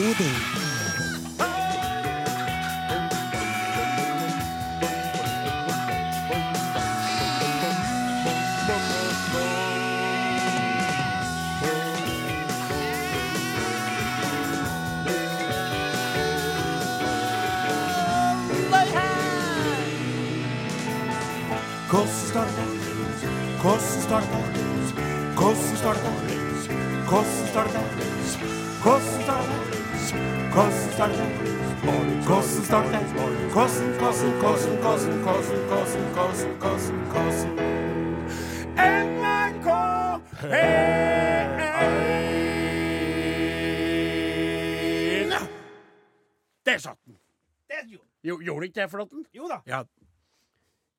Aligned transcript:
Uday. 0.00 0.59
Ikke 48.70 48.84
det, 48.84 48.90
Flåtten? 48.92 49.26
Jo 49.36 49.48
da. 49.50 49.60
Ja, 49.68 49.82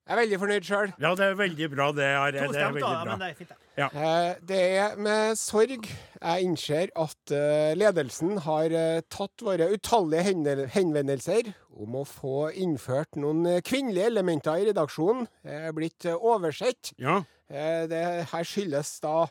Jeg 0.07 0.15
er 0.17 0.19
veldig 0.23 0.37
fornøyd 0.41 0.65
sjøl. 0.65 0.93
ja, 0.99 1.09
det 1.15 1.25
er 1.29 1.35
veldig 1.37 1.67
bra, 1.75 1.85
det. 1.93 2.07
Are. 2.17 2.31
Det 2.31 2.41
er 2.41 2.79
da, 2.81 2.93
men 3.05 3.19
det 3.21 3.27
er 3.29 3.35
fint. 3.37 3.51
det. 3.51 3.57
Eh, 3.77 4.35
Det 4.49 4.61
er 4.81 4.95
med 4.97 5.37
sorg 5.39 5.85
jeg 5.87 6.43
innser 6.47 6.89
at 6.99 7.31
eh, 7.37 7.73
ledelsen 7.77 8.37
har 8.43 8.73
eh, 8.75 9.01
tatt 9.13 9.45
våre 9.45 9.69
utallige 9.71 10.65
henvendelser 10.73 11.53
om 11.81 11.95
å 12.01 12.03
få 12.05 12.49
innført 12.59 13.15
noen 13.15 13.61
kvinnelige 13.63 14.09
elementer 14.11 14.57
i 14.59 14.67
redaksjonen. 14.71 15.27
Er 15.45 15.71
blitt 15.77 16.05
oversett. 16.17 16.91
Ja. 16.99 17.21
Eh, 17.49 17.85
Det 17.87 18.03
her 18.33 18.43
skyldes 18.43 18.99
da 19.05 19.27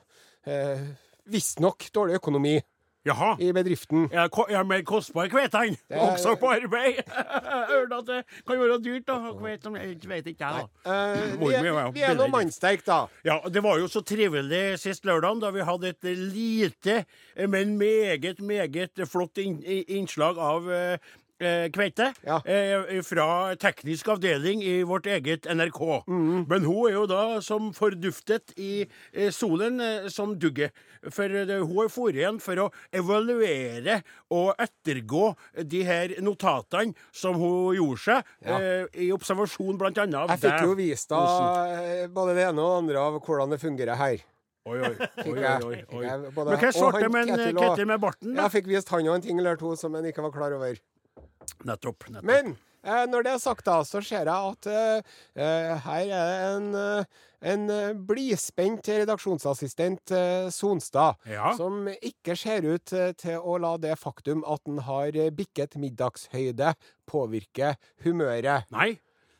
eh, 0.46 0.86
visstnok 1.30 1.90
dårlig 1.92 2.16
økonomi 2.22 2.56
Jaha. 3.06 3.36
i 3.40 3.52
bedriften. 3.52 4.08
Ja, 4.12 4.26
ko- 4.28 4.44
er 4.48 4.62
mer 4.64 4.82
kostbar 4.82 5.24
er- 5.24 6.12
Også 6.12 6.34
på 6.40 6.50
arbeid? 6.52 7.00
Hørte 7.72 7.96
at 7.96 8.06
det 8.06 8.18
kan 8.46 8.60
være 8.60 8.78
dyrt 8.84 9.06
da, 9.06 9.14
kvete. 9.38 9.70
men 9.72 9.82
Jeg 9.82 10.08
vet 10.08 10.26
ikke, 10.26 10.44
jeg, 10.44 10.66
da. 10.84 10.90
Uh, 10.90 11.40
vi, 11.40 11.54
er, 11.54 11.90
vi 11.96 12.00
er 12.04 12.14
nå 12.14 12.26
mannsterke, 12.28 12.82
da. 12.86 13.06
Ja, 13.24 13.38
Det 13.48 13.62
var 13.62 13.78
jo 13.78 13.86
så 13.88 14.00
trivelig 14.04 14.78
sist 14.78 15.04
lørdag, 15.08 15.40
da 15.40 15.50
vi 15.50 15.60
hadde 15.64 15.88
et 15.94 16.04
lite, 16.18 17.04
men 17.48 17.78
meget, 17.78 18.40
meget 18.40 18.90
flott 19.08 19.38
inn, 19.38 19.62
innslag 19.64 20.36
av 20.38 20.68
eh, 21.40 21.66
kveite 21.72 22.10
Ja. 22.26 22.38
eh, 22.44 23.00
fra 23.02 23.54
teknisk 23.56 24.08
avdeling 24.14 24.62
i 24.62 24.82
vårt 24.86 25.06
eget 25.06 25.46
NRK. 25.50 25.80
Mm. 26.06 26.46
Men 26.48 26.64
hun 26.68 26.88
er 26.88 26.94
jo 26.98 27.06
da 27.10 27.40
som 27.40 27.72
forduftet 27.72 28.52
i 28.60 28.86
eh, 29.12 29.30
solen 29.30 29.80
eh, 29.80 30.08
som 30.08 30.36
dugget. 30.38 30.72
For 31.10 31.24
eh, 31.24 31.56
hun 31.60 31.76
har 31.80 31.88
dratt 31.92 32.14
igjen 32.20 32.40
for 32.40 32.56
å 32.66 32.70
evaluere 32.92 34.00
og 34.30 34.54
ettergå 34.60 35.34
de 35.64 35.82
her 35.86 36.14
notatene 36.24 36.94
som 37.12 37.34
hun 37.40 37.74
gjorde 37.76 38.04
seg, 38.04 38.24
Ja. 38.46 38.58
eh, 38.60 38.86
i 38.94 39.10
observasjon 39.12 39.78
annet 40.04 40.14
av 40.14 40.28
Jeg 40.30 40.40
fikk 40.44 40.62
jo 40.66 40.74
vist 40.74 41.08
deg 41.08 42.12
både 42.14 42.34
det 42.36 42.48
ene 42.48 42.60
og 42.60 42.70
det 42.70 42.78
andre 42.84 42.98
av 43.00 43.20
hvordan 43.20 43.50
det 43.50 43.60
fungerer 43.60 43.96
her. 43.96 44.18
Oi, 44.68 44.76
oi, 44.76 44.92
oi, 45.24 45.40
oi, 45.64 45.84
oi, 45.96 46.04
Men 46.04 46.58
hva 46.60 46.68
svarte 46.76 47.08
med 47.10 47.30
Ketil 47.56 47.86
med 47.88 47.98
barten, 48.02 48.34
da? 48.36 48.42
Jeg 48.44 48.52
fikk 48.58 48.66
vist 48.68 48.90
han 48.92 49.08
og 49.08 49.14
en 49.16 49.22
ting 49.24 49.38
eller 49.40 49.56
to 49.56 49.72
som 49.74 49.94
han 49.96 50.04
ikke 50.04 50.20
var 50.26 50.30
klar 50.34 50.52
over. 50.52 50.76
Nettopp. 51.64 52.06
nettopp. 52.10 52.24
Men 52.30 52.54
eh, 52.84 53.06
når 53.10 53.26
det 53.26 53.32
er 53.34 53.42
sagt, 53.42 53.64
da, 53.66 53.80
så 53.84 54.00
ser 54.04 54.24
jeg 54.28 54.52
at 54.52 54.66
eh, 54.70 55.10
eh, 55.36 55.74
her 55.86 56.06
er 56.06 56.30
det 56.30 56.38
en, 56.54 56.70
eh, 56.74 57.04
en 57.52 57.66
eh, 57.72 57.92
blidspent 58.08 58.88
redaksjonsassistent, 58.88 60.10
eh, 60.16 60.48
Sonstad, 60.54 61.16
Ja. 61.28 61.52
som 61.56 61.86
ikke 61.88 62.36
ser 62.36 62.66
ut 62.68 62.84
til 63.20 63.38
å 63.40 63.58
la 63.60 63.76
det 63.80 63.94
faktum 64.00 64.42
at 64.46 64.60
han 64.68 64.78
har 64.88 65.12
bikket 65.36 65.76
middagshøyde, 65.80 66.74
påvirke 67.08 67.74
humøret. 68.04 68.68
Nei, 68.70 68.92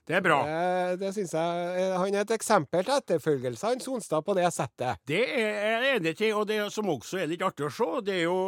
det 0.08 0.16
er 0.18 0.24
bra. 0.24 0.38
Det, 0.44 1.00
det 1.04 1.10
synes 1.14 1.32
jeg 1.36 1.92
Han 2.00 2.14
er 2.16 2.24
et 2.24 2.32
eksempel 2.34 2.82
til 2.84 2.96
etterfølgelse, 2.96 3.66
han 3.68 3.80
Sonstad, 3.84 4.24
på 4.26 4.34
det 4.34 4.48
settet. 4.56 4.98
Det 5.06 5.20
er 5.22 5.84
jeg 5.84 6.00
enig 6.00 6.16
i, 6.20 6.32
og 6.32 6.48
det 6.50 6.64
som 6.74 6.88
også 6.90 7.20
er 7.22 7.30
litt 7.30 7.44
artig 7.46 7.68
å 7.68 7.70
se, 7.70 7.90
det 8.08 8.16
er 8.16 8.24
jo 8.24 8.40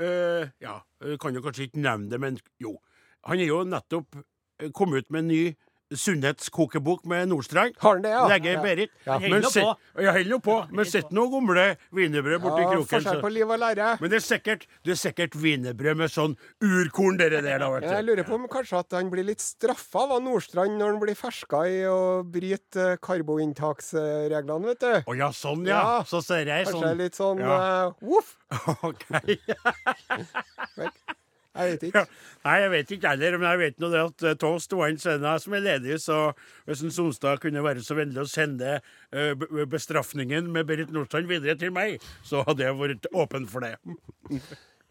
øh, 0.00 0.46
Ja, 0.62 0.78
jeg 1.04 1.18
kan 1.20 1.34
jo 1.36 1.42
kanskje 1.44 1.66
ikke 1.68 1.82
nevne 1.84 2.08
det, 2.14 2.20
men 2.22 2.38
jo. 2.62 2.78
Han 3.24 3.38
er 3.38 3.46
jo 3.46 3.62
nettopp 3.64 4.16
øh, 4.16 4.70
kommet 4.74 5.04
ut 5.04 5.10
med 5.10 5.24
en 5.24 5.28
ny 5.28 5.42
sunnhetskokebok 5.92 7.02
med 7.04 7.26
Nordstrand. 7.28 7.74
Har 7.82 7.98
han 7.98 8.02
det, 8.06 8.10
ja? 8.14 8.20
Lege 8.30 8.52
Ja. 8.54 8.60
Berit. 8.62 8.90
Ja. 9.04 9.18
Men 9.18 9.32
Holder 9.34 9.50
se- 9.52 9.60
på. 9.60 9.72
Holder 9.98 10.24
nå 10.30 10.38
på. 10.40 10.54
Men 10.72 10.84
sitter 10.88 11.12
noe 11.12 11.28
gamle 11.28 11.64
wienerbrød 11.92 12.40
borti 12.40 12.62
Ja, 12.62 12.70
kroken. 12.70 12.88
forskjell 12.88 13.18
så- 13.18 13.20
på 13.20 13.28
liv 13.34 13.50
og 13.50 13.58
lære. 13.60 14.00
Men 14.00 14.08
det 14.10 14.16
er 14.16 14.24
sikkert 14.24 14.64
det 14.84 14.92
er 14.94 15.00
sikkert 15.02 15.36
wienerbrød 15.36 15.96
med 16.00 16.08
sånn 16.10 16.36
urkorn, 16.64 17.18
dere 17.20 17.42
der, 17.44 17.58
da, 17.58 17.68
vet 17.74 17.82
du. 17.82 17.88
Jeg 17.92 18.04
lurer 18.08 18.24
på 18.24 18.34
om 18.40 18.48
kanskje 18.48 18.78
at 18.78 18.90
han 18.92 19.10
blir 19.10 19.24
litt 19.28 19.40
straffa 19.44 20.06
av 20.16 20.22
Nordstrand 20.22 20.78
når 20.80 20.92
han 20.92 21.00
blir 21.00 21.14
ferska 21.14 21.60
i 21.68 21.82
å 21.84 22.24
bryte 22.24 22.96
karboinntaksreglene, 23.04 24.64
vet 24.72 24.80
du. 24.80 24.94
Å 25.12 25.16
ja, 25.18 25.28
sånn, 25.28 25.66
ja. 25.66 25.82
Ja. 25.82 26.02
Så 26.04 26.22
ser 26.24 26.46
jeg 26.46 26.66
Kanskje 26.72 26.88
sånn. 26.88 26.96
litt 26.96 27.12
sånn 27.20 27.38
Ja. 27.38 27.88
Uh, 27.88 27.92
voff. 28.00 28.38
OK. 28.82 29.04
Jeg 31.54 31.72
vet 31.74 31.82
Ja. 31.82 31.88
ikke. 32.02 32.02
Nei, 32.46 32.54
jeg 32.62 32.70
vet 32.72 32.90
ikke 32.96 33.08
heller, 33.12 33.34
men 33.38 33.48
jeg 33.50 33.58
vet 33.60 33.78
nå 33.82 33.90
det 33.92 34.00
at 34.06 34.22
uh, 34.24 34.34
Toast 34.40 34.72
var 34.72 34.88
en 34.88 34.98
søndag 34.98 35.40
som 35.44 35.52
er 35.58 35.60
ledig, 35.66 35.98
så 36.00 36.32
hvis 36.64 36.80
en 36.86 36.90
Sonstad 36.94 37.42
kunne 37.42 37.60
være 37.64 37.82
så 37.84 37.94
vennlig 37.98 38.22
å 38.22 38.28
sende 38.30 38.78
uh, 38.80 39.34
be- 39.36 39.66
bestraffningen 39.68 40.48
med 40.52 40.64
Berit 40.70 40.90
Nordstrand 40.94 41.28
videre 41.28 41.54
til 41.60 41.70
meg, 41.76 42.00
så 42.24 42.40
hadde 42.48 42.64
jeg 42.64 42.78
vært 42.80 43.10
åpen 43.12 43.48
for 43.52 43.60
det. 43.68 43.76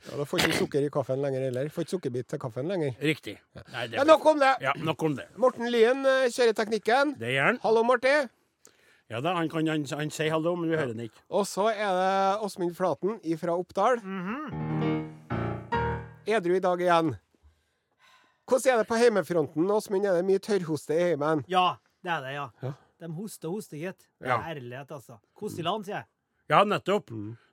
Ja, 0.02 0.16
da 0.18 0.24
får 0.26 0.40
ikke 0.42 0.56
sukker 0.58 0.82
i 0.82 0.88
kaffen 0.90 1.20
lenger 1.22 1.44
heller. 1.46 1.68
Får 1.70 1.84
ikke 1.86 1.92
sukkerbit 1.94 2.26
til 2.32 2.40
kaffen 2.42 2.66
lenger. 2.72 2.96
Riktig. 3.06 3.36
Nei, 3.70 3.84
det 3.86 4.00
Ja, 4.00 4.06
nok 4.10 4.24
om 4.32 4.40
det. 4.42 4.56
Ja, 4.64 4.72
nok 4.82 5.04
om 5.06 5.14
det. 5.14 5.28
Morten 5.38 5.70
Lien 5.70 6.02
eh, 6.10 6.24
kjører 6.34 6.56
teknikken. 6.58 7.12
Det 7.22 7.36
gjør 7.36 7.52
han. 7.52 7.60
Hallo, 7.62 7.84
Marti. 7.86 8.16
Ja 9.14 9.22
da, 9.22 9.36
han, 9.38 9.52
kan, 9.54 9.70
han, 9.70 9.86
han 9.86 10.10
sier 10.10 10.34
hallo, 10.34 10.56
men 10.58 10.74
vi 10.74 10.80
hører 10.80 10.96
han 10.96 11.06
ikke. 11.06 11.22
Og 11.30 11.46
så 11.46 11.68
er 11.70 11.94
det 12.02 12.42
Åsmund 12.48 12.74
Flaten 12.82 13.22
fra 13.44 13.54
Oppdal. 13.62 14.02
Edru 16.38 16.56
i 16.58 16.64
dag 16.64 16.82
igjen. 16.82 17.14
Hvordan 18.50 18.74
er 18.74 18.82
det 18.82 18.88
på 18.90 18.98
heimefronten? 19.00 19.70
Åsmund, 19.72 20.06
er 20.06 20.18
det 20.18 20.26
mye 20.28 20.42
tørrhoste 20.44 20.96
i 20.98 21.04
heimen? 21.12 21.44
Ja, 21.52 21.78
det 22.04 22.12
er 22.12 22.26
det, 22.26 22.34
ja. 22.36 22.48
Ja. 22.66 22.74
De 23.02 23.10
hoster 23.16 23.50
og 23.50 23.60
hoster, 23.60 23.78
gitt. 23.82 24.08
Det 24.20 24.28
Ja. 24.30 24.42
Ærlighet, 24.52 24.92
altså. 24.92 25.20
Kos 25.34 25.58
i 25.58 25.64
land, 25.66 25.86
sier 25.88 26.02
jeg. 26.02 26.08
Ja, 26.52 26.64
nettopp. 26.68 27.10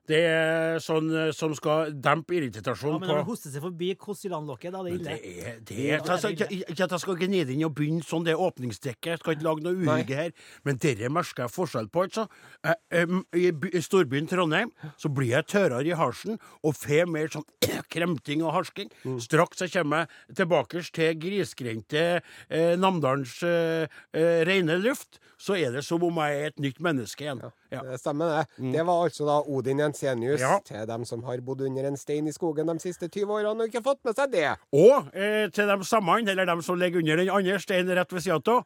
Det 0.09 0.19
er 0.25 0.79
sånn 0.81 1.09
eh, 1.13 1.29
som 1.35 1.53
skal 1.57 1.93
dempe 1.93 2.39
Ja, 2.39 2.41
men 2.49 3.09
når 3.09 3.19
på 3.19 3.19
på 3.19 3.25
hoster 3.27 3.53
seg 3.53 3.63
forbi 3.63 3.91
Kos 3.99 4.23
i 4.25 4.31
land-lokket, 4.31 4.73
da 4.73 4.81
er 4.81 4.87
det 4.87 4.93
ille. 4.95 5.15
det 5.15 5.43
er, 5.49 5.59
det 5.65 5.79
er 5.91 6.11
altså, 6.15 6.31
ikke 6.33 6.85
at 6.85 6.95
jeg 6.95 7.03
skal 7.03 7.19
gnide 7.19 7.53
inn 7.53 7.65
og 7.67 7.75
begynne 7.77 8.05
sånn, 8.05 8.25
det 8.25 8.33
er 8.33 8.41
åpningsdekket. 8.41 9.11
Jeg 9.13 9.21
skal 9.21 9.35
ikke 9.35 9.47
lage 9.47 9.65
noe 9.65 9.77
uhygge 9.77 10.17
her. 10.17 10.33
Men 10.65 10.79
dere 10.81 11.11
merker 11.13 11.45
jeg 11.45 11.53
forskjell 11.53 11.89
på, 11.93 12.07
altså. 12.07 12.25
Eh, 12.65 13.15
I 13.37 13.51
i 13.69 13.83
storbyen 13.85 14.29
Trondheim 14.29 14.71
så 14.99 15.11
blir 15.13 15.33
jeg 15.35 15.49
tørrere 15.51 15.85
i 15.85 15.97
halsen 15.97 16.39
og 16.63 16.77
får 16.79 17.09
mer 17.11 17.29
sånn 17.33 17.45
kremting 17.93 18.43
og 18.45 18.53
harsking. 18.57 18.91
Straks 19.21 19.65
jeg 19.65 19.75
kommer 19.77 20.09
tilbake 20.35 20.83
til 20.95 21.15
grisgrendte 21.21 22.05
eh, 22.49 22.75
Namdalens 22.79 23.39
eh, 23.45 23.85
eh, 24.15 24.41
rene 24.47 24.79
luft, 24.81 25.19
så 25.39 25.55
er 25.55 25.71
det 25.75 25.85
som 25.87 26.03
om 26.03 26.19
jeg 26.23 26.39
er 26.39 26.51
et 26.51 26.61
nytt 26.61 26.81
menneske 26.83 27.25
igjen. 27.25 27.41
Ja. 27.71 27.83
Det 27.85 27.99
stemmer, 28.01 28.41
det. 28.57 28.71
Det 28.73 28.83
var 28.87 29.05
altså 29.05 29.27
da 29.27 29.39
Odin 29.45 29.79
Jensenius 29.99 30.39
Ja. 30.41 30.59
til 30.65 30.85
dem 30.87 31.05
som 31.05 31.23
har 31.23 31.41
bodd 31.41 31.61
under 31.61 31.85
en 31.87 31.97
stein 31.97 32.27
i 32.27 32.31
skogen 32.31 32.67
de 32.67 32.79
siste 32.79 33.09
20 33.09 33.31
årene 33.33 33.63
og 33.65 33.67
ikke 33.67 33.83
fått 33.83 34.03
med 34.05 34.15
seg 34.15 34.31
det. 34.31 34.57
Og 34.73 35.09
eh, 35.13 35.49
til 35.49 35.67
de 35.67 35.83
samme, 35.85 36.19
eller 36.29 36.45
dem 36.45 36.61
som 36.61 36.79
ligger 36.79 36.99
under 36.99 37.17
den 37.17 37.29
andre 37.29 37.59
steinen 37.59 37.95
rett 37.97 38.13
ved 38.13 38.21
sida 38.21 38.39
av, 38.55 38.63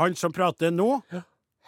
han 0.00 0.14
som 0.16 0.32
prater 0.32 0.70
nå, 0.70 1.02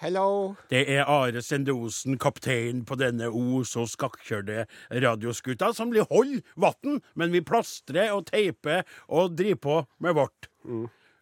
Hello. 0.03 0.57
Det 0.69 0.81
er 0.91 1.05
Are 1.07 1.39
Sendosen, 1.47 2.17
kaptein 2.19 2.81
på 2.85 2.97
denne 2.99 3.29
o 3.31 3.61
så 3.63 3.85
skakkjørte 3.87 4.65
radioskuta, 4.91 5.69
som 5.77 5.93
blir 5.93 6.09
holdt 6.11 6.43
vann, 6.59 6.97
men 7.15 7.31
vi 7.31 7.41
plastrer 7.47 8.11
og 8.11 8.27
teiper 8.27 8.83
og 9.09 9.37
driver 9.39 9.61
på 9.63 9.77
med 10.03 10.17
vårt. 10.19 10.49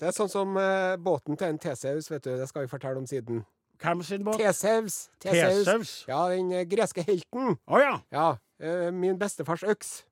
Det 0.00 0.08
er 0.08 0.16
sånn 0.16 0.32
som 0.32 0.56
eh, 0.56 0.96
båten 0.96 1.36
til 1.36 1.50
en 1.52 1.58
Teseus, 1.60 2.08
vet 2.10 2.24
du. 2.24 2.30
Det 2.40 2.48
skal 2.48 2.64
vi 2.64 2.72
fortelle 2.72 2.96
om 3.02 3.06
siden. 3.10 3.42
Hvem 3.80 4.02
sin 4.02 4.24
båt? 4.24 4.38
Teseus. 4.40 5.08
Teseus? 5.20 6.04
Ja, 6.08 6.28
den 6.28 6.52
eh, 6.52 6.66
greske 6.68 7.02
helten. 7.06 7.56
Å 7.66 7.80
ja. 7.80 7.94
Ja. 8.12 8.26
eh, 8.60 8.90
min 8.92 9.18
bestefars 9.18 9.62
øks. 9.62 10.02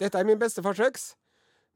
Dette 0.00 0.18
er 0.18 0.24
min 0.28 0.38
bestefars 0.38 0.80
øks. 0.80 1.14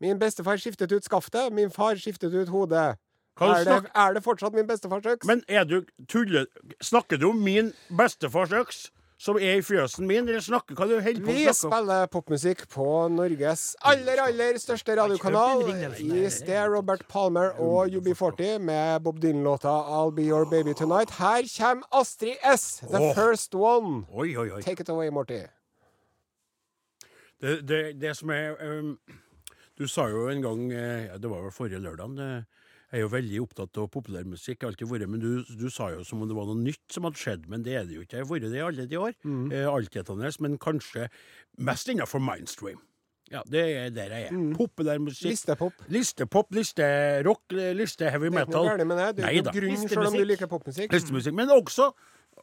Min 0.03 0.19
bestefar 0.19 0.59
skiftet 0.59 0.93
ut 0.93 1.05
skaftet, 1.07 1.53
min 1.55 1.71
far 1.71 1.95
skiftet 1.95 2.35
ut 2.35 2.49
hodet. 2.51 2.97
Er 3.41 3.65
det, 3.65 3.91
er 3.95 4.13
det 4.13 4.23
fortsatt 4.25 4.53
min 4.53 4.67
bestefars 4.67 5.07
øks? 5.07 5.27
Men 5.27 5.41
er 5.49 5.65
du 5.65 5.85
tuller 6.09 6.47
Snakker 6.83 7.17
du 7.17 7.31
om 7.31 7.37
min 7.41 7.73
bestefars 7.97 8.53
øks, 8.53 8.91
som 9.23 9.39
er 9.39 9.61
i 9.61 9.63
fjøsen 9.63 10.07
min, 10.09 10.27
Dere 10.27 10.43
snakker 10.43 10.75
hva 10.75 10.89
du 10.91 10.97
holder 10.97 11.23
på 11.23 11.35
Vi 11.37 11.45
spiller 11.55 12.09
popmusikk 12.11 12.65
på 12.73 12.87
Norges 13.15 13.65
aller, 13.87 14.19
aller 14.25 14.59
største 14.59 14.97
radiokanal. 14.99 15.63
I 16.03 16.27
sted 16.33 16.73
Robert 16.73 17.05
Palmer 17.11 17.55
og 17.63 17.95
UB40 17.95 18.59
med 18.67 19.05
Bob 19.05 19.23
Dylan-låta 19.23 19.71
'I'll 19.71 20.11
Be 20.15 20.27
Your 20.27 20.49
Baby 20.51 20.75
Tonight'. 20.75 21.15
Her 21.19 21.47
kommer 21.57 21.87
Astrid 21.93 22.37
S, 22.43 22.83
the 22.83 22.99
oh. 22.99 23.15
first 23.15 23.55
one. 23.55 24.05
Oi, 24.11 24.37
oi, 24.37 24.51
oi. 24.51 24.63
Take 24.63 24.83
it 24.83 24.89
away, 24.89 25.09
Morty. 25.09 25.47
Det, 27.41 27.69
det, 27.69 28.01
det 28.01 28.17
som 28.17 28.31
er 28.31 28.55
um, 28.61 28.99
Du 29.79 29.89
sa 29.89 30.07
jo 30.07 30.29
en 30.29 30.43
gang 30.43 30.73
eh, 30.73 31.07
ja, 31.07 31.17
Det 31.19 31.31
var 31.31 31.43
vel 31.43 31.51
forrige 31.51 31.79
lørdag. 31.79 32.45
Jeg 32.93 33.01
er 33.01 33.07
jo 33.07 33.11
veldig 33.15 33.39
opptatt 33.41 33.79
av 33.81 33.87
populærmusikk, 33.89 34.67
alltid 34.69 34.91
vært, 34.91 35.09
men 35.09 35.23
du, 35.23 35.29
du 35.57 35.69
sa 35.73 35.89
jo 35.95 36.03
som 36.05 36.21
om 36.21 36.29
det 36.29 36.37
var 36.37 36.51
noe 36.51 36.61
nytt 36.61 36.93
som 36.93 37.07
hadde 37.09 37.21
skjedd, 37.23 37.47
men 37.49 37.65
det 37.65 37.79
er 37.79 37.87
det 37.89 37.97
jo 37.97 38.05
ikke. 38.05 38.19
Jeg 38.19 38.27
har 38.27 38.29
vært 38.29 38.49
det 38.53 38.59
i 38.59 38.65
alle 38.67 38.89
de 38.91 38.99
år. 39.01 39.15
Mm. 39.25 39.47
Eh, 39.49 39.69
Altetende, 39.73 40.33
men 40.45 40.59
kanskje 40.61 41.09
mest 41.65 41.89
innenfor 41.89 42.21
Mindstream. 42.21 42.83
Ja, 43.33 43.41
det 43.49 43.63
er 43.65 43.93
der 43.97 44.13
jeg 44.13 44.29
er. 44.29 44.41
Populærmusikk. 44.59 45.25
Mm. 45.25 45.33
Listepop. 45.33 45.85
Listepop, 45.89 46.53
listerock, 46.53 47.55
listeheavy 47.81 48.29
metal. 48.29 48.45
Det 48.45 48.45
er 48.45 48.45
ikke 48.45 48.53
noe 48.53 48.53
metal. 48.53 48.69
gærent 48.69 48.91
med 48.91 49.01
det. 49.01 49.13
Du 49.17 49.23
er 49.25 49.39
ikke 49.41 49.55
grunn, 49.57 49.89
selv 49.89 50.11
om 50.11 50.19
du 50.19 50.27
liker 50.29 50.51
popmusikk. 50.53 50.93
Listemusikk. 50.93 51.39
Men 51.41 51.55
også 51.57 51.89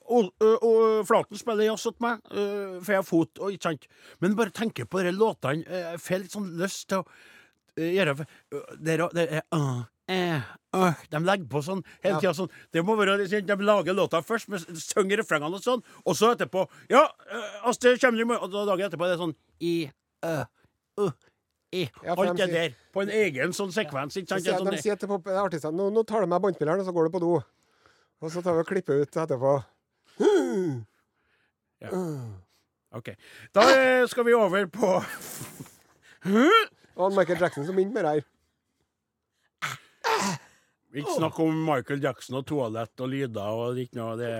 og, 0.09 0.31
og, 0.41 0.63
og 0.65 1.07
Flaten 1.07 1.37
spiller 1.37 1.69
jazz 1.69 1.85
til 1.85 2.01
meg, 2.01 2.25
øh, 2.31 2.79
for 2.81 2.93
jeg 2.93 2.97
har 2.97 3.05
fot, 3.05 3.39
og 3.39 3.53
ikke 3.53 3.69
sant. 3.69 3.85
Men 4.21 4.35
bare 4.37 4.53
tenker 4.55 4.89
på 4.89 5.03
de 5.05 5.13
låtene. 5.13 5.65
Jeg 5.69 6.01
får 6.01 6.23
litt 6.23 6.33
sånn 6.33 6.49
lyst 6.57 6.87
til 6.89 7.03
å 7.03 7.05
gjøre 7.79 8.15
øh, 8.17 8.75
Det 8.81 8.95
er, 8.95 9.05
det 9.13 9.25
er 9.29 9.43
øh, 9.55 9.83
eh, 10.09 10.41
øh, 10.75 11.03
De 11.13 11.21
legger 11.23 11.47
på 11.51 11.61
sånn 11.65 11.83
hele 12.03 12.15
Ja. 12.15 12.19
tida 12.19 12.33
sånn. 12.33 12.51
Det 12.73 12.83
må 12.85 12.95
være 12.97 13.27
sånn, 13.29 13.45
De 13.45 13.56
lager 13.63 13.94
låta 13.94 14.21
først, 14.25 14.50
men 14.50 14.59
synger 14.75 15.21
refrengene 15.21 15.56
og 15.59 15.63
sånn, 15.63 15.83
og 16.06 16.15
så 16.17 16.33
etterpå 16.35 16.65
Ja, 16.89 17.06
øh, 17.31 17.69
Astrid 17.69 18.01
kommer 18.01 18.21
i 18.21 18.27
morgen 18.29 18.44
Og 18.44 18.51
da 18.51 18.65
dagen 18.71 18.89
etterpå 18.89 19.06
er 19.06 19.13
det 19.15 19.19
sånn 19.21 19.35
I, 19.61 19.91
ø, 20.25 20.44
ø, 21.00 21.09
i. 21.71 21.83
Ja, 22.03 22.15
Alt 22.17 22.38
de 22.38 22.45
det 22.47 22.53
der. 22.53 22.75
På 22.94 23.01
en 23.03 23.09
egen 23.13 23.51
sånn 23.53 23.71
sekvens. 23.71 24.15
Ikke 24.17 24.33
sant? 24.33 24.41
Er 24.41 24.51
sier, 24.51 24.57
sånn, 24.57 24.71
de 24.73 24.81
sier 24.81 24.95
til 24.97 25.09
artistene 25.38 25.77
nå, 25.77 25.91
nå 25.94 26.03
tar 26.07 26.21
du 26.21 26.27
med 26.27 26.41
båndspilleren, 26.41 26.81
og 26.81 26.88
så 26.88 26.94
går 26.95 27.06
du 27.06 27.11
på 27.13 27.21
do. 27.21 27.33
Og 28.21 28.31
så 28.33 28.41
tar 28.41 28.57
vi 28.57 28.63
og 28.63 28.67
klipper 28.67 29.03
ut 29.03 29.19
etterpå. 29.21 29.51
OK. 32.91 33.09
Da 33.56 33.61
øh, 33.77 34.07
skal 34.09 34.25
vi 34.25 34.33
over 34.33 34.65
på 34.65 34.89
Og 37.00 37.13
Michael 37.15 37.39
Jackson 37.39 37.65
som 37.65 37.75
begynte 37.75 37.94
med 37.94 38.03
det 38.03 38.11
her. 38.13 38.21
Ikke 40.95 41.13
snakk 41.13 41.39
om 41.44 41.57
Michael 41.68 42.01
Jackson 42.03 42.39
og 42.39 42.47
toalett 42.50 43.01
og 43.03 43.12
lyder 43.12 43.62
og 43.62 43.77
ikke 43.77 44.00
noe 44.00 44.15
det 44.18 44.31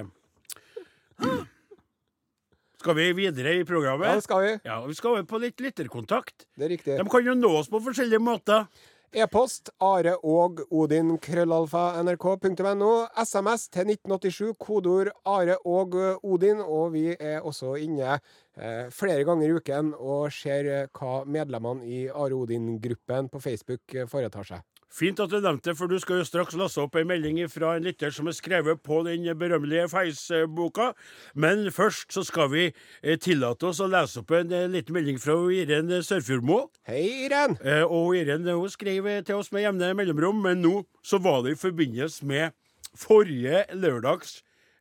Skal 2.80 2.96
vi 2.98 3.10
videre 3.14 3.58
i 3.60 3.66
programmet? 3.68 4.08
Ja, 4.08 4.16
det 4.16 4.24
skal 4.26 4.46
vi. 4.46 4.54
Ja, 4.66 4.78
vi 4.88 4.96
skal 4.96 5.18
over 5.18 5.26
på 5.28 5.42
litt 5.44 5.60
lytterkontakt. 5.60 6.48
Det 6.56 6.66
er 6.66 6.72
riktig. 6.74 6.96
De 6.96 7.12
kan 7.12 7.26
jo 7.28 7.36
nå 7.36 7.52
oss 7.60 7.70
på 7.70 7.82
forskjellige 7.84 8.24
måter. 8.24 8.70
E-post 9.10 9.72
are 9.82 10.14
og 10.22 10.60
odin 10.70 11.16
krøllalfa 11.18 11.98
nrk.no. 12.06 12.92
SMS 13.18 13.66
til 13.74 13.90
1987, 13.90 14.54
kodeord 14.62 15.10
are 15.26 15.58
og 15.66 15.98
odin. 16.24 16.62
Og 16.62 16.94
vi 16.94 17.08
er 17.18 17.42
også 17.42 17.74
inne 17.82 18.16
eh, 18.16 18.88
flere 18.94 19.26
ganger 19.28 19.50
i 19.50 19.56
uken 19.58 19.96
og 19.98 20.30
ser 20.32 20.70
eh, 20.70 20.88
hva 20.94 21.24
medlemmene 21.26 21.90
i 21.90 22.04
Are 22.08 22.38
Odin-gruppen 22.38 23.28
på 23.34 23.42
Facebook 23.44 23.98
eh, 23.98 24.08
foretar 24.08 24.46
seg. 24.54 24.64
Fint 24.90 25.20
at 25.22 25.30
du 25.30 25.38
nevnte 25.38 25.70
det, 25.70 25.76
for 25.78 25.92
du 25.92 26.00
skal 26.02 26.20
jo 26.20 26.26
straks 26.26 26.56
laste 26.58 26.82
opp 26.82 26.98
en 26.98 27.08
melding 27.12 27.38
fra 27.52 27.76
en 27.78 27.86
lytter 27.86 28.10
som 28.14 28.28
er 28.28 28.34
skrevet 28.34 28.82
på 28.82 29.04
den 29.06 29.28
berømmelige 29.38 29.86
Feis-boka. 29.92 30.92
Men 31.38 31.68
først 31.72 32.10
så 32.16 32.24
skal 32.26 32.50
vi 32.54 32.64
eh, 32.70 33.20
tillate 33.22 33.70
oss 33.70 33.84
å 33.86 33.90
lese 33.92 34.24
opp 34.24 34.34
en 34.34 34.52
eh, 34.56 34.66
liten 34.72 34.98
melding 34.98 35.22
fra 35.22 35.38
Iren 35.54 35.94
Sørfjordmo. 36.02 36.64
Hei, 36.90 37.06
Irén! 37.28 37.60
Eh, 37.62 37.86
og 37.86 38.18
Iren 38.18 38.50
hun 38.50 38.74
skrev 38.74 39.12
til 39.28 39.38
oss 39.38 39.54
med 39.54 39.68
jevne 39.68 39.94
mellomrom, 39.94 40.42
men 40.42 40.66
nå 40.66 40.80
så 41.06 41.22
var 41.22 41.44
det 41.46 41.54
i 41.54 41.62
forbindelse 41.62 42.26
med 42.26 42.58
forrige 42.98 43.68
lørdags 43.78 44.40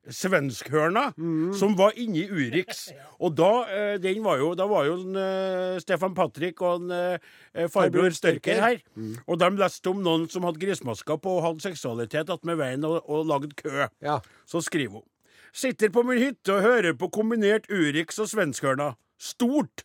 Svenskhørna, 0.09 1.11
som 1.59 1.75
var 1.79 1.97
inne 2.01 2.23
i 2.23 2.29
Urix. 2.31 2.87
Og 3.25 3.35
da, 3.37 3.51
eh, 3.73 3.97
den 4.03 4.23
var 4.25 4.39
jo, 4.41 4.53
da 4.59 4.67
var 4.71 4.87
jo 4.89 4.97
en, 5.01 5.19
eh, 5.19 5.81
Stefan 5.83 6.15
Patrick 6.17 6.63
og 6.63 6.85
en, 6.85 6.95
eh, 6.95 7.69
farbror 7.73 8.15
Størker 8.17 8.63
her. 8.63 8.81
Og 9.27 9.39
de 9.41 9.51
leste 9.59 9.91
om 9.91 10.01
noen 10.05 10.29
som 10.31 10.47
hadde 10.49 10.63
grismasker 10.63 11.21
på 11.21 11.39
og 11.39 11.45
hadde 11.45 11.67
seksualitet 11.67 12.31
attmed 12.31 12.61
veien 12.61 12.87
og, 12.89 13.03
og 13.05 13.27
lagd 13.29 13.57
kø. 13.59 13.89
Ja. 14.05 14.21
Så 14.49 14.63
skriver 14.65 15.01
hun. 15.01 15.07
Sitter 15.53 15.91
på 15.91 16.05
min 16.07 16.21
hytte 16.21 16.55
og 16.55 16.63
hører 16.63 16.95
på 16.95 17.09
kombinert 17.11 17.67
Urix 17.73 18.19
og 18.23 18.29
svenskhørna. 18.31 18.93
Stort! 19.19 19.85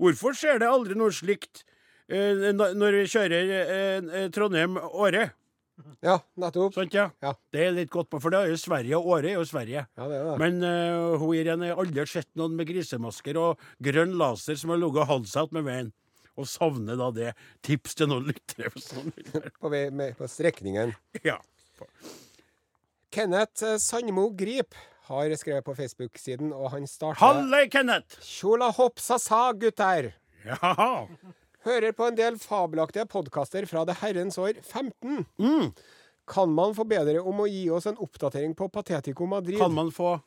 Hvorfor 0.00 0.34
skjer 0.34 0.58
det 0.62 0.68
aldri 0.68 0.96
noe 0.98 1.14
slikt 1.14 1.62
eh, 2.10 2.50
når 2.54 2.98
vi 2.98 3.04
kjører 3.12 3.52
eh, 3.60 3.98
eh, 4.02 4.28
Trondheim-Åre? 4.34 5.28
Ja, 6.04 6.18
nettopp. 6.38 6.74
Sånt, 6.76 6.94
ja? 6.94 7.08
Ja. 7.24 7.32
Det 7.54 7.64
er 7.66 7.74
litt 7.74 7.90
godt 7.92 8.10
på, 8.12 8.20
for 8.22 8.34
det 8.34 8.40
er 8.40 8.52
jo 8.52 8.60
Sverige, 8.60 8.98
og 8.98 9.10
Åre 9.16 9.32
er 9.32 9.38
jo 9.38 9.44
Sverige. 9.48 9.84
Ja, 9.98 10.08
det 10.10 10.20
er 10.20 10.28
det. 10.28 10.36
Men 10.42 10.62
uh, 10.62 11.16
hun 11.20 11.34
Irene 11.36 11.70
har 11.72 11.82
aldri 11.82 12.06
sett 12.10 12.30
noen 12.38 12.56
med 12.58 12.68
grisemasker 12.70 13.38
og 13.40 13.62
grønn 13.82 14.14
laser 14.20 14.58
som 14.60 14.74
har 14.74 14.82
ligget 14.82 15.10
halvsatt 15.10 15.54
med 15.56 15.66
veien. 15.66 15.92
Og 16.34 16.48
savner 16.50 16.98
da 16.98 17.10
det. 17.14 17.32
Tips 17.62 17.94
til 17.98 18.10
noen 18.10 18.26
lyttere. 18.30 18.70
høre. 18.70 19.52
På, 19.60 19.70
vei, 19.70 19.86
med, 19.94 20.16
på 20.18 20.30
strekningen. 20.30 20.94
Ja. 21.26 21.38
Kenneth 23.14 23.62
eh, 23.66 23.78
Sandmo 23.82 24.28
Grip 24.34 24.74
har 25.08 25.30
skrevet 25.38 25.66
på 25.66 25.74
Facebook-siden, 25.76 26.52
og 26.54 26.70
han 26.72 26.86
starter 26.88 27.20
Halle, 27.20 27.66
Kenneth! 27.70 28.18
Tjola 28.24 28.70
hopp 28.74 29.02
sa-sa, 29.02 29.50
gutter! 29.58 30.14
Ja. 30.46 31.06
Hører 31.64 31.94
på 31.96 32.04
en 32.10 32.16
del 32.18 32.36
fabelaktige 32.40 33.06
podkaster 33.08 33.64
fra 33.68 33.84
det 33.88 33.96
herrens 34.02 34.36
år 34.40 34.58
15. 34.60 35.24
Mm. 35.40 35.70
Kan 36.28 36.52
man 36.56 36.74
få 36.76 36.84
bedre 36.88 37.20
om 37.24 37.40
å 37.44 37.48
gi 37.48 37.66
oss 37.72 37.86
en 37.88 37.96
oppdatering 38.00 38.52
på 38.56 38.68
Patetico 38.72 39.26
Madrid? 39.28 39.58
Kan 39.60 39.74
man 39.76 39.90
få 39.92 40.18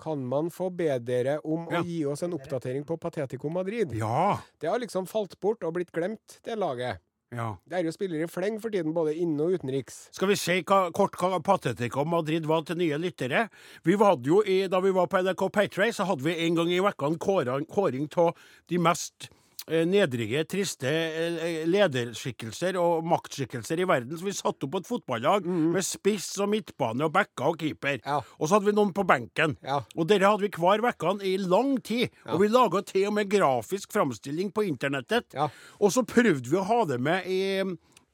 Kan 0.00 0.20
man 0.30 0.46
få 0.54 0.68
bedre 0.70 1.40
om 1.44 1.66
Ja. 1.72 1.80
å 1.80 1.84
gi 1.84 2.04
oss 2.06 2.22
en 2.22 2.32
oppdatering 2.32 2.84
på 2.86 2.96
Patetico 3.00 3.48
Madrid? 3.50 3.92
Ja. 3.98 4.38
Det 4.60 4.68
har 4.70 4.78
liksom 4.78 5.06
falt 5.08 5.34
bort 5.40 5.64
og 5.64 5.74
blitt 5.74 5.90
glemt, 5.90 6.38
det 6.44 6.56
laget. 6.56 7.00
ja. 7.32 7.56
Det 7.68 7.78
er 7.78 7.82
jo 7.82 7.90
spillere 7.90 8.22
i 8.22 8.26
fleng 8.30 8.60
for 8.60 8.70
tiden, 8.70 8.94
både 8.94 9.12
inne- 9.18 9.42
og 9.42 9.58
utenriks. 9.58 10.08
Skal 10.12 10.28
vi 10.28 10.36
se 10.36 10.62
hva, 10.62 10.92
kort 10.92 11.12
hva 11.18 11.42
Patetico 11.42 12.04
Madrid 12.04 12.46
var 12.46 12.62
til 12.62 12.76
nye 12.76 12.96
lyttere? 12.96 13.50
Vi 13.82 13.96
hadde 13.96 14.24
jo 14.24 14.40
i, 14.46 14.68
Da 14.68 14.78
vi 14.80 14.90
var 14.92 15.06
på 15.08 15.18
NRK 15.20 15.50
Paytray, 15.52 15.90
så 15.90 16.06
hadde 16.06 16.22
vi 16.22 16.46
en 16.46 16.54
gang 16.54 16.68
i 16.70 16.78
uka 16.78 17.06
en 17.06 17.18
kåring, 17.18 18.08
av 18.16 18.34
de 18.68 18.78
mest 18.78 19.28
nedrige, 19.88 20.44
triste 20.48 20.88
eh, 20.90 21.62
lederskikkelser 21.68 22.78
og 22.80 23.06
maktskikkelser 23.08 23.82
i 23.82 23.88
verden. 23.88 24.16
Så 24.18 24.26
vi 24.26 24.34
satte 24.36 24.68
opp 24.68 24.78
et 24.80 24.88
fotballag 24.88 25.46
med 25.48 25.84
spiss 25.86 26.30
og 26.42 26.50
midtbane 26.54 27.06
og 27.06 27.14
backer 27.14 27.52
og 27.52 27.58
keeper. 27.60 28.00
Ja. 28.02 28.20
Og 28.38 28.48
så 28.48 28.56
hadde 28.56 28.70
vi 28.70 28.76
noen 28.78 28.94
på 28.96 29.06
benken. 29.08 29.56
Ja. 29.66 29.80
Og 29.96 30.08
dere 30.10 30.32
hadde 30.32 30.46
vi 30.46 30.52
hver 30.58 30.84
uke 30.84 31.16
i 31.28 31.36
lang 31.42 31.76
tid. 31.84 32.14
Og 32.28 32.42
vi 32.42 32.52
laga 32.52 32.82
til 32.86 33.08
og 33.10 33.16
med 33.18 33.30
grafisk 33.32 33.92
framstilling 33.94 34.52
på 34.54 34.66
internettet. 34.68 35.28
Ja. 35.36 35.50
Og 35.78 35.94
så 35.94 36.06
prøvde 36.08 36.48
vi 36.48 36.58
å 36.58 36.66
ha 36.68 36.82
det 36.88 37.00
med 37.02 37.28
i, 37.28 37.42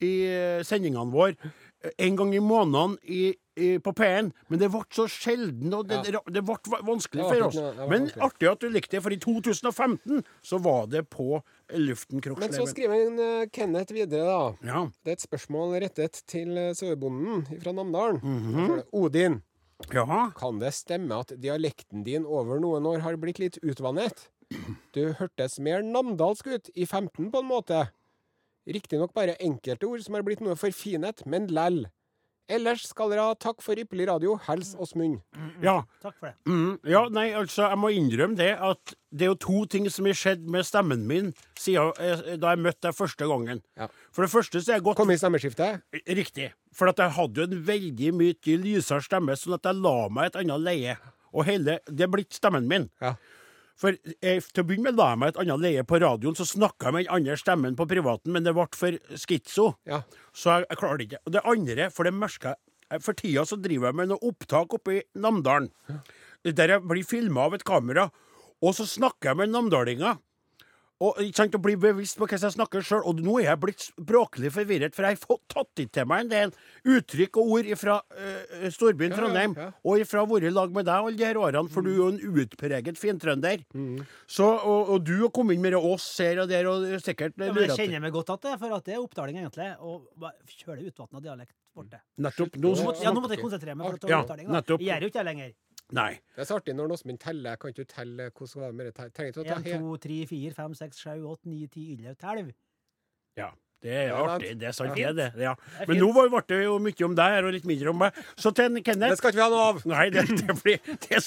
i 0.05 0.15
sendingene 0.67 1.15
våre 1.15 1.37
eh, 1.39 1.64
en 1.99 2.17
gang 2.17 2.35
i 2.35 2.41
måneden 2.43 2.97
i, 3.03 3.23
i, 3.57 3.69
på 3.79 3.93
P1, 3.97 4.31
men 4.49 4.61
det 4.61 4.71
ble 4.73 4.83
så 4.95 5.07
sjelden, 5.11 5.73
og 5.77 5.89
det, 5.91 6.01
det, 6.07 6.21
det 6.35 6.43
ble 6.47 6.81
vanskelig 6.87 7.27
for 7.29 7.47
oss. 7.49 7.59
Men 7.91 8.09
artig 8.25 8.51
at 8.51 8.63
du 8.63 8.69
likte 8.73 8.97
det, 8.97 9.03
for 9.05 9.15
i 9.15 9.21
2015 9.21 10.23
så 10.45 10.61
var 10.65 10.89
det 10.93 11.05
på 11.13 11.41
luften, 11.75 12.23
Men 12.39 12.53
så 12.53 12.67
skriver 12.69 13.07
en, 13.07 13.19
eh, 13.19 13.49
Kenneth 13.53 13.95
videre, 13.95 14.27
da. 14.29 14.69
Ja. 14.69 14.85
Det 15.05 15.15
er 15.15 15.19
et 15.19 15.27
spørsmål 15.27 15.79
rettet 15.85 16.23
til 16.31 16.57
eh, 16.59 16.75
sauebonden 16.77 17.47
fra 17.63 17.73
Namdalen. 17.73 18.21
Mm 18.23 18.55
-hmm. 18.55 18.83
Odin, 18.93 19.43
Ja. 19.93 20.31
kan 20.37 20.59
det 20.59 20.75
stemme 20.75 21.15
at 21.15 21.33
dialekten 21.41 22.05
din 22.05 22.25
over 22.25 22.59
noen 22.61 22.87
år 22.87 22.99
har 22.99 23.17
blitt 23.17 23.39
litt 23.39 23.59
utvannet? 23.63 24.29
Du 24.95 25.13
hørtes 25.13 25.59
mer 25.59 25.83
namdalsk 25.83 26.47
ut 26.47 26.71
i 26.75 26.87
15 26.87 27.31
på 27.33 27.39
en 27.39 27.49
måte. 27.49 27.89
Riktignok 28.65 29.13
bare 29.17 29.37
enkelte 29.45 29.89
ord 29.89 30.05
som 30.05 30.17
har 30.17 30.25
blitt 30.25 30.43
noe 30.45 30.57
forfinet, 30.57 31.25
men 31.29 31.51
læll. 31.53 31.85
Ellers 32.53 32.83
skal 32.91 33.09
dere 33.09 33.23
ha 33.25 33.37
takk 33.41 33.63
for 33.65 33.79
ypperlig 33.81 34.05
radio. 34.11 34.35
Hels 34.45 34.75
Åsmund. 34.77 35.23
Ja. 35.65 35.79
Takk 36.03 36.17
for 36.19 36.29
det. 36.29 36.35
Mm, 36.45 36.75
ja, 36.93 37.01
nei, 37.09 37.31
altså, 37.33 37.71
jeg 37.71 37.81
må 37.81 37.89
innrømme 37.97 38.37
det 38.37 38.51
at 38.61 38.93
det 39.15 39.25
er 39.25 39.31
jo 39.33 39.39
to 39.41 39.63
ting 39.73 39.89
som 39.93 40.05
har 40.09 40.19
skjedd 40.19 40.45
med 40.53 40.67
stemmen 40.69 41.07
min 41.09 41.31
siden 41.57 41.95
jeg, 41.97 42.37
da 42.43 42.53
jeg 42.53 42.65
møtte 42.67 42.91
deg 42.91 42.99
første 42.99 43.29
gangen. 43.31 43.63
Ja. 43.81 43.89
For 44.13 44.27
det 44.27 44.33
første 44.35 44.61
så 44.61 44.75
er 44.75 44.79
jeg 44.79 44.85
gått 44.91 45.01
Kom 45.01 45.15
i 45.15 45.17
stemmeskiftet. 45.21 45.87
Riktig. 46.05 46.51
For 46.77 46.93
at 46.93 47.01
jeg 47.01 47.17
hadde 47.17 47.41
jo 47.41 47.49
en 47.49 47.65
veldig 47.71 48.13
mye 48.21 48.59
lysere 48.61 49.05
stemme, 49.07 49.39
sånn 49.41 49.57
at 49.57 49.71
jeg 49.71 49.81
la 49.81 49.97
meg 50.13 50.29
et 50.29 50.39
annet 50.43 50.67
leie. 50.67 50.99
Og 51.33 51.49
hele, 51.49 51.81
det 51.89 52.05
er 52.05 52.13
blitt 52.13 52.37
stemmen 52.37 52.69
min. 52.69 52.91
Ja. 53.01 53.17
For 53.81 53.97
eh, 54.23 54.39
Til 54.39 54.63
å 54.63 54.67
begynne 54.67 54.91
med 54.91 54.99
la 55.01 55.11
jeg 55.13 55.21
meg 55.23 55.33
et 55.33 55.41
annet 55.43 55.63
leie 55.63 55.87
på 55.87 55.99
radioen, 56.03 56.37
så 56.39 56.47
snakka 56.47 56.89
jeg 56.89 56.95
med 56.95 57.07
den 57.07 57.15
andre 57.17 57.39
stemmen 57.41 57.79
på 57.79 57.89
privaten, 57.91 58.35
men 58.35 58.47
det 58.47 58.55
ble 58.55 58.69
for 58.79 58.99
skitso. 59.19 59.73
Ja. 59.89 60.03
Så 60.35 60.53
jeg, 60.53 60.69
jeg 60.71 60.81
klarer 60.83 61.01
det 61.01 61.09
ikke. 61.09 61.23
Og 61.25 61.35
det 61.35 61.43
andre, 61.55 61.89
for 61.95 62.07
det 62.07 62.15
merka 62.17 62.55
jeg 62.55 63.01
For 63.03 63.17
tida 63.17 63.43
så 63.49 63.57
driver 63.59 63.89
jeg 63.89 63.97
med 63.99 64.11
noe 64.13 64.29
opptak 64.29 64.75
oppe 64.77 64.93
i 64.93 65.01
Namdalen. 65.19 65.71
der 66.45 66.69
jeg 66.75 66.85
blir 66.85 67.07
filma 67.09 67.47
av 67.49 67.55
et 67.57 67.65
kamera, 67.65 68.11
og 68.63 68.75
så 68.77 68.85
snakker 68.87 69.31
jeg 69.31 69.39
med 69.41 69.53
namdalinger. 69.53 70.19
Og, 71.05 71.19
ikke 71.25 71.41
sant, 71.43 71.57
å 71.59 71.61
bli 71.63 71.75
bevisst 71.81 72.19
på 72.19 72.27
hvordan 72.27 72.47
jeg 72.49 72.57
snakker 72.57 72.85
sjøl. 72.87 73.03
Og 73.11 73.21
nå 73.25 73.37
er 73.41 73.51
jeg 73.51 73.61
blitt 73.65 73.87
språklig 73.89 74.53
forvirret, 74.55 74.97
for 74.97 75.09
jeg 75.09 75.21
har 75.21 75.41
tatt 75.53 75.83
inn 75.83 75.91
til 75.95 76.09
meg 76.11 76.25
en 76.25 76.33
del 76.33 76.55
uttrykk 76.95 77.41
og 77.43 77.53
ord 77.59 77.71
fra 77.81 77.99
uh, 78.01 78.69
storbyen 78.73 79.13
Ja, 79.13 79.17
ja, 79.17 79.21
Trondheim, 79.21 79.57
ja. 79.59 79.69
og 79.85 80.05
fra 80.11 80.23
å 80.25 80.31
være 80.31 80.51
i 80.51 80.55
lag 80.55 80.73
med 80.75 80.89
deg 80.89 80.95
alle 80.95 81.19
de 81.19 81.27
her 81.27 81.41
årene, 81.41 81.73
for 81.73 81.87
du 81.87 81.93
er 81.93 81.99
jo 81.99 82.09
en 82.13 82.41
utpreget 82.45 83.01
fintrønder. 83.01 83.67
Mm. 83.75 84.05
Så, 84.31 84.47
og, 84.47 84.95
og 84.95 85.05
du 85.07 85.15
har 85.25 85.35
kommet 85.35 85.59
inn 85.59 85.65
med 85.65 85.77
oss 85.79 86.07
her 86.23 86.45
og 86.45 86.49
der, 86.51 86.71
og 86.71 86.87
sikkert 87.05 87.37
Ja, 87.39 87.51
men 87.51 87.67
jeg 87.67 87.77
kjenner 87.79 88.07
meg 88.07 88.15
godt 88.15 88.33
at 88.37 88.49
det, 88.49 88.57
for 88.63 88.79
at 88.79 88.89
det 88.89 88.97
er 88.97 89.03
oppdaling, 89.03 89.43
egentlig. 89.43 89.71
Og 89.85 90.09
kjølig 90.55 90.93
utvatna 90.93 91.23
dialekt 91.25 91.55
borte. 91.75 92.01
Nettopp. 92.23 92.57
Nå, 92.63 92.75
ja, 93.03 93.13
nå 93.13 93.23
måtte 93.23 93.37
jeg 93.37 93.43
konsentrere 93.43 93.77
meg. 93.79 93.89
for 93.89 93.99
å 93.99 94.03
ta 94.05 94.11
Ja, 94.13 94.23
oppdaling, 94.23 94.49
da. 94.49 94.59
nettopp. 94.61 94.85
Jeg 94.85 94.95
gjør 94.95 95.07
jo 95.07 95.13
ikke 95.13 95.21
det 95.21 95.29
lenger. 95.31 95.55
Nei. 95.95 96.11
Det 96.35 96.45
er 96.45 96.49
så 96.51 96.59
artig 96.61 96.75
når 96.77 96.95
Åsmund 96.97 97.21
teller. 97.23 97.59
Kan 97.61 97.73
ikke 97.73 97.87
du 97.87 97.93
telle 97.95 98.29
hvordan 98.31 98.63
var 98.63 98.73
det 98.73 98.79
med 98.81 98.89
det? 98.91 98.95
Trenger 99.17 99.33
ikke 99.33 99.45
å 99.45 99.49
ta 99.49 99.59
1, 99.63 99.85
2, 99.85 99.97
3, 100.07 100.19
4, 100.33 100.55
5, 100.59 100.79
6, 100.81 101.03
7, 101.07 101.27
8, 101.35 101.53
9, 101.55 101.69
10, 101.77 101.85
11, 101.99 102.17
12. 102.23 102.55
Ja. 103.41 103.51
Det 103.85 103.93
er 103.93 104.13
artig. 104.17 104.55
Det 104.57 104.69
er 104.71 104.73
sant, 104.73 104.97
Ja. 104.97 105.13
det. 105.13 105.27
er 105.27 105.37
det. 105.37 105.43
Ja. 105.45 105.55
Men 105.87 105.99
nå 106.01 106.07
ble 106.17 106.41
det 106.49 106.61
jo 106.65 106.79
mye 106.81 107.05
om 107.05 107.15
deg 107.19 107.35
her 107.35 107.45
og 107.45 107.53
litt 107.53 107.67
mindre 107.69 107.91
om 107.93 107.99
meg. 108.01 108.17
Så 108.41 108.53
til 108.57 108.79
Kenneth 108.81 109.13
Det 109.13 109.19
skal 109.21 109.35
ikke 109.35 109.41
vi 109.41 109.45
ha 109.45 109.49
noe 109.53 109.65
av! 109.69 109.83
Nei, 109.91 110.07
det, 110.15 110.25
det 110.41 110.55
blir 110.63 110.79
det, 111.05 111.19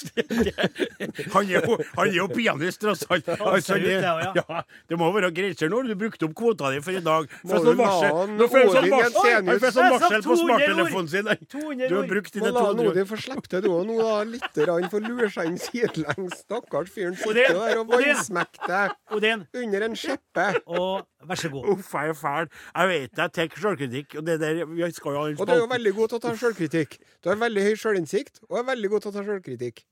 det, 0.42 1.26
han, 1.34 1.44
er 1.46 1.62
jo, 1.62 1.76
han 1.94 2.08
er 2.08 2.16
jo 2.16 2.26
pianist, 2.32 2.80
tross 2.82 3.04
alt. 3.08 3.28
Altså, 3.38 3.78
det, 3.78 4.00
det 4.02 4.10
ja. 4.10 4.32
ja, 4.40 4.62
det 4.90 4.98
må 4.98 5.10
være 5.14 5.30
grenser 5.36 5.70
når 5.70 5.92
du 5.92 5.94
brukte 6.00 6.26
opp 6.26 6.34
kvota 6.38 6.72
di 6.74 6.80
for 6.82 6.98
i 6.98 7.02
dag. 7.04 7.28
For 7.44 7.62
du 7.62 7.70
sånn 7.70 7.78
varsel, 7.78 8.34
nå 8.34 8.48
får 8.50 8.58
jeg 8.64 8.72
sånn 8.74 8.90
varsel, 8.96 9.30
han 9.52 9.62
får 9.62 9.74
sånn 9.78 9.86
Jeg 9.88 9.94
varsel 9.94 10.26
på 10.26 10.38
smarttelefonen 10.42 11.12
sin. 11.14 11.30
Du 11.54 11.94
har 11.94 12.02
ord. 12.02 12.10
brukt 12.10 12.34
dine 12.34 12.50
la 12.50 12.64
200 12.72 12.90
Odin 12.92 13.08
få 13.12 13.20
slippe 13.22 13.52
til, 13.52 13.62
du 13.62 13.70
òg. 13.70 13.86
Nå 13.88 14.00
da, 14.02 14.16
litt 14.34 14.60
rann 14.68 14.88
får 14.90 15.06
lure 15.06 15.30
seg 15.34 15.52
inn 15.52 15.60
sidelengs. 15.62 16.42
Stakkars 16.42 16.90
fyren 16.94 17.14
sitter 17.22 17.54
der 17.54 17.82
og 17.84 17.94
vannsmekker 17.94 18.74
deg 18.74 19.46
under 19.62 19.88
en 19.88 19.96
skjeppe. 19.98 20.48
og 20.66 21.06
vær 21.26 21.40
så 21.40 21.50
god. 21.50 21.68
Uff, 21.72 21.92
jeg 21.94 22.08
er 22.12 22.18
fæl. 22.18 22.48
Jeg 22.74 22.88
vet 22.92 23.18
jeg 23.22 23.32
tar 23.34 23.60
sjølkritikk, 23.62 24.14
og 24.20 24.26
det 24.26 24.38
der 24.40 24.64
Vi 24.66 24.90
skal 24.94 25.12
jo 25.16 25.22
Og 25.34 25.46
du 25.46 25.52
er 25.52 25.62
jo 25.64 25.68
veldig 25.70 25.94
god 25.96 26.08
til 26.08 26.20
å 26.20 26.22
ta 26.22 26.34
sjølkritikk. 26.38 26.98
Du 27.24 27.30
har 27.32 27.36
veldig 27.40 27.64
høy 27.66 27.74
sjølinnsikt 27.74 28.42
og 28.48 28.58
er 28.60 28.68
veldig 28.70 28.90
god 28.94 29.00
til 29.04 29.10
å 29.10 29.16
ta 29.18 29.24
sjølkritikk. 29.26 29.84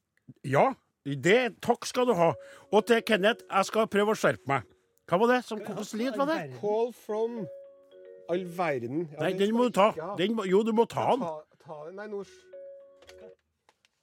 Ja, 0.47 0.73
det, 1.07 1.61
takk 1.63 1.87
skal 1.87 2.07
du 2.07 2.15
ha. 2.19 2.33
Og 2.73 2.87
til 2.87 3.03
Kenneth, 3.07 3.45
jeg 3.51 3.69
skal 3.69 3.87
prøve 3.91 4.15
å 4.15 4.19
skjerpe 4.19 4.47
meg. 4.51 4.67
Hva 5.07 5.19
var 5.23 5.35
det? 5.35 5.45
Som 5.47 5.61
Hvordan 5.63 6.01
lyd 6.01 6.17
var 6.19 6.27
det? 6.33 6.41
Call 6.61 6.93
from 6.93 7.45
all 8.31 8.43
verden. 8.59 9.09
Ja, 9.13 9.21
Nei, 9.23 9.33
den 9.33 9.39
den 9.49 9.55
må 9.55 9.69
du 9.69 9.77
ta. 9.79 9.93
Den, 10.19 10.35
må- 10.35 10.47
jo, 10.51 10.63
du 10.67 10.73
må 10.75 10.85
ta 10.91 11.13
den. 11.13 11.23
Ta, 11.23 11.63
ta 11.67 11.85
den. 11.87 11.95
Nei, 12.01 12.07
nå 12.11 12.25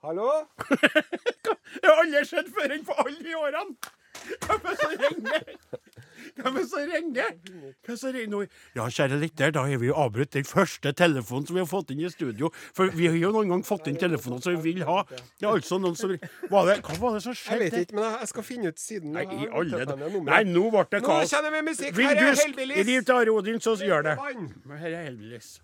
Hallo? 0.03 0.29
Jeg 1.83 1.87
har 1.87 1.99
aldri 2.03 2.23
sett 2.27 2.49
før 2.51 2.73
enn 2.75 2.81
på 2.83 2.95
alle 2.99 3.19
de 3.23 3.35
årene! 3.39 3.91
Hvem 4.43 4.65
er 4.67 4.73
det 4.73 4.73
som 4.81 4.95
ringer? 4.99 5.45
Hvem 6.33 6.55
er 6.57 6.63
det 6.63 6.69
som 6.69 6.87
ringer? 6.89 7.33
Hvem 7.85 7.97
som 8.01 8.13
ringer? 8.15 8.47
Ja, 8.75 8.87
kjære 8.89 9.19
lytter, 9.21 9.51
da 9.53 9.65
har 9.67 9.77
vi 9.81 9.89
jo 9.91 9.97
avbrutt 10.01 10.31
den 10.33 10.47
første 10.49 10.93
telefonen 10.97 11.45
som 11.45 11.57
vi 11.57 11.61
har 11.61 11.69
fått 11.69 11.91
inn 11.93 12.01
i 12.01 12.09
studio. 12.09 12.49
For 12.73 12.89
vi 12.95 13.05
har 13.11 13.17
jo 13.19 13.29
noen 13.35 13.51
gang 13.53 13.65
fått 13.67 13.89
inn 13.91 13.99
telefoner 14.01 14.41
som 14.41 14.55
vi 14.57 14.73
vil 14.73 14.85
ha. 14.89 15.03
Det 15.11 15.45
er 15.45 15.51
altså 15.51 15.77
noen 15.83 15.97
som 15.99 16.15
var 16.49 16.71
det, 16.71 16.79
Hva 16.87 16.97
var 17.03 17.19
det 17.19 17.21
som 17.27 17.37
skjedde? 17.37 17.67
Jeg 17.67 17.71
vet 17.75 17.87
ikke, 17.87 17.99
men 17.99 18.07
jeg- 18.09 18.31
skal 18.33 18.43
finne 18.47 18.67
ut 18.73 18.79
siden. 18.81 19.11
Nei, 19.13 19.27
i 19.29 19.47
alle 19.51 19.85
Nei, 20.23 20.43
nå 20.49 20.65
ble 20.73 20.85
det 20.89 21.03
Nå 21.05 21.19
kjenner 21.29 21.51
vi 21.53 21.61
musikk! 21.69 21.93
Her 22.01 22.15
er 22.15 22.33
Hellbillies! 22.41 22.87
rive 22.87 23.03
til 23.05 23.15
Are 23.15 23.31
Odin, 23.37 23.59
så 23.61 23.75
gjør 23.77 24.03
det. 24.09 24.17
Men 24.65 24.77
her 24.81 24.89
er 24.89 25.05
Hellbillies. 25.11 25.59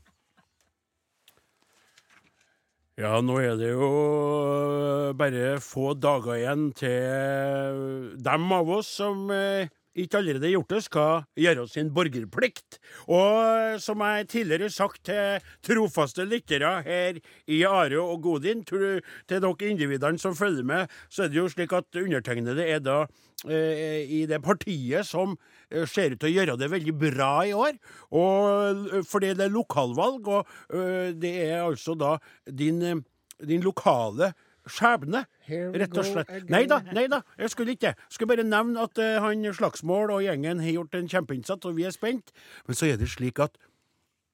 Ja, 3.00 3.22
nå 3.24 3.38
er 3.40 3.56
det 3.56 3.70
jo 3.72 5.14
bare 5.16 5.54
få 5.64 5.94
dager 5.96 6.36
igjen 6.36 6.66
til 6.76 8.18
dem 8.20 8.52
av 8.52 8.70
oss 8.76 8.90
som 9.00 9.30
eh, 9.32 9.70
ikke 10.04 10.20
allerede 10.20 10.52
gjort 10.52 10.74
det, 10.74 10.82
skal 10.86 11.24
gjøre 11.40 11.68
sin 11.70 11.92
borgerplikt. 11.96 12.80
Og 13.08 13.40
eh, 13.44 13.78
som 13.82 14.02
jeg 14.06 14.28
tidligere 14.32 14.70
sagt 14.74 15.04
til 15.10 15.44
trofaste 15.66 16.26
lyttere 16.28 16.74
her 16.86 17.20
i 17.48 17.62
Are 17.68 18.02
og 18.02 18.22
Godin, 18.24 18.64
til, 18.68 19.02
dere 19.30 19.54
individene 19.70 20.20
som 20.22 20.38
følger 20.38 20.64
med, 20.68 21.00
så 21.10 21.26
er 21.26 21.34
det 21.34 21.42
jo 21.42 21.48
slik 21.52 21.74
at 21.76 22.00
undertegnede 22.00 22.66
er 22.66 22.84
da 22.84 23.04
eh, 23.48 24.04
i 24.04 24.26
det 24.30 24.42
partiet 24.46 25.08
som 25.08 25.36
eh, 25.70 25.86
ser 25.88 26.16
ut 26.16 26.22
til 26.22 26.32
å 26.32 26.36
gjøre 26.38 26.58
det 26.60 26.72
veldig 26.72 26.96
bra 27.00 27.32
i 27.48 27.56
år. 27.56 27.80
Og, 28.12 28.84
eh, 28.90 29.08
fordi 29.08 29.34
det 29.38 29.48
er 29.48 29.56
lokalvalg, 29.56 30.28
og 30.28 30.76
eh, 30.76 31.16
det 31.16 31.34
er 31.48 31.64
altså 31.64 31.98
da 32.00 32.18
din, 32.46 32.82
eh, 32.82 33.02
din 33.46 33.66
lokale 33.66 34.34
skjebne. 34.68 35.24
Rett 35.50 35.98
og 35.98 36.08
slett. 36.08 36.34
Nei 36.52 36.66
da, 36.70 36.82
nei 36.96 37.08
da, 37.12 37.22
jeg 37.40 37.54
skulle 37.54 37.76
ikke 37.76 37.88
det. 37.90 37.96
Jeg 38.10 38.18
skulle 38.18 38.34
bare 38.36 38.48
nevne 38.48 38.86
at 38.86 39.02
uh, 39.02 39.22
han 39.24 39.48
Slagsmål 39.56 40.14
og 40.16 40.26
gjengen 40.26 40.64
har 40.64 40.76
gjort 40.76 41.00
en 41.00 41.10
kjempeinnsats, 41.12 41.70
og 41.70 41.78
vi 41.78 41.88
er 41.88 41.96
spent. 41.96 42.34
Men 42.68 42.80
så 42.80 42.92
er 42.92 43.00
det 43.02 43.10
slik 43.12 43.42
at 43.44 43.58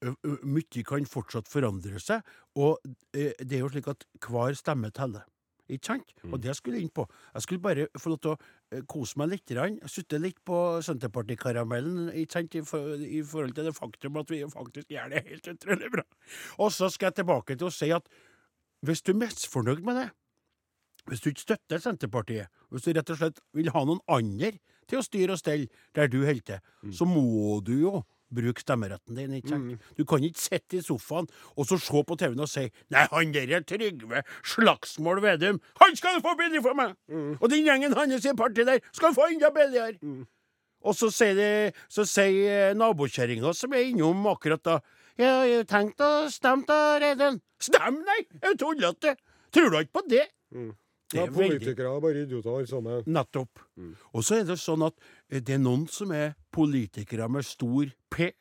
uh, 0.06 0.16
mye 0.44 0.84
kan 0.88 1.08
fortsatt 1.10 1.52
forandre 1.52 2.02
seg, 2.04 2.26
og 2.56 2.78
eh, 3.16 3.34
det 3.40 3.60
er 3.60 3.66
jo 3.66 3.72
slik 3.74 3.90
at 3.92 4.06
hver 4.28 4.58
stemme 4.58 4.92
teller. 4.96 5.26
Ikke 5.66 5.88
sant? 5.88 6.12
Og 6.30 6.38
det 6.44 6.54
skulle 6.58 6.78
jeg 6.78 6.86
inn 6.86 6.94
på. 6.94 7.08
Jeg 7.34 7.42
skulle 7.46 7.64
bare 7.64 7.88
få 7.98 8.12
lov 8.14 8.20
til 8.22 8.34
å 8.36 8.38
eh, 8.38 8.84
kose 8.90 9.18
meg 9.18 9.32
litt. 9.32 9.54
Sutte 9.90 10.20
litt 10.22 10.38
på 10.46 10.60
Senterpartikaramellen 10.86 12.12
ikke 12.14 12.38
sant? 12.38 12.58
I, 12.58 12.62
for, 12.66 12.94
i 13.02 13.24
forhold 13.26 13.56
til 13.58 13.70
det 13.70 13.74
faktum 13.78 14.22
at 14.22 14.34
vi 14.34 14.44
faktisk 14.52 14.94
gjør 14.94 15.10
det 15.14 15.24
helt 15.26 15.50
utrolig 15.56 15.92
bra. 15.98 16.06
Og 16.62 16.70
så 16.76 16.90
skal 16.94 17.10
jeg 17.10 17.22
tilbake 17.22 17.58
til 17.58 17.72
å 17.72 17.74
si 17.74 17.90
at 17.96 18.10
hvis 18.86 19.02
du 19.06 19.12
er 19.14 19.22
misfornøyd 19.26 19.84
med 19.86 20.00
det, 20.02 20.10
hvis 21.06 21.22
du 21.22 21.30
ikke 21.30 21.42
støtter 21.42 21.78
Senterpartiet, 21.84 22.48
hvis 22.74 22.82
du 22.88 22.92
rett 22.96 23.10
og 23.14 23.18
slett 23.20 23.40
vil 23.54 23.70
ha 23.76 23.84
noen 23.86 24.02
andre 24.10 24.56
til 24.90 25.00
å 25.02 25.06
styre 25.06 25.36
og 25.36 25.42
stelle 25.42 25.68
der 25.96 26.10
du 26.10 26.24
holder 26.26 26.46
til, 26.50 26.92
så 26.94 27.06
må 27.06 27.60
du 27.66 27.76
jo 27.82 28.04
bruke 28.36 28.62
stemmeretten 28.62 29.16
din. 29.16 29.34
ikke 29.38 29.52
sant? 29.54 29.84
Du 29.98 30.02
kan 30.10 30.24
ikke 30.26 30.42
sitte 30.42 30.80
i 30.80 30.82
sofaen 30.82 31.28
og 31.56 31.68
så 31.70 31.78
se 31.78 32.02
på 32.10 32.18
TV-en 32.18 32.42
og 32.42 32.50
si 32.50 32.66
Nei, 32.92 33.06
han 33.12 33.32
der 33.36 33.54
er 33.54 33.62
Trygve 33.70 34.24
Slagsmål 34.44 35.22
Vedum, 35.24 35.60
han 35.82 35.96
skal 35.96 36.18
du 36.18 36.26
få 36.26 36.34
billig 36.40 36.64
for 36.66 36.74
meg! 36.74 36.96
Og 37.40 37.50
den 37.54 37.64
gjengen 37.70 37.94
hans 37.94 38.26
i 38.26 38.34
partiet 38.36 38.66
der 38.68 38.82
skal 38.92 39.14
du 39.14 39.20
få 39.22 39.30
enda 39.30 39.54
billigere! 39.54 40.26
Og 40.86 40.94
så 40.98 41.10
sier, 41.14 41.34
de, 41.38 41.50
så 41.90 42.06
sier 42.08 42.70
eh, 42.70 42.74
nabokjerringa 42.78 43.52
som 43.58 43.74
er 43.74 43.88
innom 43.90 44.26
akkurat 44.32 44.62
da 44.66 44.80
Ja, 45.18 45.44
jeg 45.48 45.62
har 45.64 45.68
tenkt 45.70 46.02
å 46.04 46.28
stemme 46.30 46.68
da, 46.68 46.80
Reidun. 47.02 47.38
Stem, 47.64 48.02
nei! 48.06 48.18
Jeg 48.44 48.58
tullete! 48.60 49.16
Tror 49.56 49.72
du 49.72 49.78
ikke 49.80 49.96
på 50.02 50.04
det? 50.12 50.26
Det 50.52 51.20
Ja, 51.22 51.24
er 51.24 51.32
veldig 51.32 51.60
politikere 51.62 51.92
er 51.96 52.02
bare 52.04 52.24
idioter 52.26 52.52
alle 52.58 52.68
sammen. 52.68 53.04
Nettopp. 53.08 53.62
Og 54.12 54.26
så 54.26 54.40
er 54.42 54.48
det 54.50 54.58
sånn 54.60 54.84
at 54.88 54.96
eh, 55.30 55.40
det 55.40 55.56
er 55.56 55.62
noen 55.64 55.86
som 55.92 56.12
er 56.12 56.34
politikere 56.52 57.30
med 57.32 57.46
stor 57.48 57.88
P. 58.12 58.32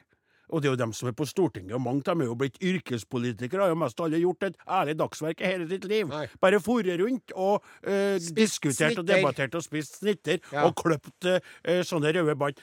Og 0.51 0.61
det 0.63 0.69
er 0.69 0.75
jo 0.75 0.81
dem 0.85 0.93
som 0.93 1.09
er 1.09 1.15
på 1.17 1.27
Stortinget, 1.27 1.73
og 1.77 1.81
mange 1.81 2.03
av 2.05 2.13
dem 2.15 2.25
er 2.27 2.31
jo 2.31 2.37
blitt 2.39 2.59
yrkespolitikere. 2.63 3.65
Har 3.65 3.73
jo 3.73 3.79
mest 3.81 4.01
alle 4.05 4.21
gjort 4.21 4.43
et 4.51 4.59
ærlig 4.69 4.97
dagsverk 5.01 5.41
i 5.41 5.49
hele 5.49 5.69
sitt 5.71 5.85
liv. 5.91 6.09
Nei. 6.11 6.27
Bare 6.43 6.61
foret 6.63 7.01
rundt 7.01 7.33
og 7.35 7.65
eh, 7.83 8.19
diskutert 8.37 8.99
og 9.01 9.07
debattert 9.09 9.55
og 9.59 9.65
spist 9.65 10.01
snitter 10.03 10.39
Ja. 10.53 10.67
og 10.69 10.75
kløpt 10.77 11.31
eh, 11.31 11.81
sånne 11.87 12.13
røde 12.15 12.37
bånd. 12.39 12.61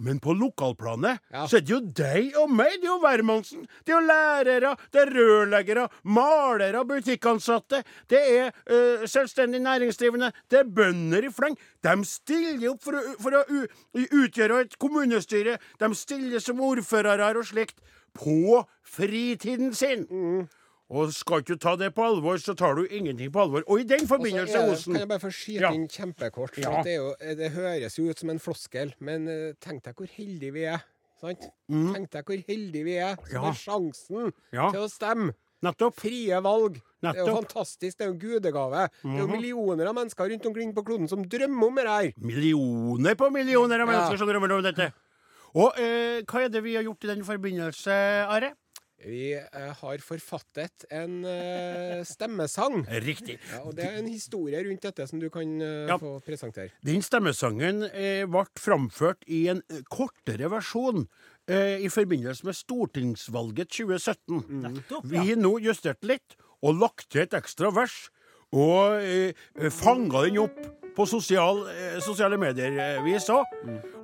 Men 0.00 0.20
på 0.20 0.32
lokalplanet 0.34 1.20
Ja. 1.30 1.46
så 1.46 1.56
er 1.58 1.60
det 1.60 1.70
jo 1.70 1.80
deg 1.80 2.36
og 2.40 2.50
meg. 2.50 2.78
Det 2.80 2.88
er 2.88 2.92
jo 2.92 2.98
hvermannsen. 3.02 3.66
Det 3.84 3.92
er 3.92 4.00
jo 4.00 4.06
lærere, 4.06 4.76
det 4.92 5.00
er 5.02 5.12
rørleggere, 5.14 5.88
malere, 6.04 6.84
butikkansatte. 6.88 7.82
Det 8.08 8.22
er 8.38 8.52
uh, 8.70 9.04
selvstendig 9.06 9.60
næringsdrivende. 9.60 10.32
Det 10.50 10.58
er 10.58 10.64
bønder 10.64 11.28
i 11.28 11.30
fleng. 11.30 11.58
De 11.84 12.04
stiller 12.04 12.70
opp 12.72 12.82
for 12.82 12.96
å, 12.96 13.02
for 13.20 13.36
å 13.36 13.44
utgjøre 14.22 14.60
et 14.64 14.78
kommunestyre. 14.78 15.58
De 15.78 15.94
stiller 15.94 16.40
som 16.40 16.60
ordførere 16.60 17.36
og 17.36 17.46
slikt. 17.46 17.78
På 18.12 18.64
fritiden 18.84 19.72
sin. 19.74 20.06
Og 20.92 21.08
skal 21.16 21.40
ikke 21.40 21.54
du 21.56 21.60
ta 21.62 21.72
det 21.80 21.88
på 21.96 22.04
alvor, 22.04 22.36
så 22.36 22.52
tar 22.58 22.74
du 22.76 22.82
ingenting 22.84 23.30
på 23.32 23.40
alvor. 23.46 23.62
Og 23.66 23.80
i 23.80 23.84
den 23.88 24.04
forbindelse, 24.06 24.60
Osen 24.68 24.92
Kan 24.92 25.00
jeg 25.06 25.08
bare 25.08 25.22
få 25.22 25.30
skyte 25.32 25.60
Ja. 25.64 25.70
kjempekort? 25.88 26.58
Ja. 26.60 26.82
det, 26.84 26.96
jo, 26.98 27.14
det 27.38 27.48
høres 27.54 27.96
jo 27.98 28.10
ut 28.10 28.18
som 28.20 28.28
en 28.30 28.38
floskel, 28.38 28.92
men 29.00 29.26
eh, 29.28 29.52
tenk 29.58 29.82
deg 29.86 29.94
hvor 29.96 30.06
heldige 30.12 30.52
vi 30.52 30.64
er. 30.68 30.82
Sant? 31.22 31.46
Tenk 31.70 32.10
deg 32.12 32.24
hvor 32.28 32.44
heldige 32.48 32.84
vi 32.84 32.96
er 32.98 33.16
som 33.16 33.24
Mm. 33.24 33.32
Ja. 33.32 33.40
har 33.40 33.54
sjansen 33.54 34.32
Ja. 34.52 34.70
til 34.70 34.80
å 34.84 34.90
stemme. 34.90 35.32
Nettopp. 35.62 35.94
Frie 35.94 36.40
valg. 36.42 36.80
Nettopp. 37.00 37.14
Det 37.14 37.22
er 37.22 37.26
jo 37.26 37.32
Mhm. 37.36 37.44
fantastisk. 37.46 37.96
Det 37.96 38.00
er 38.00 38.06
jo 38.08 38.12
en 38.12 38.18
gudegave. 38.18 38.88
Det 39.02 39.10
er 39.14 39.18
jo 39.18 39.26
millioner 39.28 39.86
av 39.86 39.94
mennesker 39.94 40.28
rundt 40.28 40.44
omkring 40.46 40.74
på 40.74 40.84
kloden 40.84 41.08
som 41.08 41.22
drømmer 41.24 41.66
om 41.68 41.74
det 41.76 41.86
her. 41.86 42.12
Millioner 42.20 43.14
på 43.14 43.30
millioner 43.32 43.80
av 43.80 43.88
mennesker 43.88 44.18
som 44.18 44.26
drømmer 44.28 44.50
om 44.58 44.62
dette. 44.62 44.92
Og 45.54 45.72
eh, 45.78 46.22
hva 46.26 46.44
er 46.44 46.48
det 46.48 46.62
vi 46.64 46.74
har 46.74 46.82
gjort 46.82 47.04
i 47.04 47.14
den 47.14 47.22
forbindelse, 47.24 48.26
Are? 48.28 48.52
Vi 49.04 49.32
eh, 49.34 49.72
har 49.80 49.98
forfattet 50.04 50.84
en 50.90 51.24
eh, 51.26 52.02
stemmesang. 52.06 52.82
Riktig. 53.08 53.38
Ja, 53.50 53.62
og 53.66 53.74
Det 53.76 53.84
er 53.88 53.98
en 53.98 54.08
historie 54.10 54.62
rundt 54.66 54.82
dette 54.86 55.06
som 55.10 55.20
du 55.22 55.28
kan 55.32 55.56
eh, 55.60 55.88
Ja. 55.90 55.98
få 55.98 56.16
presentere. 56.24 56.70
Den 56.86 57.02
stemmesangen 57.02 57.82
ble 58.30 58.44
framført 58.60 59.24
i 59.26 59.46
en 59.52 59.62
kortere 59.90 60.48
versjon 60.52 61.06
i 61.50 61.88
forbindelse 61.90 62.46
med 62.46 62.54
stortingsvalget 62.54 63.68
2017. 63.74 64.44
Nettopp, 64.62 65.04
Vi 65.10 65.18
har 65.18 65.40
nå 65.42 65.56
justert 65.64 66.04
litt 66.06 66.36
og 66.62 66.78
lagt 66.78 67.08
til 67.10 67.24
et 67.24 67.34
ekstra 67.34 67.72
vers. 67.74 68.08
og 68.52 69.00
eh, 69.00 69.32
fanga 69.72 70.26
den 70.28 70.38
opp 70.44 70.58
på 70.96 71.06
sosial, 71.08 71.64
eh, 71.70 71.98
sosiale 72.00 72.38
medier-vis 72.40 73.28
òg. 73.32 73.44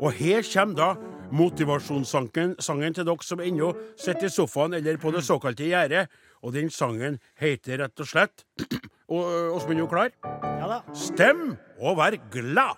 Og 0.00 0.12
her 0.12 0.42
kommer 0.42 0.75
da 0.75 0.90
motivasjonssangen 1.30 2.57
sangen 2.61 2.95
til 2.95 3.04
dere 3.04 3.23
som 3.23 3.40
ennå 3.40 3.73
sitter 3.97 4.26
i 4.26 4.33
sofaen 4.33 4.75
eller 4.75 4.97
på 4.97 5.12
det 5.12 5.25
såkalte 5.25 5.68
gjerdet. 5.68 6.09
Og 6.42 6.52
den 6.54 6.71
sangen 6.71 7.18
heter 7.40 7.78
rett 7.83 8.00
og 8.00 8.07
slett 8.07 8.45
Og 9.09 9.25
eh, 9.25 9.57
Åsmund, 9.57 9.78
er 9.78 9.83
du 9.83 9.88
klar? 9.88 10.11
Ja 10.61 10.68
da. 10.68 10.80
Stem 10.92 11.57
og 11.80 11.97
vær 11.97 12.16
glad. 12.30 12.76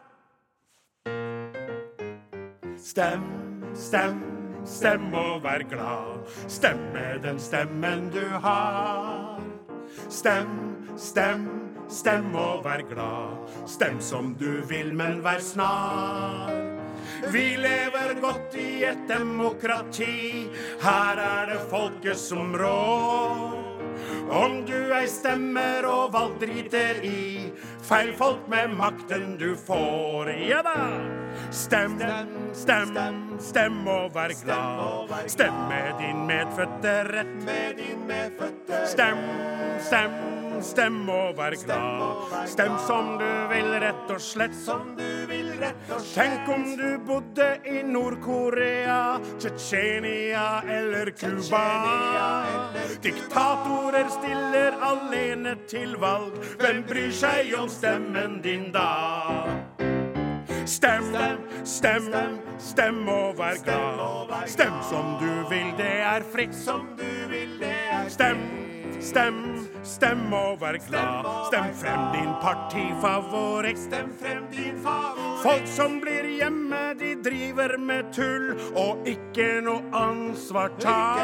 Stem, 2.78 3.24
stem, 3.74 4.20
stem 4.64 5.14
og 5.14 5.42
vær 5.42 5.64
glad. 5.68 6.22
Stem 6.48 6.78
med 6.94 7.24
den 7.26 7.40
stemmen 7.42 8.08
du 8.14 8.22
har. 8.44 9.42
Stem, 10.08 10.54
stem, 10.96 11.48
stem 11.90 12.34
og 12.38 12.64
vær 12.64 12.82
glad. 12.88 13.48
Stem 13.68 14.00
som 14.00 14.34
du 14.40 14.62
vil, 14.68 14.94
men 14.94 15.20
vær 15.24 15.42
snar. 15.44 16.52
Vi 17.32 17.56
lever 17.60 18.14
godt 18.20 18.54
i 18.56 18.84
et 18.88 19.02
demokrati. 19.08 20.46
Her 20.80 21.20
er 21.20 21.52
det 21.52 21.60
folket 21.70 22.16
som 22.18 22.54
rår. 22.56 23.58
Om 24.30 24.60
du 24.64 24.78
ei 24.94 25.06
stemmer 25.10 25.84
og 25.90 26.12
valg 26.14 26.38
driter 26.40 27.02
i 27.04 27.50
feil 27.82 28.12
folk 28.16 28.46
med 28.48 28.76
makten 28.78 29.34
du 29.40 29.52
får. 29.58 30.30
Ja 30.46 30.62
da! 30.64 30.78
Stem, 31.50 31.98
stem, 32.54 32.94
stem 33.42 33.82
og 33.90 34.14
vær 34.14 34.34
glad. 34.44 35.14
Stem 35.26 35.62
med 35.68 35.92
din 35.98 36.26
medfødte 36.30 36.96
rett. 37.10 37.36
Stem, 38.86 39.22
stem, 39.82 40.29
stem 40.62 41.08
og 41.08 41.36
vær 41.38 41.54
glad. 41.64 42.46
Stem 42.48 42.76
som 42.86 43.16
du 43.20 43.28
vil, 43.52 43.70
rett 43.82 44.12
og 44.12 44.20
slett. 44.20 44.54
Som 44.54 44.94
du 44.98 45.08
vil, 45.30 45.52
rett 45.60 45.92
og 45.92 46.00
slett. 46.04 46.14
Tenk 46.16 46.48
om 46.54 46.64
du 46.78 46.88
bodde 47.06 47.48
i 47.66 47.82
Nord-Korea, 47.86 49.18
Tsjetsjenia 49.38 50.46
eller 50.78 51.12
Cuba. 51.16 51.64
Diktatorer 53.02 54.08
stiller 54.20 54.78
alene 54.84 55.56
til 55.70 55.96
valg. 56.00 56.36
Hvem 56.60 56.84
bryr 56.88 57.12
seg 57.14 57.54
om 57.58 57.68
stemmen 57.68 58.40
din 58.44 58.70
da? 58.74 58.90
Stem, 60.70 61.04
stem, 61.64 62.12
stem 62.58 63.08
og 63.08 63.38
vær 63.38 63.58
glad. 63.64 64.34
Stem 64.46 64.76
som 64.90 65.16
du 65.20 65.30
vil, 65.50 65.72
det 65.78 65.96
er 66.06 66.22
fritt. 66.32 66.54
Som 66.54 66.86
du 66.98 67.08
vil, 67.30 67.56
det 67.58 67.74
er 67.90 68.08
Stem, 68.08 68.69
stem, 69.00 69.66
stem 69.82 70.32
og 70.32 70.60
vær 70.60 70.76
glad. 70.88 71.24
Stem 71.50 71.74
frem 71.74 72.00
din 72.14 72.32
partifavoritt. 72.42 73.78
Stem 73.78 74.12
frem 74.20 74.44
din 74.52 74.78
favoritt. 74.82 75.42
Folk 75.42 75.66
som 75.66 76.00
blir 76.00 76.24
hjemme, 76.38 76.94
de 77.00 77.14
driver 77.24 77.78
med 77.78 78.04
tull 78.12 78.54
og 78.76 78.96
ikke 79.08 79.60
noe 79.64 79.82
ansvar 79.96 80.68
tar. 80.80 81.18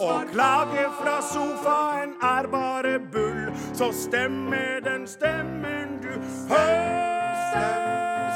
Og 0.00 0.24
klage 0.32 0.86
fra 1.00 1.20
sofaen 1.24 2.12
er 2.22 2.46
bare 2.52 2.98
bull, 3.12 3.52
så 3.74 3.92
stem 3.92 4.30
med 4.52 4.82
den 4.84 5.06
stemmen 5.06 5.98
du 6.02 6.08
hører. 6.52 7.34
Stem, 7.48 7.82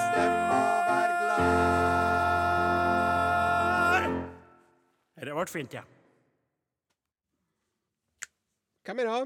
stem 0.08 0.32
og 0.56 0.76
vær 0.88 1.10
glad. 1.22 1.62
Det 5.20 5.32
ble 5.34 5.46
fint, 5.46 5.74
ja. 5.74 6.01
Hvem 8.86 9.02
er 9.02 9.08
det? 9.08 9.18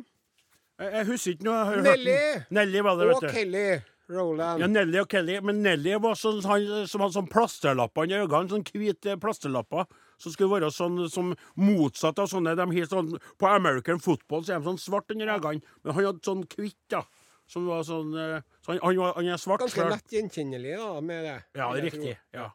Jeg, 0.76 0.92
jeg 0.92 1.06
husker 1.08 1.36
ikke 1.36 1.46
noe. 1.48 1.60
jeg 1.72 1.84
Nelly! 1.86 2.16
Nelly 2.52 2.80
var 2.84 2.99
det, 2.99 3.06
Og 3.06 3.12
vet 3.14 3.28
du. 3.30 3.36
Kelly 3.36 3.69
Roland. 4.12 4.62
Ja, 4.62 4.66
Nelly 4.71 4.99
og 5.00 5.08
Kelly. 5.10 5.38
Men 5.42 5.62
Nelly 5.64 5.97
var 6.02 6.19
sånn, 6.19 6.42
han 6.47 6.66
som 6.90 7.02
hadde 7.02 7.16
sånn 7.16 7.30
plasterlapper 7.32 8.06
i 8.06 8.19
øynene. 8.19 8.50
Sånn 8.52 8.66
hvite 8.69 9.16
plasterlapper. 9.23 9.88
Som 10.23 10.32
skulle 10.32 10.52
være 10.54 10.71
sånn 10.73 11.00
som 11.12 11.32
motsatt 11.60 12.21
av 12.23 12.28
sånne 12.30 12.54
de 12.56 12.66
har 12.71 12.90
sånn, 12.90 13.16
På 13.40 13.50
American 13.50 14.00
football 14.00 14.45
så 14.45 14.54
er 14.54 14.60
de 14.60 14.71
sånn 14.71 14.80
svart 14.80 15.10
under 15.12 15.32
øynene. 15.34 15.64
Men 15.82 15.97
han 15.97 16.10
hadde 16.10 16.28
sånn 16.28 16.45
hvitt, 16.54 16.78
da. 16.92 17.02
Som 17.50 17.66
var 17.71 17.82
sånn 17.86 18.14
eh, 18.19 18.40
så 18.64 18.73
han, 18.75 18.80
han, 18.82 18.97
var, 18.99 19.12
han 19.14 19.28
er 19.30 19.38
svart 19.38 19.62
Ganske 19.62 19.84
lett 19.86 20.14
gjenkjennelig 20.16 20.73
da, 20.80 20.88
med 21.00 21.21
det. 21.28 21.36
Ja, 21.54 21.69
det 21.71 21.82
er 21.82 21.84
riktig. 21.86 22.14
Ja. 22.34 22.49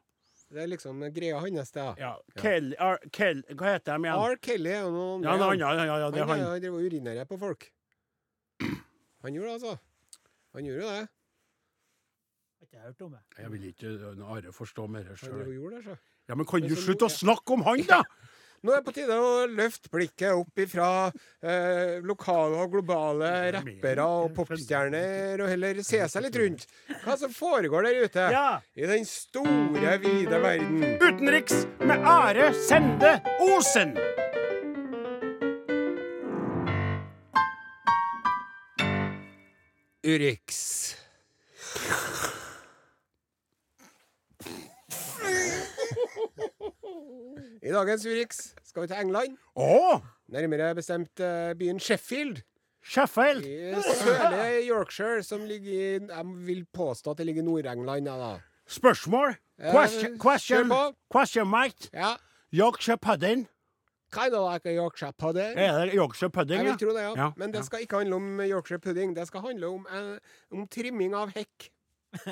Det 0.52 0.60
er 0.60 0.68
liksom 0.68 1.00
greia 1.16 1.40
hans, 1.40 1.72
det. 1.72 1.86
ja. 2.02 2.10
Kelly, 2.36 2.76
R, 2.76 2.98
Kelly 3.16 3.42
Hva 3.56 3.70
heter 3.78 3.96
de 3.98 4.08
igjen? 4.10 4.20
R. 4.20 4.36
Kelly 4.44 4.70
er 4.74 4.82
jo 4.84 4.90
noen 4.92 5.24
Ja, 5.24 5.36
andre. 5.38 5.54
ja, 5.56 5.70
ja, 5.78 5.86
ja, 5.88 5.98
ja, 6.04 6.10
det 6.12 6.20
han, 6.26 6.30
han. 6.30 6.40
han 6.50 6.62
driver 6.62 6.78
og 6.82 6.90
urinerer 6.92 7.26
på 7.30 7.38
folk. 7.40 7.70
Han 9.24 9.34
gjorde 9.38 9.48
det, 9.48 9.54
altså. 9.54 9.78
Han 10.58 10.66
gjorde 10.68 10.82
det. 10.82 11.08
Har 12.60 12.68
ikke 12.68 12.78
jeg 12.78 12.84
hørt 12.90 13.02
om 13.06 13.12
det. 13.16 13.22
Jeg 13.40 13.52
vil 13.52 13.64
ikke 13.72 13.94
Are 14.36 14.52
forstå 14.54 14.88
mer 14.92 15.08
sjøl. 15.16 15.30
driver 15.32 15.48
og 15.48 15.54
gjorde 15.60 15.76
det, 15.78 15.84
så. 15.86 15.96
Ja, 16.30 16.36
men 16.36 16.46
kan 16.46 16.62
du 16.68 16.76
slutte 16.76 17.08
å 17.08 17.12
snakke 17.12 17.56
om 17.56 17.64
han, 17.66 17.82
da? 17.90 18.02
Nå 18.62 18.70
er 18.76 18.82
det 18.82 18.86
på 18.86 18.94
tide 18.94 19.16
å 19.18 19.30
løfte 19.50 19.90
blikket 19.90 20.36
opp 20.38 20.62
ifra 20.62 20.90
eh, 21.10 21.96
lokale 22.06 22.60
og 22.62 22.76
globale 22.76 23.32
rappere 23.56 24.06
og 24.06 24.36
popstjerner, 24.38 25.42
og 25.42 25.50
heller 25.50 25.82
se 25.82 26.04
seg 26.14 26.28
litt 26.28 26.38
rundt. 26.38 26.68
Hva 27.02 27.18
som 27.18 27.34
foregår 27.34 27.90
der 27.90 28.04
ute 28.06 28.28
Ja! 28.36 28.46
i 28.78 28.86
den 28.86 29.08
store, 29.10 29.98
vide 30.06 30.44
verden. 30.46 30.86
Utenriks 31.02 31.66
med 31.82 32.06
Are 32.06 32.52
Sende 32.68 33.18
Osen. 33.50 33.98
Urix. 40.04 40.96
I 47.62 47.70
dagens 47.74 48.06
Urix 48.06 48.40
skal 48.66 48.82
vi 48.84 48.88
til 48.88 48.98
England. 49.02 49.38
Oh! 49.56 50.00
Nærmere 50.32 50.76
bestemt 50.76 51.20
eh, 51.20 51.54
byen 51.60 51.80
Sheffield. 51.80 52.42
Sheffield. 52.84 53.46
I 53.46 53.82
sørlige 54.02 54.70
Yorkshire, 54.70 55.24
som 55.24 55.44
ligger 55.46 55.72
i 55.72 55.92
Jeg 56.08 56.26
vil 56.48 56.66
påstå 56.74 57.12
at 57.12 57.18
det 57.18 57.26
ligger 57.26 57.42
i 57.42 57.46
Nord-England. 57.46 58.08
Ja, 58.10 58.16
da. 58.18 58.40
Spørsmål? 58.68 59.36
Eh, 59.60 59.72
Question, 59.72 60.18
question, 60.20 60.72
question 61.12 61.48
mate. 61.48 61.90
ja. 61.94 62.16
Yorkshire 62.54 62.98
pudding? 62.98 63.48
Kind 64.12 64.34
of 64.36 64.54
like 64.54 64.66
a 64.70 64.74
Yorkshire 64.76 65.14
pudding. 65.20 65.54
Er 65.58 65.86
det 65.86 65.94
Yorkshire 65.96 66.30
pudding, 66.30 66.58
Jeg 66.58 66.66
vil 66.66 66.78
tro 66.88 66.90
det, 66.98 67.02
ja. 67.04 67.14
Ja, 67.24 67.30
Men 67.38 67.54
det 67.54 67.66
skal 67.66 67.80
ikke 67.82 67.96
handle 67.98 68.16
om 68.16 68.40
Yorkshire 68.42 68.80
pudding. 68.80 69.16
Det 69.16 69.28
skal 69.28 69.40
handle 69.40 69.68
om, 69.68 69.88
eh, 69.92 70.18
om 70.52 70.68
trimming 70.68 71.14
av 71.16 71.30
hekk. 71.36 71.70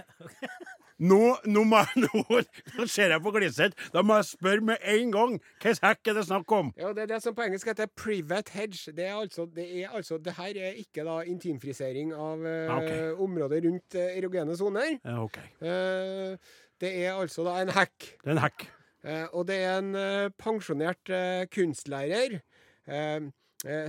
Nå, 1.00 1.38
nå, 1.46 1.64
må, 1.64 1.80
jeg- 1.80 2.02
nå, 2.06 2.42
nå 2.78 2.88
ser 2.92 3.14
jeg 3.14 3.22
på 3.24 3.32
Gliseth. 3.36 3.90
Da 3.94 4.02
må 4.04 4.18
jeg 4.20 4.26
spørre 4.34 4.66
med 4.72 4.78
en 4.84 5.12
gang. 5.16 5.36
Hvilken 5.64 5.88
hekk 5.88 6.12
er 6.12 6.18
det 6.20 6.26
snakk 6.28 6.52
om? 6.52 6.72
Ja, 6.78 6.94
Det 6.94 7.06
er 7.06 7.12
det 7.14 7.22
som 7.24 7.36
på 7.36 7.46
engelsk 7.46 7.68
heter 7.72 7.88
private 7.96 8.52
hedge. 8.58 8.92
Det 8.96 9.06
er 9.08 9.16
altså 9.16 9.46
Det, 9.56 9.68
er 9.84 9.90
altså, 9.96 10.18
det 10.18 10.34
her 10.38 10.60
er 10.70 10.80
ikke 10.82 11.06
da 11.08 11.22
intimfrisering 11.24 12.12
av 12.14 12.44
eh, 12.46 12.74
okay. 12.78 13.12
området 13.16 13.64
rundt 13.66 13.96
eh, 13.96 14.18
erogene 14.20 14.58
soner. 14.60 14.98
Ja, 15.06 15.22
okay. 15.24 15.48
Eh, 15.62 16.36
det 16.82 16.92
er 17.06 17.14
altså 17.20 17.44
da 17.48 17.58
en 17.62 17.72
hekk. 17.76 18.12
Det 18.24 18.30
er 18.32 18.36
en 18.38 18.44
hekk. 18.44 18.68
Eh, 19.04 19.26
og 19.34 19.48
det 19.48 19.56
er 19.64 19.78
en 19.80 19.96
eh, 19.96 20.30
pensjonert 20.40 21.10
eh, 21.10 21.46
kunstlærer 21.52 22.40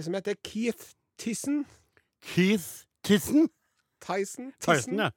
som 0.04 0.14
heter 0.14 0.34
Keith 0.44 0.90
Tissen. 1.18 1.62
Keith 2.22 2.84
Tissen? 3.06 3.48
Tyson. 4.00 4.52
Tyson, 4.60 4.98
ja. 4.98 5.10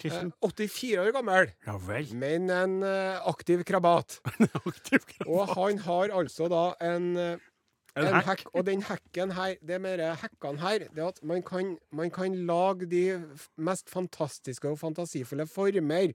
Tyson. 0.00 0.32
84 0.42 0.98
år 1.02 1.10
gammel, 1.12 1.50
Ja 1.66 1.76
vel. 1.78 2.06
men 2.16 2.50
en 2.50 2.76
eh, 2.82 3.18
aktiv 3.28 3.64
krabat. 3.68 4.20
Aktiv 4.66 5.02
krabat. 5.10 5.28
Og 5.28 5.54
han 5.58 5.78
har 5.86 6.14
altså 6.20 6.48
da 6.48 6.62
en, 6.80 7.10
eh, 7.20 7.36
En 7.96 8.06
en 8.08 8.14
hekk. 8.16 8.26
hekk. 8.26 8.44
Og 8.54 8.64
den 8.66 8.82
hekken 8.82 9.32
her, 9.36 9.54
det 9.62 9.80
med 9.80 9.98
de 10.00 10.08
hekkene 10.22 10.58
her, 10.64 10.86
det 10.94 11.04
at 11.06 11.20
man 11.22 11.42
kan, 11.46 11.76
man 11.92 12.10
kan 12.10 12.34
lage 12.46 12.88
de 12.90 13.04
mest 13.56 13.90
fantastiske 13.92 14.66
og 14.68 14.78
fantasifulle 14.80 15.46
former 15.46 16.14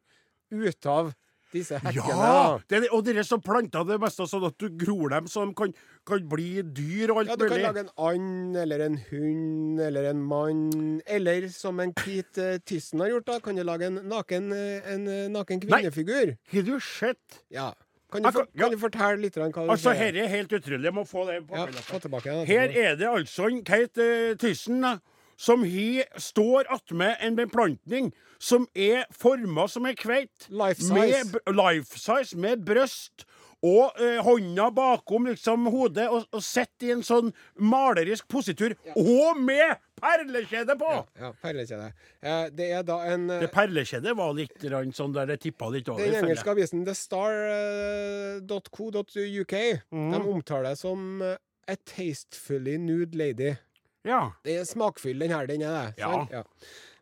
ut 0.52 0.86
av 0.86 1.14
disse 1.54 1.80
hekkene. 1.82 2.18
Ja! 2.18 2.60
Det 2.70 2.82
og 2.96 3.04
dere 3.08 3.24
som 3.28 3.42
planter 3.44 3.88
det 3.88 4.00
meste 4.02 4.28
sånn 4.30 4.48
at 4.50 4.58
du 4.62 4.70
gror 4.80 5.14
dem 5.16 5.28
så 5.32 5.46
de 5.48 5.56
kan, 5.58 5.74
kan 6.08 6.24
bli 6.30 6.64
dyr 6.64 7.14
og 7.14 7.24
alt 7.24 7.34
mulig. 7.34 7.34
Ja, 7.34 7.40
du 7.42 7.46
kan 7.50 7.66
lage 7.66 7.84
en 7.86 7.92
and, 8.10 8.62
eller 8.64 8.86
en 8.86 8.98
hund, 9.10 9.82
eller 9.90 10.10
en 10.12 10.24
mann. 10.24 10.64
Eller 11.08 11.50
som 11.54 11.80
en 11.84 11.94
Keith 11.98 12.40
eh, 12.40 12.58
Tissen 12.66 13.04
har 13.04 13.14
gjort, 13.16 13.28
da, 13.30 13.40
kan 13.44 13.60
du 13.60 13.66
lage 13.68 13.90
en 13.90 14.02
naken, 14.10 14.52
eh, 14.56 14.90
en 14.94 15.08
eh, 15.08 15.28
naken 15.34 15.62
kvinnefigur. 15.66 16.36
Har 16.54 16.68
du 16.68 16.76
sett? 16.84 17.44
Ja. 17.50 17.74
Kan 18.12 18.24
du, 18.24 18.32
for, 18.32 18.48
Ja. 18.54 18.64
kan 18.64 18.72
du 18.72 18.78
fortelle 18.82 19.22
litt 19.22 19.38
om 19.38 19.52
hva 19.52 19.66
du 19.68 19.72
Altså, 19.76 19.94
Dette 19.94 20.24
er 20.24 20.32
helt 20.32 20.54
utrolig. 20.54 20.84
Jeg 20.84 20.94
må 20.98 21.06
få 21.06 21.28
det 21.28 21.44
på 21.48 21.56
Ja. 21.56 22.44
Her 22.46 22.70
er 22.74 22.96
det 22.98 23.08
altså 23.08 23.50
en 23.52 23.64
Kate 23.64 24.02
uh, 24.02 24.36
Tyssen 24.36 24.82
da, 24.82 24.98
som 25.40 25.64
he, 25.64 26.04
står 26.20 26.68
attmed 26.74 27.16
en 27.24 27.38
beplantning 27.40 28.12
som 28.40 28.68
er 28.76 29.06
forma 29.16 29.68
som 29.72 29.86
ei 29.88 29.96
kveit. 30.00 30.50
Life 30.52 30.82
size. 30.84 30.96
Med, 30.96 31.26
life 31.56 32.00
size, 32.00 32.38
med 32.38 32.58
brøst. 32.68 33.26
Og 33.60 33.92
eh, 34.00 34.24
hånda 34.24 34.70
bakom 34.72 35.26
liksom 35.28 35.68
hodet, 35.68 36.08
og, 36.08 36.24
og 36.32 36.44
sitter 36.44 36.88
i 36.88 36.92
en 36.94 37.04
sånn 37.04 37.34
malerisk 37.60 38.24
positur. 38.32 38.72
Og 38.96 39.36
med 39.36 39.76
perlekjede 40.00 40.78
på! 40.80 40.88
Ja, 41.20 41.34
perlekjede. 41.44 41.92
Eh, 42.24 42.48
det 42.56 42.72
er 42.78 42.84
da 42.88 43.04
en 43.12 43.28
eh, 43.28 43.44
Det 43.44 43.52
perlekjedet 43.52 44.16
var 44.16 44.32
litt 44.38 44.56
sånn 44.96 45.12
der 45.16 45.28
det 45.34 45.40
tippa 45.44 45.68
litt 45.76 45.92
over. 45.92 46.08
Den 46.08 46.24
engelske 46.24 46.52
avisen 46.56 46.88
thestar.co.uk 46.88 49.56
mm. 49.92 50.12
De 50.16 50.20
omtaler 50.24 50.76
som 50.80 51.20
eh, 51.20 51.36
a 51.68 51.76
tastefully 51.84 52.80
nude 52.80 53.12
lady. 53.20 53.60
Ja. 54.06 54.30
Det 54.46 54.56
er 54.60 54.64
smakfull, 54.68 55.20
den 55.20 55.32
her. 55.32 55.46
Den 55.50 55.62
er 55.62 55.74
det. 55.74 55.94
Ja. 56.04 56.12
sant? 56.12 56.32
ja. 56.32 56.44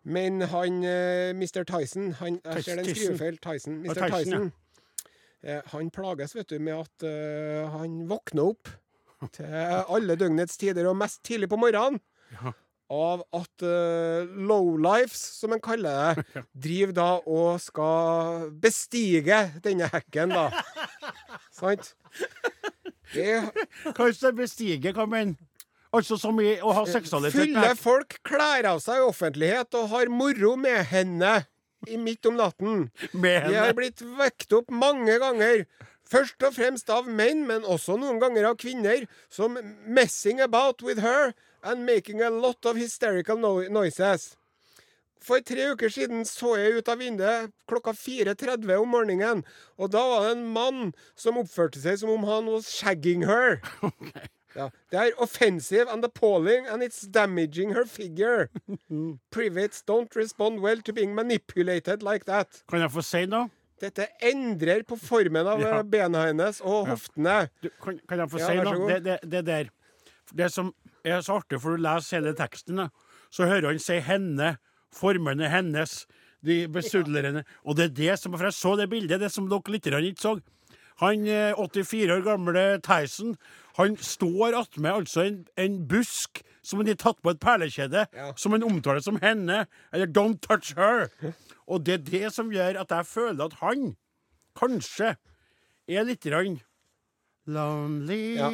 Men 0.07 0.41
han 0.41 0.77
uh, 0.87 1.35
Mr. 1.35 1.63
Tyson 1.67 2.11
han, 2.21 2.39
Jeg 2.45 2.63
ser 2.63 2.75
den 2.79 2.85
Tyson. 2.85 2.95
skrivefeil. 2.95 3.37
Tyson. 3.43 3.73
Ja, 3.83 3.91
Mr. 3.91 4.07
Tyson, 4.07 4.23
Tyson. 4.23 4.51
Uh, 5.43 5.61
han 5.73 5.89
plages, 5.91 6.35
vet 6.35 6.49
du, 6.49 6.59
med 6.63 6.73
at 6.85 7.03
uh, 7.07 7.67
han 7.79 8.05
våkner 8.09 8.53
opp 8.53 8.71
til 9.33 9.49
alle 9.49 10.15
døgnets 10.15 10.57
tider, 10.61 10.85
og 10.87 10.97
mest 10.97 11.23
tidlig 11.25 11.49
på 11.49 11.57
morgenen. 11.57 11.99
Ja. 12.37 12.53
Av 12.93 13.23
at 13.35 13.63
lowlifes, 14.47 15.19
som 15.41 15.51
en 15.51 15.59
kaller 15.59 16.21
det, 16.21 16.43
driver 16.67 16.93
da 16.95 17.07
og 17.27 17.57
skal 17.59 18.45
bestige 18.63 19.41
denne 19.65 19.89
hekken, 19.91 20.31
da. 20.31 20.45
Sant? 21.59 21.95
Det 23.11 23.41
Kanskje 23.97 24.31
bestige, 24.37 24.93
hva 24.95 25.07
mener 25.09 25.35
Altså 25.97 26.17
som 26.21 26.37
i 26.43 26.55
å 26.61 26.73
ha 26.77 26.85
seksualitet 26.85 27.39
Fulle 27.41 27.73
folk 27.79 28.19
kler 28.27 28.67
av 28.69 28.81
seg 28.83 29.01
i 29.01 29.05
offentlighet 29.07 29.77
og 29.79 29.89
har 29.95 30.11
moro 30.13 30.53
med 30.59 30.83
henne 30.91 31.39
i 31.87 31.97
midt 32.01 32.25
om 32.29 32.37
natten. 32.37 32.87
med 33.13 33.49
De 33.49 33.57
har 33.57 33.73
blitt 33.77 34.01
vekt 34.17 34.53
opp 34.53 34.69
mange 34.73 35.17
ganger. 35.21 35.65
Først 36.07 36.41
og 36.47 36.55
fremst 36.55 36.89
av 36.93 37.07
menn, 37.09 37.43
men 37.49 37.65
også 37.67 37.97
noen 37.99 38.19
ganger 38.21 38.47
av 38.49 38.57
kvinner, 38.59 39.05
som 39.29 39.57
messing 39.85 40.39
about 40.43 40.81
with 40.81 41.03
her 41.03 41.33
and 41.63 41.85
making 41.85 42.21
a 42.21 42.29
lot 42.29 42.65
of 42.65 42.77
hysterical 42.79 43.37
no 43.37 43.59
noises. 43.67 44.35
For 45.19 45.43
tre 45.43 45.71
uker 45.73 45.91
siden 45.91 46.23
så 46.29 46.53
jeg 46.55 46.79
ut 46.79 46.89
av 46.91 47.01
vinduet 47.01 47.51
klokka 47.67 47.91
4.30 47.97 48.69
om 48.77 48.93
morgenen, 48.93 49.43
og 49.75 49.91
da 49.91 50.03
var 50.07 50.27
det 50.27 50.37
en 50.37 50.45
mann 50.53 50.81
som 51.19 51.39
oppførte 51.41 51.81
seg 51.83 51.99
som 51.99 52.13
om 52.13 52.27
han 52.29 52.47
was 52.53 52.69
shagging 52.71 53.25
her. 53.27 53.59
Ja, 54.57 54.69
det 54.91 54.97
er 54.99 55.11
offensive 55.21 55.85
and 55.93 56.03
appalling, 56.05 56.65
and 56.67 56.81
it's 56.83 57.03
damaging 57.05 57.73
her 57.75 57.85
figure. 57.85 58.49
Privates 59.31 59.83
don't 59.85 60.15
respond 60.15 60.59
well 60.63 60.81
to 60.81 60.93
being 60.93 61.13
manipulated 61.15 62.01
like 62.03 62.25
that. 62.25 62.63
Kan 62.69 62.81
jeg 62.81 62.91
få 62.91 63.03
si 63.05 63.25
noe? 63.29 63.51
Dette 63.77 64.07
endrer 64.25 64.81
på 64.89 64.97
formen 64.97 65.45
av 65.45 65.61
Ja. 65.61 65.75
eh, 65.77 65.83
bena 65.85 66.23
hennes 66.25 66.61
og 66.65 66.87
hoftene. 66.89 67.49
Du, 67.61 67.69
kan, 67.83 67.99
kan 68.09 68.23
jeg 68.23 68.31
få 68.33 68.41
si 68.41 68.55
noe? 68.65 68.87
Det, 68.89 69.03
det, 69.05 69.19
det 69.31 69.43
der 69.45 69.69
Det 70.33 70.49
som 70.51 70.73
er 71.05 71.21
så 71.21 71.37
artig, 71.39 71.61
for 71.61 71.77
du 71.77 71.83
leser 71.85 72.17
hele 72.19 72.33
teksten, 72.35 72.89
så 73.31 73.45
hører 73.45 73.69
han 73.69 73.79
si 73.79 73.99
'henne', 74.01 74.57
formene 74.91 75.47
hennes, 75.49 76.07
de 76.43 76.67
besudlerne 76.67 77.43
Og 77.65 77.75
det 77.77 77.85
er 77.85 77.93
det 77.97 78.19
som 78.19 78.31
For 78.33 78.43
jeg 78.45 78.53
så 78.53 78.75
det 78.77 78.89
bildet, 78.89 79.19
det 79.19 79.31
som 79.31 79.47
dere 79.49 79.71
litt 79.71 79.83
grann 79.83 80.03
ikke 80.03 80.21
så. 80.21 80.39
Han 80.99 81.27
eh, 81.27 81.53
84 81.53 82.09
år 82.11 82.23
gamle 82.25 82.79
Tyson, 82.81 83.35
han 83.77 83.97
står 83.97 84.55
attmed 84.57 84.91
altså 84.91 85.21
en, 85.27 85.39
en 85.57 85.79
busk 85.87 86.41
som 86.65 86.79
han 86.81 86.87
har 86.91 86.97
tatt 86.99 87.21
på 87.23 87.29
et 87.31 87.39
perlekjede, 87.39 88.07
Ja. 88.13 88.31
som 88.35 88.51
han 88.51 88.63
omtaler 88.63 88.99
som 88.99 89.17
'henne', 89.21 89.67
eller 89.93 90.07
'don't 90.07 90.39
touch 90.41 90.73
her'. 90.75 91.07
Og 91.67 91.85
det 91.85 91.93
er 91.93 92.03
det 92.11 92.33
som 92.33 92.49
gjør 92.51 92.79
at 92.81 92.89
jeg 92.89 93.05
føler 93.05 93.45
at 93.45 93.53
han 93.61 93.95
kanskje 94.55 95.15
er 95.87 96.03
litt 96.03 96.25
rann 96.25 96.59
Lonely, 97.47 98.35
Ja, 98.35 98.49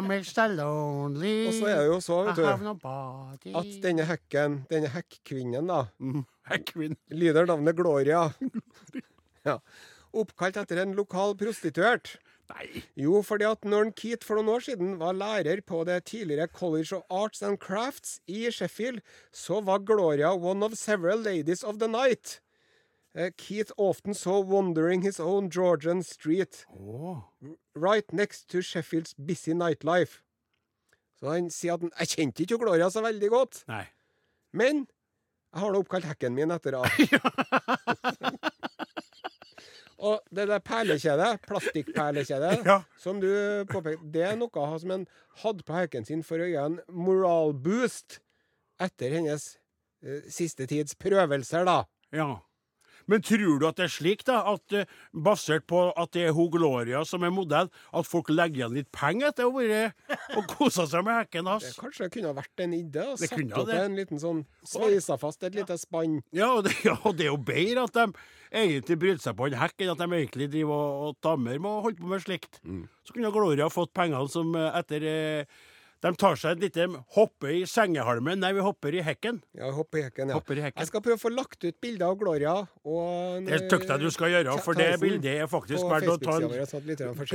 I'm 0.00 0.10
extra 0.16 0.46
Lonely. 0.48 1.46
Og 1.48 1.52
så 1.54 1.66
er 1.68 1.76
det 1.82 1.86
jo 1.90 1.98
så, 2.00 2.24
vet 2.24 2.36
du, 2.36 3.50
at 3.58 3.82
denne 3.82 4.06
hekken, 4.08 4.54
denne 4.70 4.88
hekkvinnen, 4.88 5.66
da, 5.68 5.82
Mm, 6.00 6.24
Heckvin. 6.48 6.96
lyder 7.10 7.44
navnet 7.46 7.76
Gloria. 7.76 8.30
Ja. 9.44 9.58
Oppkalt 10.14 10.56
etter 10.56 10.80
en 10.82 10.94
lokal 10.94 11.36
prostituert. 11.36 12.16
Nei. 12.50 12.82
Jo, 12.98 13.20
fordi 13.22 13.46
at 13.46 13.66
når 13.68 13.92
Keith 13.98 14.26
for 14.26 14.38
noen 14.38 14.56
år 14.56 14.64
siden 14.66 14.94
var 15.00 15.16
lærer 15.16 15.62
på 15.66 15.82
det 15.86 16.00
tidligere 16.10 16.50
College 16.50 16.96
of 16.96 17.04
Arts 17.10 17.42
and 17.46 17.60
Crafts 17.62 18.18
i 18.26 18.48
Sheffield, 18.50 19.02
så 19.32 19.60
var 19.64 19.84
Gloria 19.86 20.32
one 20.34 20.64
of 20.66 20.74
several 20.78 21.22
ladies 21.22 21.62
of 21.62 21.78
the 21.78 21.88
night. 21.88 22.40
Eh, 23.14 23.30
Keith 23.36 23.72
often 23.76 24.14
saw 24.14 24.40
wandering 24.40 25.02
his 25.02 25.20
own 25.20 25.50
Georgian 25.50 26.02
street, 26.02 26.64
oh. 26.70 27.24
right 27.74 28.12
next 28.12 28.48
to 28.48 28.58
Sheffield's 28.62 29.14
busy 29.14 29.52
nightlife. 29.52 30.22
Så 31.20 31.34
han 31.34 31.50
sier 31.50 31.74
at 31.74 31.84
han, 31.84 31.92
jeg 31.98 32.14
kjente 32.14 32.42
ikke 32.46 32.58
Gloria 32.62 32.88
så 32.90 33.02
veldig 33.04 33.30
godt, 33.30 33.64
Nei. 33.68 33.84
men 34.52 34.86
jeg 35.50 35.60
har 35.60 35.74
da 35.74 35.82
oppkalt 35.82 36.06
hekken 36.06 36.38
min 36.38 36.54
etter 36.54 36.78
henne. 36.78 38.38
Og 40.00 40.20
det 40.32 40.46
der 40.48 40.62
perlekjedet, 40.64 41.42
plastikkperlekjedet, 41.44 42.62
Ja. 42.70 42.78
som 42.98 43.20
du 43.20 43.28
påpekte, 43.68 44.06
det 44.14 44.22
er 44.30 44.36
noe 44.40 44.66
som 44.80 44.94
han 44.94 45.06
hadde 45.42 45.64
på 45.68 45.76
hauken 45.76 46.06
sin 46.08 46.22
for 46.24 46.40
å 46.40 46.48
gi 46.48 46.56
en 46.56 46.78
moralboost 46.88 48.20
etter 48.80 49.12
hennes 49.18 49.44
eh, 50.02 50.22
siste 50.32 50.64
tids 50.70 50.96
prøvelser, 50.96 51.66
da. 51.68 51.82
Ja. 52.16 52.30
Men 53.10 53.24
tror 53.26 53.58
du 53.60 53.66
at 53.68 53.78
det 53.80 53.88
er 53.88 53.92
slik, 53.92 54.22
da, 54.28 54.38
at 54.54 54.74
eh, 54.76 54.88
basert 55.12 55.66
på 55.70 55.82
at 55.98 56.12
det 56.14 56.28
er 56.28 56.34
hun 56.36 56.50
Gloria 56.54 57.02
som 57.08 57.24
er 57.26 57.32
modell, 57.34 57.70
at 57.92 58.06
folk 58.08 58.30
legger 58.32 58.62
igjen 58.62 58.76
litt 58.78 58.90
penger 58.94 59.32
etter 59.32 59.48
å 59.48 59.52
ha 59.54 59.64
vært 59.64 60.36
og 60.38 60.46
kosa 60.54 60.86
seg 60.90 61.04
med 61.06 61.18
hekken 61.20 61.48
Det 61.48 61.54
hans? 61.56 61.78
kanskje 61.80 62.10
kunne 62.14 62.30
ha 62.30 62.36
vært 62.38 62.64
en 62.64 62.76
idé. 62.76 63.06
å 63.12 63.16
sette 63.18 63.40
opp 63.50 63.70
det. 63.70 63.80
en 63.84 63.98
liten 63.98 64.22
sånn 64.22 64.44
Sveisa 64.66 65.16
fast 65.20 65.42
et 65.48 65.56
lite 65.58 65.76
spann. 65.80 66.20
Ja, 66.36 66.52
og 66.56 66.68
det, 66.68 66.76
ja, 66.88 66.96
og 67.02 67.16
det 67.18 67.26
er 67.26 67.32
jo 67.32 67.40
bedre 67.50 67.86
at 67.88 67.98
de 67.98 68.06
egentlig 68.50 68.98
bryter 69.02 69.24
seg 69.24 69.36
på 69.38 69.50
en 69.50 69.58
hekk, 69.60 69.76
enn 69.82 69.92
at 69.94 70.00
de 70.04 70.08
egentlig 70.20 70.50
driver 70.54 70.86
og, 71.10 71.10
og 71.10 71.20
med 71.60 71.70
å 71.70 71.80
holde 71.86 72.00
på 72.02 72.10
med 72.14 72.24
slikt. 72.24 72.60
Så 73.06 73.16
kunne 73.16 73.34
Gloria 73.34 73.68
fått 73.72 73.92
pengene 73.96 74.30
som 74.30 74.54
eh, 74.58 74.70
etter 74.80 75.06
eh, 75.10 75.60
De 76.00 76.08
tar 76.16 76.38
seg 76.40 76.56
et 76.56 76.62
lite 76.64 76.86
hoppe 77.12 77.50
i 77.52 77.66
sengehalmen. 77.68 78.40
Nei, 78.40 78.54
vi 78.56 78.62
hopper 78.64 78.94
i 78.96 79.02
hekken. 79.04 79.42
Ja, 79.56 79.68
hopper 79.76 79.98
i 80.00 80.02
hekken, 80.06 80.30
ja. 80.32 80.34
Hopper 80.38 80.56
i 80.56 80.62
hekken. 80.64 80.80
Jeg 80.80 80.88
skal 80.88 81.02
prøve 81.04 81.18
å 81.18 81.20
få 81.20 81.28
lagt 81.34 81.60
ut 81.66 81.76
bilder 81.84 82.06
av 82.06 82.14
Gloria 82.20 82.54
og 82.88 83.44
Det 83.44 83.58
syns 83.66 83.84
jeg 83.90 84.00
du 84.00 84.08
skal 84.14 84.28
gjøre, 84.32 84.54
for 84.64 84.72
det 84.80 84.96
bildet 85.02 85.28
er 85.34 85.46
faktisk 85.50 85.84
verdt 85.90 86.08
å 86.08 86.16
ta 86.22 86.38
en 86.40 86.48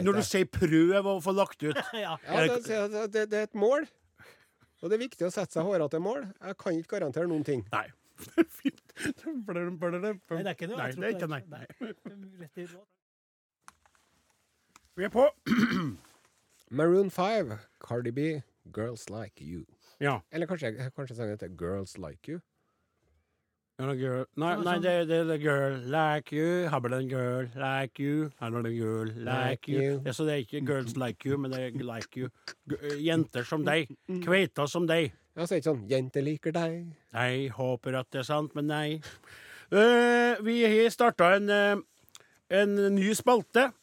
Når 0.08 0.14
du 0.18 0.24
sier 0.26 0.46
'prøv 0.50 1.06
å 1.14 1.16
få 1.22 1.32
lagt 1.36 1.62
ut' 1.62 1.78
Ja. 2.06 2.18
Ja, 2.26 2.48
det, 3.08 3.30
det, 3.30 3.38
er 3.38 3.44
et 3.44 3.54
mål. 3.54 3.86
Og 4.82 4.90
det 4.90 4.96
er 4.98 5.04
viktig 5.06 5.26
å 5.28 5.32
sette 5.34 5.52
seg 5.60 5.64
hårete 5.66 6.00
mål. 6.02 6.26
Jeg 6.42 6.58
kan 6.58 6.74
ikke 6.74 6.90
garantere 6.98 7.28
noen 7.30 7.44
ting. 7.46 7.62
Nei. 7.72 7.92
Nei, 8.26 8.44
det 10.42 10.48
er 10.48 10.56
ikke 10.56 10.68
noe. 10.72 10.78
Nei, 10.80 10.92
det 10.96 11.06
er 11.06 11.10
ikke 11.14 11.28
nei. 11.30 11.42
Rett. 12.42 12.58
Vi 14.96 15.04
er 15.04 15.10
på. 15.14 15.30
Maroon 16.76 17.12
5, 17.12 17.54
Cardi 17.84 18.12
B, 18.12 18.42
Girls 18.74 19.10
Like 19.10 19.44
You. 19.44 19.66
Ja. 20.00 20.20
Eller 20.32 20.48
kanskje, 20.48 20.92
kanskje 20.96 21.16
sangen 21.16 21.38
heter 21.38 21.48
Girls 21.48 21.98
Like 21.98 22.32
You? 22.32 22.42
Girl. 23.78 24.24
Nei, 24.40 24.54
nei 24.64 24.78
det, 24.80 24.92
det 25.10 25.18
er 25.18 25.26
the 25.28 25.38
girl 25.38 25.74
like 25.92 26.32
you. 26.32 26.66
About 26.72 26.94
a 26.94 27.02
girl 27.04 27.50
like 27.60 28.00
you? 28.00 28.32
About 28.40 28.66
a 28.66 28.72
girl 28.72 29.12
like 29.18 29.68
you? 29.68 29.82
you. 29.82 30.02
Ja, 30.06 30.14
så 30.14 30.24
det 30.24 30.32
er 30.32 30.44
ikke 30.46 30.66
girls 30.66 30.96
like 30.96 31.26
you, 31.28 31.38
men 31.38 31.52
det 31.52 31.60
er 31.60 31.84
like 31.84 32.16
you. 32.16 32.30
G 32.72 32.78
jenter 33.04 33.44
som 33.44 33.66
deg. 33.68 33.92
Kveita 34.24 34.68
som 34.72 34.88
deg. 34.88 35.12
Ja, 35.36 35.44
så 35.44 35.58
er 35.58 35.60
det 35.60 35.66
ikke 35.66 35.74
sånn 35.74 35.88
'jenter 35.90 36.24
liker 36.24 36.56
deg'. 36.56 36.94
Nei, 37.18 37.50
håper 37.52 38.00
at 38.00 38.08
det 38.16 38.22
er 38.22 38.30
sant, 38.30 38.56
men 38.56 38.72
nei. 38.72 39.02
Uh, 39.68 40.40
vi 40.46 40.62
har 40.64 40.90
starta 40.90 41.34
en, 41.36 41.84
en 42.50 42.76
ny 42.96 43.12
spalte. 43.12 43.74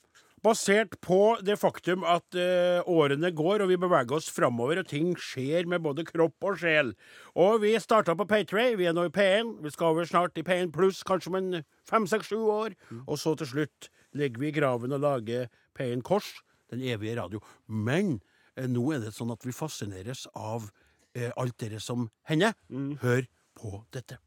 Basert 0.42 0.96
på 0.98 1.36
det 1.46 1.54
faktum 1.60 2.02
at 2.02 2.34
eh, 2.34 2.82
årene 2.90 3.28
går 3.30 3.62
og 3.62 3.68
vi 3.70 3.76
beveger 3.78 4.16
oss 4.16 4.26
framover, 4.34 4.80
og 4.80 4.88
ting 4.90 5.12
skjer 5.14 5.68
med 5.70 5.84
både 5.84 6.02
kropp 6.08 6.48
og 6.48 6.56
sjel. 6.58 6.90
Og 7.38 7.60
vi 7.62 7.76
starta 7.78 8.16
på 8.18 8.26
Paytray. 8.26 8.74
Vi 8.74 8.88
er 8.90 8.96
nå 8.96 9.04
i 9.06 9.12
P1. 9.14 9.52
Vi 9.62 9.70
skal 9.70 9.92
over 9.92 10.08
snart 10.08 10.40
i 10.40 10.42
P1 10.42 10.72
pluss, 10.74 11.04
kanskje 11.06 11.30
om 11.30 11.38
en 11.38 11.60
fem, 11.86 12.08
seks, 12.10 12.32
sju 12.32 12.42
år. 12.50 12.74
Og 13.06 13.20
så 13.22 13.36
til 13.38 13.52
slutt 13.52 13.88
legger 14.18 14.42
vi 14.42 14.50
i 14.50 14.56
graven 14.56 14.96
og 14.96 15.04
lager 15.04 15.46
P1 15.78 16.02
Kors, 16.02 16.32
den 16.74 16.82
evige 16.82 17.14
radio. 17.20 17.38
Men 17.70 18.16
eh, 18.56 18.66
nå 18.66 18.88
er 18.96 19.06
det 19.06 19.14
sånn 19.14 19.30
at 19.30 19.46
vi 19.46 19.54
fascineres 19.54 20.26
av 20.34 20.72
eh, 21.14 21.30
alt 21.38 21.54
dere 21.62 21.78
som 21.78 22.08
hender. 22.26 22.58
Hør 23.04 23.30
på 23.62 23.76
dette. 23.94 24.18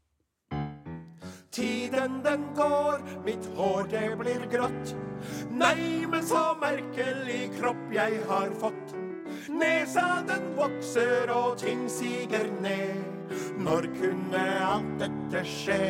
Tiden 1.52 2.22
den 2.24 2.48
går, 2.56 3.04
mitt 3.28 3.52
hår 3.56 3.92
det 3.92 4.08
blir 4.20 4.48
grått. 4.52 4.96
Nei, 5.56 6.04
men 6.10 6.22
så 6.26 6.42
merkelig 6.60 7.46
kropp 7.56 7.92
jeg 7.94 8.20
har 8.28 8.50
fått. 8.60 8.92
Nesa 9.52 10.22
den 10.28 10.50
vokser 10.56 11.30
og 11.32 11.56
ting 11.60 11.86
siger 11.90 12.44
ned. 12.60 13.32
Når 13.58 13.88
kunne 13.96 14.42
alt 14.66 14.92
dette 15.00 15.42
skje? 15.48 15.80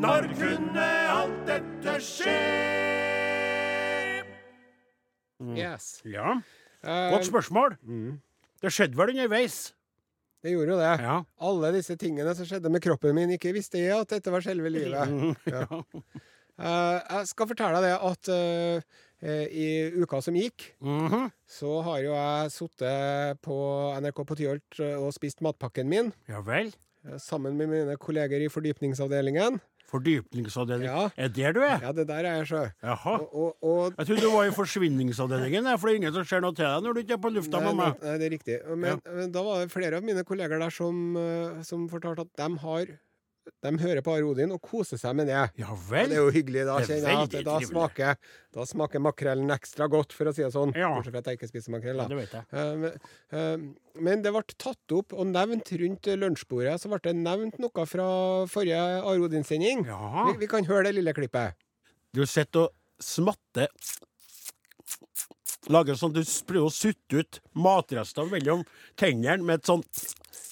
Når 0.00 0.26
kunne 0.40 0.88
alt 1.12 1.44
dette 1.48 1.98
skje? 2.02 2.38
Yes. 5.58 5.98
Ja, 6.06 6.38
Eh, 6.82 7.12
godt 7.12 7.28
spørsmål. 7.28 7.76
Det 8.62 8.70
skjedde 8.74 8.98
vel 8.98 9.12
underveis. 9.14 9.68
Det 10.42 10.50
gjorde 10.50 10.72
jo 10.72 10.78
det. 10.80 10.88
Ja. 11.04 11.20
Alle 11.46 11.68
disse 11.76 11.94
tingene 11.94 12.32
som 12.34 12.48
skjedde 12.48 12.72
med 12.74 12.82
kroppen 12.82 13.14
min, 13.14 13.30
ikke 13.36 13.52
visste 13.54 13.78
jeg 13.78 13.94
at 13.94 14.10
dette 14.16 14.32
var 14.34 14.42
selve 14.42 14.72
livet. 14.74 15.36
Ja. 15.46 15.62
Eh, 16.60 16.98
jeg 17.16 17.26
skal 17.30 17.48
fortelle 17.48 17.80
deg 17.80 17.88
det 17.88 17.96
at 18.10 18.28
eh, 19.22 19.46
i 19.54 19.66
uka 20.02 20.20
som 20.22 20.34
gikk, 20.34 20.72
Mhm. 20.82 21.30
så 21.48 21.82
har 21.86 21.98
jo 22.02 22.12
jeg 22.12 22.50
sittet 22.50 23.40
på 23.42 23.56
NRK 24.02 24.24
på 24.26 24.36
Tyholt 24.36 24.80
eh, 24.80 24.96
og 24.98 25.12
spist 25.14 25.40
matpakken 25.40 25.86
min 25.88 26.12
ja 26.28 26.40
vel. 26.42 26.72
sammen 27.18 27.56
med 27.56 27.68
mine 27.68 27.96
kolleger 27.96 28.40
i 28.42 28.48
fordypningsavdelingen. 28.48 29.60
Fordypningsavdelingen? 29.92 30.88
Ja. 30.88 31.10
Er 31.16 31.28
det 31.28 31.36
der 31.36 31.52
du 31.52 31.60
er? 31.60 31.78
Ja, 31.82 31.92
det 31.92 32.06
der 32.08 32.24
er 32.24 32.36
jeg, 32.40 32.46
sjø. 32.48 32.62
Jaha. 32.82 33.14
Og, 33.18 33.34
og, 33.34 33.56
og 33.62 33.94
Jeg 33.98 34.06
trodde 34.06 34.22
du 34.24 34.30
var 34.32 34.44
i 34.48 34.54
forsvinningsavdelingen, 34.56 35.66
for 35.78 35.88
det 35.88 35.94
er 35.94 36.00
ingen 36.00 36.14
som 36.16 36.24
ser 36.24 36.40
noe 36.44 36.54
til 36.56 36.64
deg 36.64 36.82
når 36.86 36.94
du 36.96 37.00
ikke 37.02 37.16
er 37.18 37.22
på 37.22 37.32
lufta 37.34 37.60
Nei, 37.60 37.66
med 37.66 37.76
meg. 37.80 38.02
nei, 38.02 38.14
det 38.18 38.26
er 38.28 38.34
riktig. 38.36 38.58
Men, 38.76 39.00
men 39.06 39.32
da 39.34 39.42
var 39.46 39.60
det 39.62 39.72
flere 39.74 39.98
av 40.00 40.06
mine 40.06 40.24
kolleger 40.24 40.58
der 40.62 40.70
som, 40.74 41.02
som 41.68 41.88
fortalte 41.92 42.24
at 42.26 42.32
de 42.40 42.48
har 42.64 42.94
De 43.62 43.70
hører 43.78 44.02
på 44.06 44.12
Arodin 44.14 44.52
og 44.54 44.60
koser 44.62 44.98
seg 45.00 45.16
med 45.18 45.26
det. 45.30 45.38
Ja 45.58 45.70
Og 45.74 45.78
vel. 45.88 46.10
det 46.12 46.18
er 46.18 46.22
jo 46.22 46.32
hyggelig. 46.34 46.64
Da 46.68 46.76
er 46.78 46.86
kjenner 46.86 47.10
jeg 47.10 47.22
at 47.26 47.46
da 47.48 47.56
smaker, 47.66 48.20
da 48.54 48.66
smaker 48.70 49.02
makrellen 49.02 49.50
ekstra 49.54 49.88
godt, 49.90 50.14
for 50.14 50.30
å 50.30 50.34
si 50.34 50.44
det 50.44 50.50
sånn. 50.54 50.74
Ja. 50.78 50.92
Bortsett 50.94 51.14
fra 51.16 51.22
at 51.24 51.30
jeg 51.32 51.40
ikke 51.40 51.50
spiser 51.50 51.74
makrell. 51.74 52.02
Ja, 52.02 52.06
det 52.10 52.18
vet 52.20 52.36
jeg. 52.38 52.44
Men, 52.82 53.08
eh, 53.34 53.98
men 54.08 54.22
det 54.22 54.34
ble 54.34 54.44
tatt 54.54 54.94
opp 54.98 55.16
og 55.16 55.26
nevnt 55.30 55.72
rundt 55.82 56.10
lunsjbordet. 56.22 56.76
Så 56.82 56.90
ble 56.92 57.00
det 57.08 57.16
nevnt 57.18 57.58
noe 57.62 57.86
fra 57.90 58.06
forrige 58.50 58.78
Are 59.02 59.18
Odin-sending. 59.26 59.86
Ja. 59.90 60.28
Vi, 60.30 60.38
vi 60.44 60.50
kan 60.54 60.66
høre 60.70 60.86
det 60.90 60.96
lille 61.00 61.14
klippet. 61.16 61.58
Du 62.14 62.22
sitter 62.28 62.68
og 62.68 62.72
smatter 63.02 63.70
Lager 65.70 65.98
sånn 65.98 66.14
du 66.14 66.22
prøver 66.48 66.66
å 66.66 66.74
sutte 66.74 67.22
ut 67.22 67.38
matrester 67.54 68.26
mellom 68.30 68.64
tennene 68.98 69.44
med 69.46 69.60
et 69.60 69.68
sånn 69.70 69.84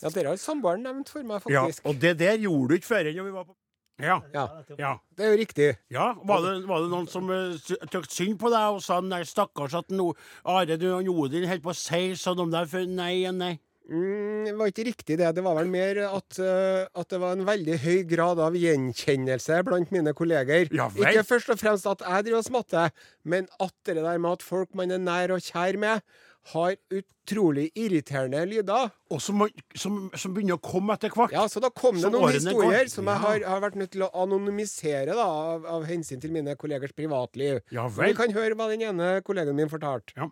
Ja, 0.01 0.13
Dere 0.13 0.35
har 0.35 0.39
samboeren 0.41 0.85
nevnt 0.87 1.11
for 1.11 1.27
meg, 1.27 1.43
faktisk. 1.43 1.83
Ja, 1.83 1.91
og 1.91 1.99
det 2.03 2.15
der 2.21 2.39
gjorde 2.39 2.71
du 2.71 2.79
ikke 2.79 2.91
før 2.93 3.11
vi 3.11 3.33
var 3.35 3.49
på 3.49 3.57
Ja. 4.01 4.21
Ja, 4.33 4.45
ja. 4.79 4.93
det 5.17 5.25
er 5.27 5.35
jo 5.35 5.41
riktig. 5.43 5.67
Ja, 5.93 6.15
var 6.25 6.45
det, 6.47 6.53
var 6.69 6.85
det 6.85 6.93
noen 6.93 7.09
som 7.11 7.27
uh, 7.29 7.59
tykte 7.59 8.07
synd 8.09 8.39
på 8.41 8.53
deg 8.53 8.77
og 8.79 8.85
sa 8.85 9.01
nei, 9.05 9.25
stakkars 9.29 9.77
at 9.77 9.91
no, 9.93 10.15
Are, 10.49 10.79
du 10.81 10.87
og 10.95 11.11
Odin 11.11 11.45
holder 11.51 11.67
på 11.67 11.75
å 11.75 11.77
si 11.77 12.15
sånn 12.17 12.47
om 12.47 12.55
deg, 12.55 12.71
for 12.71 12.87
nei 12.89 13.27
nei? 13.35 13.59
Mm, 13.91 14.47
det 14.47 14.55
var 14.55 14.71
ikke 14.71 14.87
riktig 14.87 15.19
det. 15.19 15.29
Det 15.35 15.43
var 15.43 15.57
vel 15.59 15.71
mer 15.71 15.99
at, 16.07 16.39
uh, 16.39 16.87
at 16.95 17.11
det 17.11 17.19
var 17.23 17.35
en 17.35 17.47
veldig 17.49 17.79
høy 17.83 18.01
grad 18.11 18.39
av 18.43 18.55
gjenkjennelse 18.55 19.61
blant 19.67 19.91
mine 19.95 20.15
kolleger. 20.15 20.71
Ja 20.71 20.87
ikke 20.95 21.27
først 21.27 21.51
og 21.51 21.59
fremst 21.59 21.89
at 21.91 22.05
jeg 22.07 22.29
driver 22.29 22.43
og 22.45 22.47
smatter, 22.47 22.93
men 23.27 23.49
at 23.59 23.75
det 23.89 23.99
der 23.99 24.19
med 24.23 24.39
at 24.39 24.47
folk 24.47 24.75
man 24.79 24.95
er 24.95 25.03
nær 25.03 25.35
og 25.35 25.43
kjær 25.43 25.79
med, 25.81 26.05
har 26.53 26.77
utrolig 26.95 27.67
irriterende 27.77 28.41
lyder. 28.49 28.91
Og 29.13 29.21
som, 29.23 29.43
som, 29.77 29.99
som 30.17 30.35
begynner 30.35 30.57
å 30.57 30.63
komme 30.65 30.95
etter 30.97 31.13
hvert. 31.15 31.35
Ja, 31.35 31.47
Så 31.51 31.61
da 31.63 31.71
kom 31.75 31.99
det 31.99 32.07
Som 32.07 32.15
noen 32.17 32.33
historier 32.35 32.85
går. 32.87 32.93
som 32.93 33.11
jeg 33.11 33.23
har, 33.25 33.45
har 33.53 33.65
vært 33.65 33.79
nødt 33.81 33.93
til 33.95 34.07
å 34.07 34.11
anonymisere 34.23 35.17
da, 35.17 35.27
av, 35.27 35.67
av 35.69 35.89
hensyn 35.89 36.23
til 36.23 36.33
mine 36.35 36.57
kollegers 36.61 36.95
privatliv. 36.97 37.61
Ja 37.75 37.89
vel. 37.89 38.11
Vi 38.11 38.19
kan 38.19 38.35
høre 38.37 38.57
hva 38.59 38.71
den 38.73 38.87
ene 38.89 39.19
kollegaen 39.27 39.59
min 39.59 39.73
fortalte. 39.73 40.17
Ja, 40.17 40.31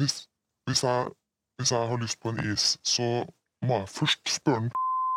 hvis, 0.00 0.24
hvis, 0.68 0.82
jeg, 0.84 1.14
hvis 1.56 1.70
jeg 1.70 1.88
har 1.88 1.96
lyst 1.96 2.20
på 2.20 2.28
en 2.28 2.52
is, 2.52 2.78
så 2.82 3.26
må 3.62 3.78
jeg 3.78 3.88
først 3.88 4.28
spørre 4.28 4.60
han 4.60 4.72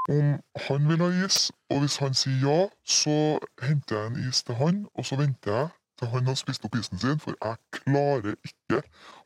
om 0.17 0.43
han 0.55 0.89
vil 0.89 0.97
ha 0.97 1.25
is. 1.25 1.51
Og 1.69 1.79
hvis 1.79 1.97
han 1.97 2.13
sier 2.13 2.37
ja, 2.43 2.67
så 2.85 3.39
henter 3.61 3.97
jeg 3.97 4.07
en 4.07 4.29
is 4.29 4.43
til 4.43 4.55
han, 4.55 4.85
og 4.95 5.05
så 5.05 5.15
venter 5.15 5.51
jeg 5.51 5.67
til 5.99 6.07
han 6.07 6.27
har 6.27 6.33
spist 6.33 6.65
opp 6.65 6.75
isen 6.75 6.99
sin, 6.99 7.19
for 7.19 7.35
jeg 7.41 7.55
klarer 7.71 8.35
ikke 8.45 8.81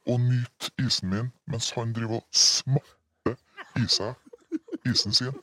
å 0.08 0.18
nyte 0.18 0.72
isen 0.86 1.10
min 1.12 1.32
mens 1.52 1.72
han 1.76 1.94
driver 1.94 2.22
og 2.22 2.28
smatter 2.32 3.36
i 3.78 3.88
seg 3.92 4.16
isen 4.92 5.14
sin. 5.14 5.36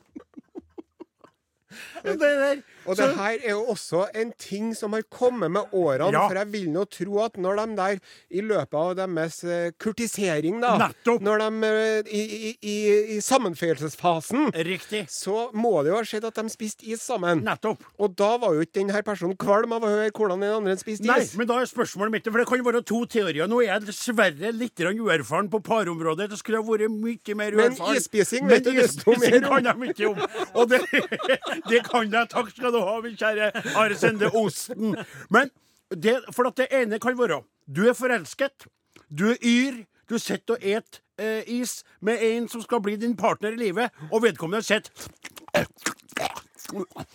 Det 2.03 2.19
der. 2.19 2.61
Og 2.89 2.97
Så- 2.97 3.05
det 3.07 3.15
her 3.19 3.37
er 3.45 3.53
jo 3.53 3.65
også 3.69 4.07
en 4.17 4.31
ting 4.41 4.73
som 4.75 4.93
har 4.97 5.03
kommet 5.13 5.51
med 5.51 5.69
årene, 5.71 6.11
Ja. 6.11 6.27
for 6.27 6.35
jeg 6.35 6.47
vil 6.51 6.69
nå 6.73 6.85
tro 6.89 7.19
at 7.23 7.37
når 7.37 7.55
de 7.61 7.75
der 7.77 7.99
i 8.33 8.41
løpet 8.41 8.73
av 8.73 8.95
deres 8.97 9.43
eh, 9.43 9.69
kurtisering, 9.77 10.59
da 10.61 10.75
Nettopp. 10.81 11.21
Når 11.21 11.37
de 11.45 11.67
eh, 11.69 12.03
i, 12.09 12.21
i, 12.49 12.57
i, 12.61 13.17
i 13.17 13.19
sammenføyelsesfasen, 13.21 14.49
Riktig. 14.53 15.05
så 15.09 15.51
må 15.53 15.83
det 15.83 15.91
jo 15.91 15.97
ha 15.99 16.03
skjedd 16.07 16.25
at 16.29 16.35
de 16.39 16.49
spiste 16.49 16.85
is 16.89 17.01
sammen. 17.05 17.43
Nettopp. 17.45 17.83
Og 17.99 18.15
da 18.17 18.37
var 18.41 18.53
jo 18.57 18.61
ikke 18.65 18.79
denne 18.79 19.03
personen 19.05 19.35
kvalm 19.39 19.73
av 19.75 19.83
å 19.85 19.91
høre 19.91 20.11
hvordan 20.11 20.41
den 20.41 20.53
andre 20.53 20.75
spiste 20.79 21.05
is. 21.05 21.33
Nei, 21.33 21.37
men 21.37 21.47
da 21.47 21.59
er 21.61 21.69
spørsmålet 21.69 22.11
mitt 22.17 22.25
For 22.29 22.37
det 22.41 22.47
kan 22.49 22.63
være 22.65 22.83
to 22.85 23.03
teorier. 23.09 23.47
Nå 23.49 23.61
er 23.63 23.71
jeg 23.79 23.87
dessverre 23.89 24.51
litt 24.53 24.75
uerfaren 24.79 25.49
på 25.49 25.61
parområdet. 25.63 26.29
Det 26.29 26.37
skulle 26.39 26.61
ha 26.61 26.65
vært 26.67 26.89
mye 26.91 27.35
mer 27.35 27.51
Men 27.57 27.71
uerfaren. 27.73 27.95
isspising 27.97 28.41
Men 28.45 28.49
vet 28.55 28.63
du 28.63 28.71
desto 28.73 29.11
isspising 29.13 29.41
mer 29.41 29.49
om. 29.49 29.49
kan 29.49 29.69
jeg 29.69 29.77
mye 29.77 30.09
om. 30.09 30.17
Og 30.55 30.69
det, 30.69 30.81
det 31.69 31.83
kan 31.87 32.09
jeg. 32.11 32.29
Takk 32.29 32.49
skal 32.53 32.71
du 32.75 32.78
ha, 32.85 32.99
min 33.01 33.15
kjære 33.19 33.51
Are 33.75 33.95
Sende 33.95 34.29
Osten. 34.33 34.95
Men 35.29 35.49
det, 35.91 36.17
for 36.35 36.47
at 36.47 36.57
det 36.57 36.67
ene 36.71 36.99
kan 36.99 37.17
være 37.19 37.41
Du 37.67 37.87
er 37.89 37.93
forelsket. 37.93 38.67
Du 39.09 39.29
er 39.31 39.37
yr. 39.43 39.83
Du 40.09 40.17
sitter 40.17 40.53
og 40.55 40.63
et 40.65 41.01
eh, 41.21 41.43
is 41.47 41.83
med 42.01 42.17
en 42.21 42.47
som 42.49 42.61
skal 42.61 42.81
bli 42.81 42.95
din 42.97 43.15
partner 43.17 43.53
i 43.53 43.59
livet, 43.61 43.91
og 44.11 44.23
vedkommende 44.23 44.63
sitter 44.65 44.89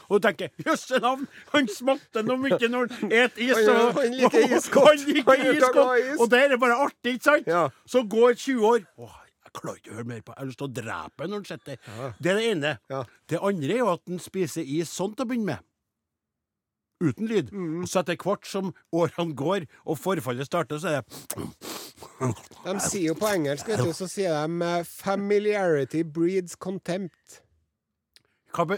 og 0.08 0.22
tenker 0.22 0.48
Jøsse 0.66 0.98
navn, 1.02 1.26
han 1.52 1.68
smatter 1.70 2.24
nå 2.26 2.36
mye 2.42 2.68
når 2.70 2.88
han 3.00 3.12
et 3.12 3.36
is. 3.38 3.56
Og- 3.68 3.98
han 4.00 4.14
liker 4.14 4.46
iskott. 4.56 4.82
Og, 4.82 5.34
er 5.34 5.52
is 5.52 5.62
så 5.62 5.72
glad 5.72 5.74
i 5.74 5.74
godt. 5.74 5.98
is. 6.14 6.20
Og 6.20 6.30
det 6.30 6.40
er 6.44 6.56
bare 6.56 6.78
artig, 6.86 7.12
ikke 7.18 7.24
sant? 7.24 7.46
Ja. 7.46 7.68
Så 7.86 8.02
går 8.02 8.34
20 8.34 8.66
år. 8.66 8.80
Åh, 8.98 9.20
jeg 9.54 9.60
klarer 9.62 9.78
ikke 9.78 9.92
å 9.92 9.98
høre 10.00 10.10
mer 10.10 10.24
på 10.24 10.34
Jeg 10.34 10.40
har 10.40 10.48
lyst 10.48 10.58
til 10.58 10.66
å 10.66 10.74
drepe 10.80 11.28
når 11.28 11.36
han 11.40 11.46
sitter 11.50 11.76
der. 11.76 12.16
Det 12.18 12.32
er 12.32 12.40
det 12.40 12.48
ene. 12.50 12.72
Ja. 12.90 13.04
Det 13.30 13.40
andre 13.50 13.76
er 13.76 13.80
jo 13.84 13.92
at 13.92 14.02
han 14.10 14.20
spiser 14.22 14.66
is 14.66 14.90
sånn 14.90 15.14
til 15.14 15.26
å 15.26 15.30
begynne 15.30 15.54
med. 15.54 15.70
Uten 17.04 17.28
lyd. 17.28 17.52
Mm. 17.52 17.82
Og 17.84 17.90
så 17.90 18.00
etter 18.00 18.18
hvert 18.18 18.48
som 18.48 18.72
årene 18.94 19.36
går 19.38 19.66
og 19.84 19.98
forfallet 20.00 20.48
starter, 20.48 20.80
så 20.82 20.88
er 20.88 21.00
det 21.00 21.48
De 22.64 22.74
sier 22.82 23.08
jo 23.10 23.16
på 23.18 23.30
engelsk, 23.30 23.68
vet 23.70 23.82
du, 23.84 23.92
så 23.94 24.08
sier 24.10 24.34
de 24.34 24.66
eh, 24.66 24.84
'familiarity 24.84 26.02
breeds 26.02 26.56
contempt'. 26.56 27.40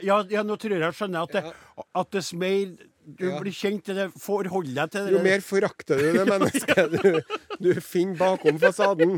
Ja, 0.02 0.22
ja, 0.30 0.42
nå 0.42 0.56
tror 0.56 0.72
jeg 0.72 0.80
jeg 0.80 0.96
skjønner 0.96 1.26
at, 1.26 1.32
det, 1.36 1.52
at 2.00 2.12
dess 2.12 2.32
mer 2.32 2.76
du 3.06 3.28
Ja. 3.30 3.38
blir 3.38 3.54
kjent 3.54 3.84
til 3.86 3.94
det, 3.94 4.06
forhold 4.18 4.66
deg 4.74 4.90
til 4.90 5.04
det 5.06 5.12
Jo 5.14 5.20
mer 5.22 5.40
forakter 5.46 6.00
du 6.00 6.08
det 6.18 6.24
mennesket 6.26 6.90
du, 6.96 7.20
du 7.62 7.80
finner 7.80 8.18
bakom 8.18 8.58
fasaden. 8.58 9.14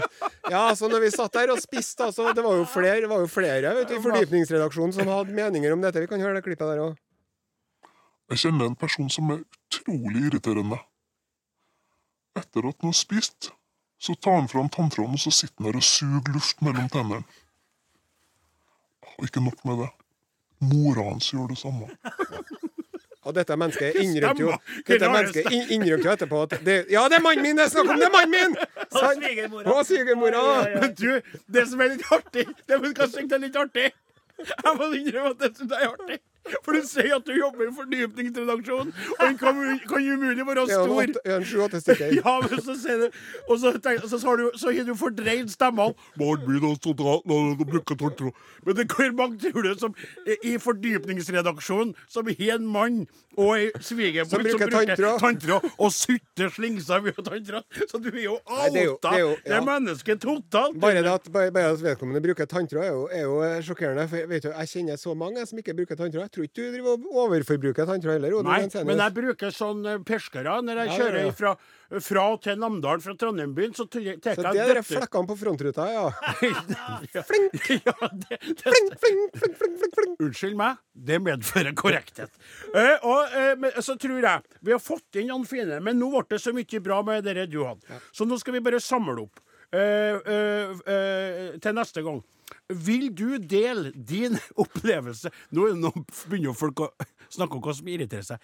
Ja, 0.53 0.75
så 0.77 0.91
når 0.93 1.01
vi 1.07 1.11
satt 1.15 1.33
der 1.33 1.53
og 1.55 1.61
spiste, 1.63 2.05
altså, 2.05 2.35
det 2.37 2.45
var 2.45 2.59
jo 2.61 2.67
flere, 2.69 3.09
var 3.09 3.23
jo 3.25 3.31
flere 3.33 3.73
vet 3.79 3.89
du, 3.89 3.97
i 3.97 4.03
fordypningsredaksjonen 4.05 4.93
som 4.93 5.09
hadde 5.09 5.33
meninger 5.33 5.73
om 5.73 5.81
dette. 5.81 6.03
Vi 6.05 6.11
kan 6.11 6.21
høre 6.21 6.37
det 6.37 6.45
klippet 6.45 6.69
der 6.69 6.85
òg. 6.85 6.99
Jeg 8.29 8.43
kjenner 8.45 8.69
en 8.69 8.77
person 8.77 9.09
som 9.09 9.31
er 9.33 9.41
utrolig 9.41 10.27
irriterende. 10.29 10.77
Etter 12.37 12.69
at 12.69 12.77
han 12.85 12.93
har 12.93 12.99
spist, 12.99 13.49
så 13.99 14.15
tar 14.21 14.37
han 14.43 14.51
fram 14.53 14.69
tanntråden 14.69 15.17
og 15.17 15.23
så 15.25 15.33
sitter 15.33 15.57
han 15.65 15.71
der 15.73 15.81
og 15.81 15.87
suger 15.89 16.35
luft 16.37 16.61
mellom 16.63 16.93
tennene. 16.93 17.25
Og 19.17 19.25
ikke 19.27 19.41
nok 19.43 19.65
med 19.65 19.81
det. 19.87 19.89
Mora 20.61 21.09
hans 21.09 21.33
gjør 21.33 21.49
det 21.55 21.59
samme. 21.65 21.89
Og 23.29 23.35
dette 23.37 23.57
mennesket 23.61 23.99
innrømte 24.01 24.41
jo 24.41 24.55
Dette 24.89 25.11
mennesket 25.13 25.51
innrømte 25.75 26.09
jo 26.09 26.15
etterpå 26.15 26.43
at 26.47 26.57
det, 26.65 26.79
Ja, 26.93 27.05
det 27.13 27.19
er 27.19 27.25
mannen 27.25 27.45
min 27.45 27.59
det 27.61 27.67
er 27.67 27.73
snakk 27.75 27.93
om! 27.93 28.01
Det 28.01 28.09
er 28.09 28.15
mannen 28.15 28.35
min! 28.37 28.57
Sant? 28.99 29.21
svigermora. 29.21 29.75
Og 29.75 29.87
svigermora. 29.87 30.45
Men 30.81 30.95
du, 30.97 31.11
det 31.59 31.67
som 31.69 31.85
er 31.85 31.93
litt 31.95 32.07
artig 32.15 32.47
Det 32.65 32.79
er 32.79 32.97
kanskje 33.03 33.43
litt 33.45 33.61
artig 33.61 33.91
Jeg 34.39 34.75
må 34.79 34.91
innrømme 34.97 35.35
at 35.35 35.45
det 35.45 35.53
syns 35.59 35.75
jeg 35.77 35.85
er 35.85 35.93
artig 35.93 36.21
For 36.65 36.73
du 36.77 36.83
sier 36.89 37.15
at 37.17 37.25
du 37.27 37.33
jobber 37.37 37.69
i 37.69 37.73
fordypningsredaksjonen 37.77 38.93
Og 39.19 39.23
den 39.25 39.39
kan, 39.41 39.61
kan 39.89 40.05
jo 40.05 40.17
umulig 40.19 40.47
være 40.49 40.65
stor 40.69 41.35
en 41.39 41.45
sju-åtte 41.49 41.81
stykker. 41.83 42.15
Ja, 42.19 42.35
men 42.45 42.63
så 42.65 42.75
sier 42.81 43.05
du 43.05 43.09
Og 43.49 43.61
så, 43.63 43.73
tenk, 43.85 44.05
så, 44.09 44.19
har 44.25 44.37
du, 44.41 44.51
så 44.59 44.73
har 44.75 44.85
du 44.89 44.95
fordreid 44.99 45.51
stemmene 45.53 45.95
Men 48.67 48.77
det 48.81 48.89
hvor 48.93 49.13
mange 49.19 49.39
tror 49.53 49.63
du 49.69 49.73
som 49.79 49.95
I 50.45 50.57
fordypningsredaksjonen 50.63 51.95
Som 52.09 52.27
har 52.29 52.55
en 52.59 52.67
mann 52.67 53.01
og 53.39 53.53
en 53.55 53.83
svigermor 53.85 54.31
Som 54.33 54.43
bruker 54.43 54.73
tanntråd. 55.23 55.69
Og 55.79 55.93
sutter 55.95 56.51
slingser 56.51 57.05
ved 57.05 57.19
tanntråd 57.23 57.63
Så 57.91 58.01
du 58.03 58.09
er 58.11 58.25
jo 58.25 58.39
outa 58.39 58.73
det 58.75 58.87
er 59.15 59.21
jo- 59.21 59.37
Det 59.45 59.61
mennesket 59.69 60.21
totalt 60.25 60.81
Bare 60.81 61.03
det 61.03 61.13
at, 61.13 61.29
bare, 61.33 61.51
bare 61.55 61.73
at 61.73 61.83
vedkommende 61.83 62.21
bruker 62.25 62.47
tanntråd, 62.51 62.83
er 62.85 62.93
jo, 62.93 63.05
er 63.13 63.23
jo 63.23 63.63
sjokkerende. 63.69 64.09
For 64.09 64.27
vet 64.31 64.43
du, 64.43 64.49
jeg 64.51 64.69
kjenner 64.73 64.97
så 65.01 65.15
mange 65.17 65.45
som 65.47 65.59
ikke 65.61 65.75
bruker 65.77 65.97
tanntråd. 65.99 66.29
Tror 66.39 66.47
ikke 66.47 66.63
du 66.63 66.75
driver 66.77 66.93
og 66.95 67.07
overforbruker 67.25 67.87
tanntråd 67.89 68.15
heller. 68.15 68.35
Nei, 68.47 68.59
men 68.87 69.01
jeg 69.03 69.15
bruker 69.17 69.51
sånn 69.51 69.81
eh, 69.91 69.97
perskere 70.07 70.61
når 70.63 70.85
jeg 70.85 70.91
Ja, 70.93 70.99
kjører 71.01 71.25
ja. 71.25 71.33
Fra, 71.35 71.51
fra 72.05 72.27
til 72.45 72.61
Namdalen 72.63 73.03
fra 73.03 73.15
Trondheimbyen. 73.19 73.75
Så 73.75 73.89
tar 73.91 74.07
jeg 74.07 74.21
Så 74.23 74.45
det 74.55 74.63
er 74.63 74.81
flekkene 74.87 75.27
på 75.27 75.37
frontruta, 75.41 75.89
ja. 75.91 76.05
ja, 76.45 77.97
det, 78.23 78.39
det, 78.39 78.55
flink, 78.71 78.95
flink, 79.03 79.35
flink, 79.35 79.59
flink, 79.59 79.83
flink. 79.99 80.15
Unnskyld 80.29 80.55
meg, 80.63 80.79
det 81.11 81.19
medfører 81.27 81.75
korrekthet. 81.83 82.39
Uh, 82.71 82.95
og 83.03 83.35
uh, 83.35 83.53
men, 83.59 83.75
så 83.83 83.99
tror 83.99 84.23
jeg 84.23 84.63
Vi 84.63 84.77
har 84.77 84.83
fått 84.83 85.19
inn 85.19 85.33
noen 85.33 85.47
fine, 85.49 85.83
men 85.83 85.99
nå 85.99 86.13
ble 86.15 86.23
det 86.37 86.43
så 86.45 86.55
mye 86.55 86.85
bra 86.87 87.03
med 87.03 87.27
det 87.27 87.49
du 87.51 87.65
hadde. 87.65 87.99
Så 88.15 88.31
nå 88.31 88.39
skal 88.39 88.61
vi 88.61 88.63
bare 88.71 88.79
samle 88.79 89.27
opp 89.27 89.43
uh, 89.75 90.79
til 91.59 91.81
neste 91.83 92.07
gang. 92.07 92.23
Vil 92.69 93.09
du 93.17 93.39
dele 93.39 93.93
din 93.95 94.37
opplevelse 94.63 95.31
Nå 95.57 95.71
nå 95.79 95.93
begynner 96.29 96.57
folk 96.57 96.81
å 96.85 96.91
snakke 97.33 97.57
om 97.59 97.63
hva 97.65 97.75
som 97.77 97.89
irriterer 97.91 98.25
seg. 98.25 98.39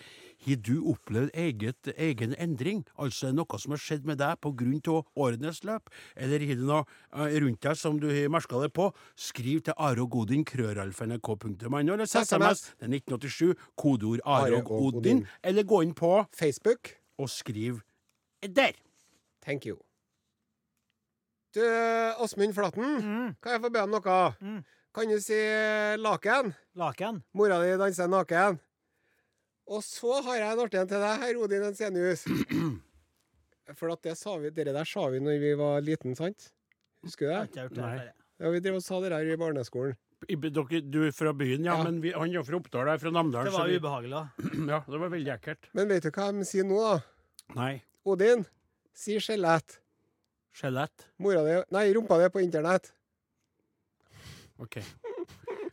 Har 0.44 0.58
du 0.60 0.74
opplevd 0.92 1.30
eget, 1.40 1.88
egen 1.96 2.34
endring? 2.40 2.82
Altså 3.00 3.30
noe 3.32 3.58
som 3.60 3.72
har 3.72 3.80
skjedd 3.80 4.04
med 4.08 4.18
deg 4.20 4.36
pga. 4.44 5.02
årenes 5.16 5.62
løp? 5.64 5.88
Eller 6.16 6.40
har 6.44 6.54
du 6.60 6.64
noe 6.68 6.82
eh, 6.84 7.38
rundt 7.40 7.62
deg 7.64 7.76
som 7.80 8.00
du 8.00 8.08
har 8.10 8.28
merka 8.32 8.60
deg 8.60 8.72
på? 8.76 8.90
Skriv 9.16 9.60
til 9.64 9.74
arogodin.krøralf.nrk.no 9.76 11.78
eller 11.80 12.04
SMS. 12.04 12.74
Er 12.80 12.88
1987, 12.92 13.54
kodeord 13.76 14.20
arogodin. 14.24 15.26
Eller 15.42 15.62
gå 15.64 15.82
inn 15.82 15.94
på 15.96 16.26
Facebook. 16.32 17.04
og 17.18 17.30
skriv 17.30 17.80
der. 18.42 18.72
Thank 19.40 19.66
you. 19.66 19.93
Du, 21.54 21.62
Åsmund 22.24 22.54
Flatten, 22.56 23.34
kan 23.42 23.52
jeg 23.54 23.62
få 23.62 23.70
be 23.70 23.82
om 23.86 23.92
noe? 23.94 24.14
Mm. 24.42 24.62
Kan 24.94 25.10
du 25.10 25.18
si 25.22 25.36
eh, 25.38 25.94
laken? 25.98 26.52
Laken. 26.78 27.20
Mora 27.38 27.60
di 27.62 27.76
danser 27.78 28.08
naken. 28.10 28.58
Og 29.70 29.80
så 29.86 30.18
har 30.26 30.36
jeg 30.40 30.52
en 30.56 30.62
artig 30.64 30.80
en 30.82 30.90
til 30.90 31.00
deg, 31.02 31.22
her, 31.22 31.38
Odin 31.40 31.62
Ensenius. 31.70 32.24
For 33.78 33.94
at 33.94 34.02
det 34.04 34.16
sa 34.20 34.34
vi, 34.42 34.50
dere 34.52 34.74
der 34.76 34.84
sa 34.88 35.06
vi 35.14 35.22
når 35.24 35.38
vi 35.40 35.52
var 35.56 35.78
liten, 35.86 36.16
sant? 36.18 36.50
Husker 37.06 37.26
du 37.26 37.30
Jeg 37.30 37.38
har 37.38 37.46
det? 37.46 37.50
ikke 37.52 37.62
gjort 37.62 37.78
det 37.78 37.84
Nei. 37.86 38.08
Ja, 38.42 38.50
Vi 38.50 38.60
drev 38.64 38.80
og 38.80 38.84
sa 38.84 38.98
det 39.04 39.12
der 39.14 39.30
i 39.30 39.38
barneskolen. 39.40 39.94
I- 40.28 40.36
Dere, 40.40 40.80
du 40.90 40.98
er 41.06 41.12
fra 41.14 41.32
byen, 41.36 41.64
ja, 41.68 41.76
Ja. 41.78 41.84
men 41.86 42.00
vi, 42.02 42.10
han 42.16 42.34
er 42.34 42.42
fra 42.44 42.56
Oppdal, 42.58 42.86
jeg 42.90 42.98
er 42.98 43.02
fra 43.02 43.10
Namdalen. 43.14 43.46
Det 43.46 43.54
så 43.54 43.62
var 43.62 43.68
vi- 43.70 43.78
ubehagelig, 43.78 44.10
da. 44.10 44.26
Ja, 44.72 44.82
det 44.90 45.00
var 45.06 45.10
veldig 45.14 45.32
ekkelt. 45.38 45.70
Men 45.78 45.88
vet 45.88 46.02
du 46.02 46.10
hva 46.10 46.28
de 46.34 46.44
sier 46.48 46.64
nå, 46.68 46.80
da? 46.82 46.98
Nei. 47.56 47.72
Odin, 48.04 48.44
si 48.96 49.16
skjelett. 49.22 49.78
Skjelett. 50.54 51.08
Mora 51.18 51.42
di 51.46 51.56
Nei, 51.74 51.88
rumpa 51.96 52.18
di 52.22 52.28
på 52.30 52.42
internett. 52.44 52.92
OK. 54.62 54.76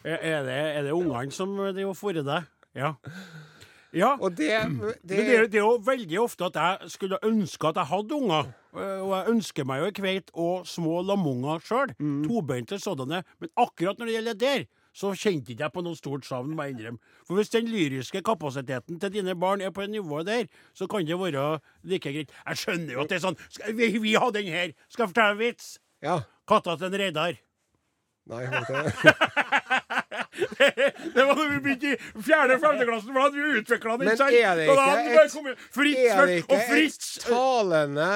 Er, 0.04 0.18
er 0.18 0.44
det, 0.48 0.56
er 0.78 0.82
det 0.88 0.94
ungene 0.98 1.32
som 1.36 1.52
driver 1.58 1.92
og 1.94 1.98
fôrer 2.00 2.26
deg? 2.26 2.48
Ja. 2.74 2.96
Ja. 3.94 4.14
Og 4.24 4.32
det, 4.38 4.48
det, 4.48 4.70
Men 4.72 4.94
det, 5.04 5.20
er- 5.36 5.48
det 5.52 5.60
er 5.60 5.66
jo 5.68 5.76
veldig 5.86 6.20
ofte 6.24 6.48
at 6.48 6.58
jeg 6.58 6.90
skulle 6.96 7.20
ønske 7.28 7.68
at 7.70 7.76
jeg 7.82 7.90
hadde 7.92 8.16
unger. 8.18 8.50
Eh, 8.74 9.02
Og 9.04 9.12
jeg 9.18 9.34
ønsker 9.36 9.68
meg 9.68 9.82
jo 9.84 9.90
ei 9.92 9.96
kveit 9.98 10.32
og 10.34 10.66
små 10.66 11.02
lamunger 11.06 11.60
sjøl. 11.68 11.92
Mm. 12.00 12.22
Tobeinte 12.26 12.80
sådanne. 12.82 13.22
Men 13.44 13.50
akkurat 13.60 14.00
når 14.00 14.10
det 14.10 14.16
gjelder 14.16 14.40
der, 14.46 14.66
så 14.94 15.14
kjente 15.16 15.54
ikke 15.54 15.64
jeg 15.64 15.74
på 15.76 15.84
noe 15.86 15.96
stort 15.96 16.26
savn, 16.28 16.52
må 16.56 16.66
jeg 16.68 16.76
innrømme. 16.76 17.00
For 17.28 17.38
hvis 17.40 17.52
den 17.54 17.70
lyriske 17.72 18.22
kapasiteten 18.28 19.00
til 19.00 19.14
dine 19.14 19.36
barn 19.40 19.62
er 19.64 19.72
på 19.72 19.86
det 19.86 19.94
nivå 19.94 20.24
der, 20.28 20.50
så 20.76 20.88
kan 20.92 21.06
det 21.08 21.20
være 21.20 21.46
like 21.88 22.12
greit. 22.12 22.34
Jeg 22.48 22.58
skjønner 22.64 22.94
jo 22.98 23.06
at 23.06 23.10
det 23.14 23.20
er 23.20 23.24
sånn 23.28 23.40
skal, 23.48 23.74
vi, 23.78 23.92
vi 24.04 24.18
har 24.20 24.34
den 24.36 24.52
her. 24.52 24.74
Skal 24.90 25.06
jeg 25.08 25.14
fortelle 25.14 25.38
en 25.38 25.42
vits? 25.46 25.72
Ja. 26.04 26.20
Katta 26.50 26.76
til 26.76 26.90
en 26.92 27.00
Reidar. 27.00 27.40
Nei, 28.32 28.44
vet 28.52 28.70
ikke. 28.70 29.16
Det 30.62 31.24
var 31.26 31.36
da 31.36 31.44
vi 31.50 31.58
begynte 31.60 31.90
i 31.92 32.22
fjerde 32.24 32.56
og 32.56 32.62
femte 32.64 32.86
for 32.88 33.16
da 33.16 33.24
hadde 33.26 33.42
vi 33.42 33.60
utvikla 33.60 33.96
den. 33.98 34.06
Men 34.06 34.14
ikke 34.14 34.22
sant? 34.22 34.38
er 34.38 34.56
det 34.56 34.68
ikke 34.68 34.86
det 35.42 35.52
et- 35.52 35.66
Fritz 35.76 35.98
Er 36.02 36.26
det 36.26 36.38
ikke 36.38 36.60
et 36.62 37.26
talende 37.26 38.08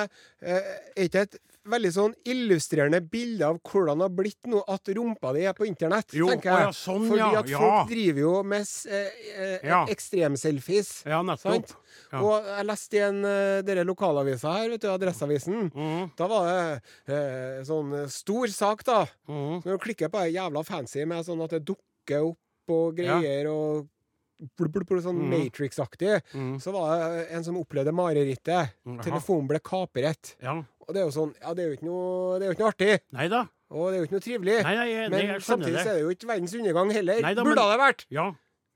eh, 0.41 0.69
Er 0.95 1.03
ikke 1.09 1.25
et 1.25 1.37
veldig 1.69 1.91
sånn 1.95 2.13
illustrerende 2.29 2.99
bilde 3.11 3.47
av 3.47 3.59
hvordan 3.65 4.01
det 4.01 4.07
har 4.07 4.13
blitt 4.17 4.49
nå 4.49 4.61
at 4.71 4.91
rumpa 4.97 5.31
di 5.35 5.45
er 5.49 5.55
på 5.57 5.67
internett? 5.67 6.13
Jo, 6.15 6.27
tenker 6.31 6.51
jeg. 6.51 6.67
ja, 6.67 6.73
sånn, 6.77 7.07
Fordi 7.09 7.39
at 7.41 7.49
ja. 7.51 7.61
folk 7.61 7.89
driver 7.91 8.21
jo 8.21 8.33
med 8.43 8.69
eh, 8.89 9.23
eh, 9.35 9.65
Ja. 9.65 9.81
ekstremselfies. 9.91 10.91
Ja, 11.09 11.21
nettopp. 11.25 11.65
Sant? 11.65 11.75
Ja. 12.11 12.21
Og 12.21 12.49
jeg 12.51 12.67
leste 12.69 12.99
i 12.99 13.03
en 13.05 13.19
uh, 13.25 13.83
lokalavisa 13.87 14.53
her, 14.59 14.69
vet 14.75 14.85
du, 14.85 14.89
Adresseavisen. 14.91 15.71
Mm. 15.73 16.11
Da 16.17 16.29
var 16.31 16.51
det 16.51 17.17
eh, 17.17 17.63
sånn 17.67 17.97
stor 18.11 18.53
sak, 18.53 18.85
da. 18.87 19.01
Mm. 19.27 19.63
Når 19.65 19.71
du 19.71 19.83
klikker 19.87 20.11
på 20.13 20.23
det 20.23 20.35
jævla 20.35 20.63
fancy 20.67 21.05
med 21.05 21.25
sånn 21.27 21.43
at 21.45 21.57
det 21.57 21.65
dukker 21.65 22.31
opp 22.31 22.73
og 22.75 22.99
Ja. 22.99 23.19
greier 23.19 23.51
og 23.51 23.91
Bl, 24.35 24.67
bl, 24.67 24.83
bl, 24.83 24.97
sånn 24.99 25.15
mm. 25.15 25.29
Matrix-aktig, 25.31 26.17
mm. 26.35 26.55
så 26.59 26.73
var 26.75 26.89
det 26.99 27.21
en 27.37 27.43
som 27.45 27.55
opplevde 27.55 27.93
marerittet. 27.95 28.73
Jaha. 28.83 29.03
Telefonen 29.05 29.47
ble 29.47 29.61
kapret. 29.63 30.33
Ja. 30.43 30.57
Og 30.87 30.93
det 30.95 31.01
er 31.01 31.05
jo 31.07 31.13
sånn 31.15 31.33
Ja, 31.41 31.53
det 31.57 31.63
er 31.63 31.67
jo 31.71 31.77
ikke 31.79 31.87
noe, 31.89 32.39
det 32.39 32.45
er 32.45 32.49
jo 32.51 32.55
ikke 32.57 32.63
noe 32.65 32.71
artig. 32.73 32.93
Neida. 33.17 33.41
Og 33.75 33.85
det 33.89 33.95
er 33.97 33.99
jo 34.01 34.07
ikke 34.07 34.15
noe 34.19 34.25
trivelig. 34.27 34.55
Nei, 34.63 34.75
nei, 34.77 34.87
jeg, 34.91 35.09
men 35.11 35.41
samtidig 35.41 35.73
det. 35.79 35.85
er 35.87 35.93
det 35.97 36.01
jo 36.05 36.09
ikke 36.13 36.27
verdens 36.29 36.53
undergang 36.59 36.91
heller. 36.93 37.21
Neida, 37.25 37.43
Burde 37.47 37.55
men- 37.61 37.71
det 37.73 37.79
vært. 37.81 38.05
Ja. 38.13 38.25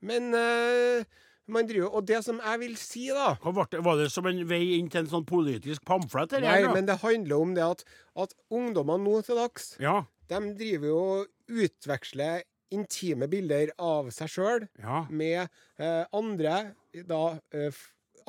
Men 0.02 0.30
uh, 0.34 1.04
man 1.50 1.66
driver 1.68 1.94
Og 1.98 2.06
det 2.08 2.22
som 2.24 2.38
jeg 2.40 2.58
vil 2.62 2.76
si, 2.80 3.06
da 3.12 3.34
var, 3.44 3.66
det, 3.70 3.82
var 3.84 3.96
det 4.00 4.10
som 4.14 4.26
en 4.26 4.38
vei 4.48 4.78
inn 4.78 4.88
til 4.90 5.02
en 5.04 5.10
sånn 5.12 5.26
politisk 5.28 5.84
pamflett? 5.84 6.32
Nei, 6.40 6.46
her, 6.62 6.72
men 6.74 6.86
det 6.88 6.98
handler 7.02 7.36
om 7.42 7.54
det 7.54 7.64
at, 7.66 7.84
at 8.16 8.34
ungdommene 8.50 9.04
nå 9.04 9.20
til 9.26 9.36
dags, 9.36 9.76
Ja. 9.82 10.04
de 10.30 10.40
driver 10.56 10.86
jo 10.92 11.00
og 11.20 11.26
utveksler 11.50 12.42
intime 12.70 13.26
bilder 13.30 13.72
av 13.82 14.10
seg 14.14 14.30
sjøl 14.30 14.68
Ja. 14.78 15.04
med 15.10 15.48
eh, 15.78 16.04
andre, 16.14 16.74
da 17.08 17.22
eh, 17.52 17.74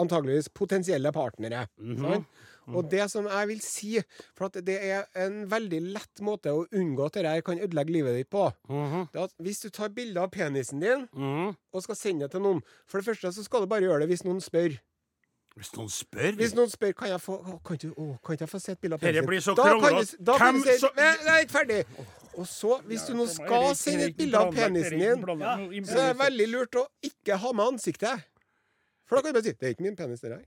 antageligvis 0.02 0.50
potensielle 0.58 1.12
partnere. 1.14 1.68
Mhm. 1.80 2.02
sant? 2.02 2.28
Og 2.68 2.90
det 2.90 3.10
som 3.12 3.26
jeg 3.26 3.48
vil 3.48 3.60
si, 3.62 4.00
for 4.36 4.46
at 4.46 4.54
det 4.66 4.78
er 4.84 5.06
en 5.16 5.48
veldig 5.50 5.82
lett 5.94 6.22
måte 6.22 6.54
å 6.54 6.68
unngå 6.72 7.06
at 7.08 7.14
dette 7.14 7.42
kan 7.44 7.60
ødelegge 7.60 7.92
livet 7.92 8.16
ditt 8.16 8.30
på, 8.30 8.52
Mhm. 8.70 9.12
det 9.12 9.20
er 9.20 9.24
at 9.24 9.34
hvis 9.42 9.62
du 9.62 9.70
tar 9.70 9.90
bilde 9.90 10.18
av 10.22 10.30
penisen 10.32 10.80
din 10.80 11.08
Mhm. 11.14 11.56
og 11.74 11.84
skal 11.84 11.96
sende 11.96 12.20
det 12.22 12.32
til 12.32 12.40
noen 12.42 12.62
For 12.88 13.00
det 13.02 13.06
første 13.08 13.34
så 13.34 13.44
skal 13.44 13.62
du 13.62 13.66
bare 13.68 13.82
gjøre 13.82 14.00
det 14.02 14.10
hvis 14.10 14.24
noen 14.24 14.40
spør. 14.42 14.78
Hvis 15.58 15.74
noen 15.76 15.90
spør 15.90 16.36
Hvis 16.38 16.54
noen 16.56 16.70
spør 16.72 16.94
kan 16.96 17.10
jeg 17.10 17.20
få 17.20 17.44
å, 17.44 17.64
kan, 17.64 17.78
du, 17.78 17.90
å, 17.96 18.20
kan 18.24 18.36
ikke 18.38 18.40
jeg 18.46 18.50
få 18.50 18.62
se 18.62 18.72
et 18.72 18.80
bilde 18.82 18.94
av 18.94 19.00
Dette 19.02 19.12
penisen 19.22 19.28
blir 19.28 19.42
så 19.42 19.56
Da 19.56 19.64
kan 19.64 19.80
kronglete. 19.82 20.12
du- 20.18 20.24
Da 20.24 20.38
kan 20.38 20.54
du 20.54 20.60
Hvem 20.62 20.74
si 20.74 20.80
så- 20.80 20.96
Men 20.96 21.18
jeg 21.18 21.28
er 21.28 21.46
ikke 21.46 21.58
ferdig. 21.60 21.86
Og 22.38 22.46
så, 22.48 22.82
hvis 22.84 23.06
du 23.08 23.14
nå 23.14 23.28
skal 23.28 23.76
sende 23.76 24.04
et 24.06 24.16
bilde 24.18 24.36
av 24.38 24.54
penisen 24.54 25.00
din, 25.00 25.84
så 25.86 25.98
er 25.98 26.14
det 26.14 26.18
veldig 26.18 26.48
lurt 26.54 26.72
å 26.72 26.88
ikke 27.04 27.38
ha 27.38 27.52
med 27.52 27.66
ansiktet. 27.74 28.24
For 29.06 29.16
da 29.18 29.22
kan 29.24 29.34
du 29.34 29.42
bare 29.42 29.44
si 29.44 29.52
'Det 29.52 29.64
er 29.64 29.74
ikke 29.76 29.82
min 29.82 29.96
penis, 29.98 30.22
det 30.22 30.32
der'. 30.32 30.46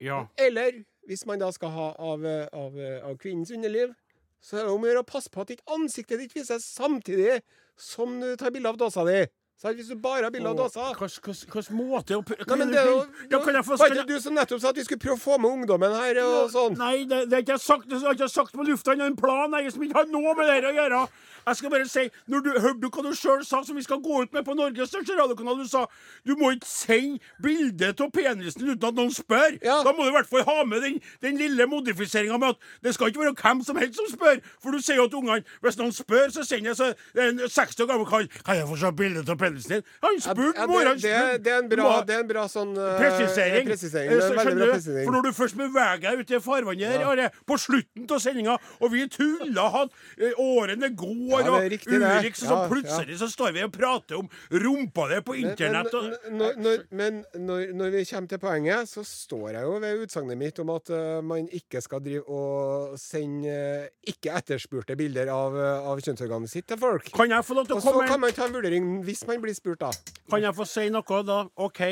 Ja. 0.00 0.26
Eller 0.38 0.82
hvis 1.08 1.24
man 1.26 1.40
da 1.40 1.48
skal 1.54 1.72
ha 1.74 1.88
av, 1.98 2.24
av, 2.52 2.76
av 3.02 3.16
kvinnens 3.18 3.50
underliv, 3.54 3.94
så 4.40 4.58
er 4.58 4.66
det 4.66 4.74
om 4.74 4.84
å 4.84 4.90
gjøre 4.90 5.02
å 5.02 5.08
passe 5.08 5.32
på 5.32 5.42
at 5.42 5.50
ikke 5.54 5.74
ansiktet 5.74 6.22
ditt 6.22 6.36
vises 6.36 6.66
samtidig 6.76 7.40
som 7.78 8.18
du 8.20 8.34
tar 8.38 8.52
bilde 8.54 8.70
av 8.70 8.78
dåsa 8.78 9.04
di. 9.08 9.22
Så 9.58 9.72
hvis 9.74 9.88
du 9.90 9.96
bare 9.98 10.22
har 10.22 10.30
bilde 10.30 10.46
av 10.46 10.54
dåsa 10.54 10.92
Hvilken 10.94 11.74
måte 11.74 12.14
å 12.14 12.22
Nei, 12.22 12.58
men 12.60 12.70
det 12.70 12.78
er 12.78 12.90
jo 12.92 12.98
Ja, 13.26 13.40
kan 13.42 13.56
jeg 13.58 13.66
få 13.66 13.78
Var 13.80 13.90
ikke 13.90 14.04
du 14.06 14.20
som 14.22 14.36
nettopp 14.38 14.60
sa 14.62 14.70
at 14.70 14.78
vi 14.78 14.84
skulle 14.86 15.02
prøve 15.02 15.18
å 15.18 15.22
få 15.24 15.38
med 15.42 15.50
ungdommen 15.50 15.96
her 15.98 16.20
og 16.22 16.52
sånn? 16.52 16.76
Nei, 16.78 17.08
det, 17.10 17.24
det 17.26 17.40
har 17.40 17.42
ikke 17.42 17.56
jeg 17.56 17.64
sagt. 17.64 17.88
Det 17.90 17.98
har 18.04 18.14
ikke 18.14 18.28
jeg 18.28 18.34
sagt 18.36 18.54
på 18.54 18.66
lufta. 18.68 18.94
Det 18.94 19.02
er 19.02 19.10
en 19.10 19.18
plan 19.18 19.56
jeg, 19.58 19.72
som 19.74 19.82
ikke 19.82 19.98
har 19.98 20.12
noe 20.12 20.34
med 20.38 20.46
det 20.52 20.70
å 20.70 20.74
gjøre. 20.76 21.00
Jeg 21.48 21.58
skal 21.58 21.72
bare 21.72 21.88
si, 21.88 22.04
når 22.28 22.44
du 22.44 22.48
Hørte 22.58 22.80
du 22.82 22.86
hva 22.92 23.02
du 23.06 23.10
sjøl 23.16 23.42
sa, 23.46 23.62
som 23.64 23.78
vi 23.78 23.82
skal 23.86 24.00
gå 24.04 24.22
ut 24.26 24.34
med 24.36 24.44
på 24.46 24.54
Norges 24.58 24.90
største 24.92 25.16
radiokanal? 25.18 25.58
Du 25.58 25.70
sa 25.70 25.84
du 26.26 26.34
må 26.38 26.52
ikke 26.54 26.68
sende 26.68 27.18
bilde 27.42 27.90
av 27.94 28.10
penisen 28.14 28.66
uten 28.68 28.88
at 28.90 28.98
noen 28.98 29.12
spør. 29.14 29.58
Ja. 29.64 29.80
Da 29.86 29.94
må 29.96 30.06
du 30.06 30.12
i 30.12 30.16
hvert 30.16 30.28
fall 30.30 30.46
ha 30.46 30.58
med 30.68 30.84
den, 30.84 30.98
den 31.24 31.38
lille 31.40 31.66
modifiseringa 31.70 32.38
med 32.38 32.54
at 32.54 32.70
det 32.84 32.94
skal 32.94 33.10
ikke 33.10 33.24
være 33.24 33.36
hvem 33.42 33.62
som 33.66 33.80
helst 33.80 33.98
som 33.98 34.10
spør. 34.12 34.42
For 34.62 34.74
du 34.74 34.84
sier 34.84 35.00
jo 35.00 35.08
at 35.08 35.18
ungene 35.18 35.58
hvis 35.64 35.80
noen 35.80 35.94
spør, 35.96 36.28
så 36.34 36.46
sender 36.46 36.74
jeg 36.74 36.78
så 36.78 36.92
en 37.26 37.42
60 37.46 37.84
år 37.86 37.90
gammel 37.90 38.10
kar 38.10 38.28
Kan 38.44 38.60
jeg 38.60 38.68
få 38.68 38.78
se 38.82 38.92
bilde 38.98 39.24
av 39.24 39.38
penisen 39.38 39.47
din? 39.56 39.82
Han 40.04 40.20
spurte, 40.20 40.60
ja, 40.60 40.66
mor. 40.66 40.84
det, 40.84 41.02
det, 41.02 41.44
det, 41.44 41.52
er 41.52 41.62
en 41.62 41.70
bra, 41.70 41.88
det 42.06 42.16
er 42.16 42.24
en 42.24 42.30
bra 42.30 42.44
sånn 42.50 42.74
uh, 42.76 42.96
Presisering. 42.98 43.68
presisering. 43.68 44.12
Eh, 44.12 44.22
så 44.22 44.34
bra 44.36 44.44
du? 44.52 44.64
presisering. 44.72 45.08
For 45.08 45.16
når 45.16 45.28
du 45.28 45.32
først 45.36 45.58
beveger 45.58 46.04
deg 46.04 46.22
ut 46.22 46.34
i 46.34 46.40
farvannet 46.44 46.94
her, 46.94 47.06
Are, 47.08 47.28
på 47.48 47.58
slutten 47.60 48.06
av 48.10 48.22
sendinga, 48.22 48.58
og 48.82 48.92
vi 48.92 49.06
tuller 49.12 49.72
han, 49.74 49.92
eh, 50.18 50.36
årene 50.42 50.92
går, 50.98 51.38
Ja, 51.38 51.54
og. 51.54 51.76
Ulrik, 51.88 52.36
så, 52.36 52.46
så 52.46 52.54
Ja, 52.54 52.68
plutselig 52.70 53.18
så 53.22 53.28
står 53.30 53.54
vi 53.56 53.64
og 53.64 53.72
prater 53.74 54.18
om 54.18 54.28
rumpa 54.50 55.08
di 55.12 55.20
på 55.24 55.36
internett. 55.38 55.94
og, 55.94 56.10
men, 56.28 56.38
når, 56.38 56.58
når, 56.64 56.84
men 56.90 57.20
når, 57.34 57.74
når 57.78 57.94
vi 57.96 58.04
kommer 58.10 58.28
til 58.28 58.42
poenget, 58.42 58.88
så 58.90 59.04
står 59.06 59.48
jeg 59.58 59.66
jo 59.68 59.78
ved 59.82 60.04
utsagnet 60.04 60.40
mitt 60.40 60.58
om 60.62 60.72
at 60.74 60.92
uh, 60.92 61.20
man 61.24 61.48
ikke 61.54 61.82
skal 61.84 62.02
drive 62.04 62.24
og 62.28 62.98
sende 63.00 63.52
uh, 63.52 63.88
ikke 64.08 64.34
etterspurte 64.38 64.96
bilder 64.98 65.30
av, 65.32 65.56
uh, 65.56 65.88
av 65.92 66.02
kjønnsorganet 66.04 66.52
sitt 66.52 66.68
til 66.68 66.80
folk. 66.80 67.10
kan 67.14 67.30
jeg 67.32 67.46
få 67.46 67.58
lov 67.58 67.68
til 67.68 67.78
Og 67.78 67.84
så 67.84 67.94
kan 68.08 68.20
man 68.22 68.34
ta 68.36 68.48
en 68.48 68.56
vurdering 68.56 68.88
hvis 69.06 69.24
man 69.28 69.37
blir 69.42 69.56
spurt, 69.56 69.80
da. 69.80 69.90
Kan 70.30 70.44
jeg 70.44 70.54
få 70.56 70.66
si 70.68 70.88
noe 70.92 71.22
da? 71.26 71.42
OK. 71.56 71.82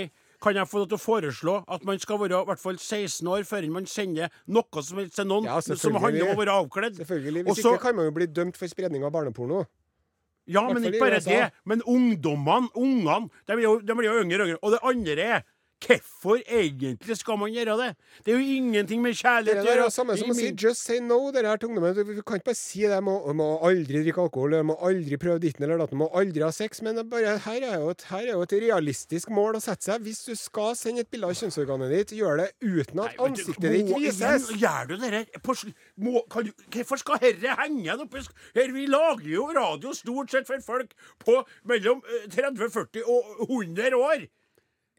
Kan 0.43 0.59
jeg 0.59 0.69
få 0.69 0.83
lov 0.83 0.91
til 0.91 0.99
å 0.99 1.01
foreslå 1.01 1.55
at 1.73 1.85
man 1.89 1.99
skal 1.99 2.21
være 2.21 2.43
i 2.43 2.49
hvert 2.51 2.61
fall 2.61 2.77
16 2.77 3.25
år 3.33 3.47
før 3.49 3.67
man 3.73 3.89
sender 3.89 4.29
noe 4.53 4.85
som 4.85 5.01
helst 5.01 5.17
til 5.17 5.29
noen 5.31 5.49
Ja, 5.49 5.57
som 5.65 5.97
handler 5.97 6.29
om 6.29 6.37
å 6.37 6.41
være 6.43 6.57
avkledd? 6.61 7.01
Selvfølgelig. 7.01 7.47
Hvis 7.47 7.59
Også, 7.59 7.73
ikke 7.75 7.89
kan 7.89 7.97
man 7.97 8.11
jo 8.11 8.15
bli 8.19 8.29
dømt 8.29 8.61
for 8.61 8.71
spredning 8.71 9.07
av 9.07 9.15
barneporno. 9.17 9.65
Ja, 10.47 10.63
men 10.71 10.85
ikke 10.87 11.03
bare 11.03 11.19
det. 11.25 11.41
Men 11.67 11.83
ungdommene, 11.83 12.71
ungene, 12.79 13.31
de 13.49 13.57
blir 13.57 13.67
jo, 13.67 13.77
de 13.83 13.97
blir 13.99 14.11
jo 14.13 14.21
yngre 14.23 14.45
og 14.45 14.51
yngre. 14.53 14.61
Og 14.63 14.77
det 14.77 14.83
andre 14.93 15.27
er 15.27 15.47
Hvorfor 15.77 16.41
egentlig 16.49 17.17
skal 17.19 17.37
man 17.39 17.51
gjøre 17.53 17.75
det? 17.77 17.89
Det 18.25 18.33
er 18.33 18.39
jo 18.39 18.55
ingenting 18.57 19.03
med 19.05 19.13
kjærlighet 19.15 19.61
Det 19.61 19.73
er 19.75 19.83
det 19.83 19.93
samme 19.93 20.17
som 20.17 20.31
å 20.33 20.35
si 20.35 20.49
'just 20.51 20.81
say 20.81 21.01
no'. 21.05 21.31
Det 21.33 21.45
her 21.45 21.57
tungdommen. 21.61 21.95
Du 21.95 22.03
du 22.17 22.23
kan 22.23 22.41
ikke 22.41 22.49
bare 22.49 22.55
si 22.57 22.81
det. 22.81 23.03
Må, 23.05 23.21
må 23.37 23.61
aldri 23.61 24.01
drikke 24.03 24.25
alkohol, 24.25 24.57
må 24.65 24.77
aldri 24.81 25.19
prøve 25.21 25.39
ditten 25.39 25.65
eller 25.65 25.77
datten, 25.79 25.99
må 25.99 26.09
aldri 26.17 26.41
ha 26.43 26.51
sex. 26.51 26.81
Men 26.83 26.97
bare, 27.11 27.37
her, 27.45 27.61
er 27.61 27.81
jo 27.81 27.91
et, 27.93 28.03
her 28.09 28.25
er 28.25 28.33
jo 28.33 28.43
et 28.43 28.53
realistisk 28.53 29.29
mål 29.29 29.57
å 29.57 29.61
sette 29.61 29.85
seg. 29.85 30.01
Hvis 30.01 30.25
du 30.25 30.35
skal 30.35 30.75
sende 30.77 31.05
et 31.05 31.11
bilde 31.11 31.29
av 31.29 31.37
kjønnsorganet 31.37 31.93
ditt, 31.93 32.17
gjør 32.17 32.41
det 32.41 32.49
uten 32.65 33.05
at 33.05 33.13
Nei, 33.13 33.17
du 33.17 33.25
ansiktet 33.29 33.71
ditt 33.77 33.93
vises. 33.93 34.51
Gjør 34.57 34.89
du 34.89 34.97
det 34.97 35.13
her? 35.13 35.27
på 35.45 35.55
må, 36.01 36.25
kan 36.33 36.49
du, 36.49 36.53
Hvorfor 36.73 36.97
skal 37.05 37.21
herre 37.21 37.57
henge 37.61 38.01
oppi 38.01 38.25
her, 38.57 38.73
Vi 38.73 38.87
lager 38.87 39.29
jo 39.29 39.51
radio 39.53 39.93
stort 39.93 40.33
sett 40.33 40.49
for 40.49 40.61
folk 40.65 40.97
på 41.21 41.43
mellom 41.69 42.03
eh, 42.09 42.31
30, 42.33 42.71
40 42.73 43.05
og 43.05 43.51
100 43.51 43.93
år. 44.01 44.27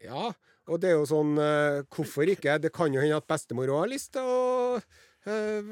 Ja, 0.04 0.30
og 0.68 0.80
det 0.82 0.92
er 0.92 0.96
jo 0.98 1.08
sånn 1.08 1.36
eh, 1.42 1.82
Hvorfor 1.92 2.28
ikke? 2.28 2.58
Det 2.62 2.70
kan 2.74 2.92
jo 2.94 3.02
hende 3.02 3.18
at 3.18 3.28
bestemor 3.28 3.70
òg 3.72 3.84
har 3.84 3.90
lyst 3.92 4.12
til 4.16 4.28
å 4.28 4.76
eh, 4.78 5.64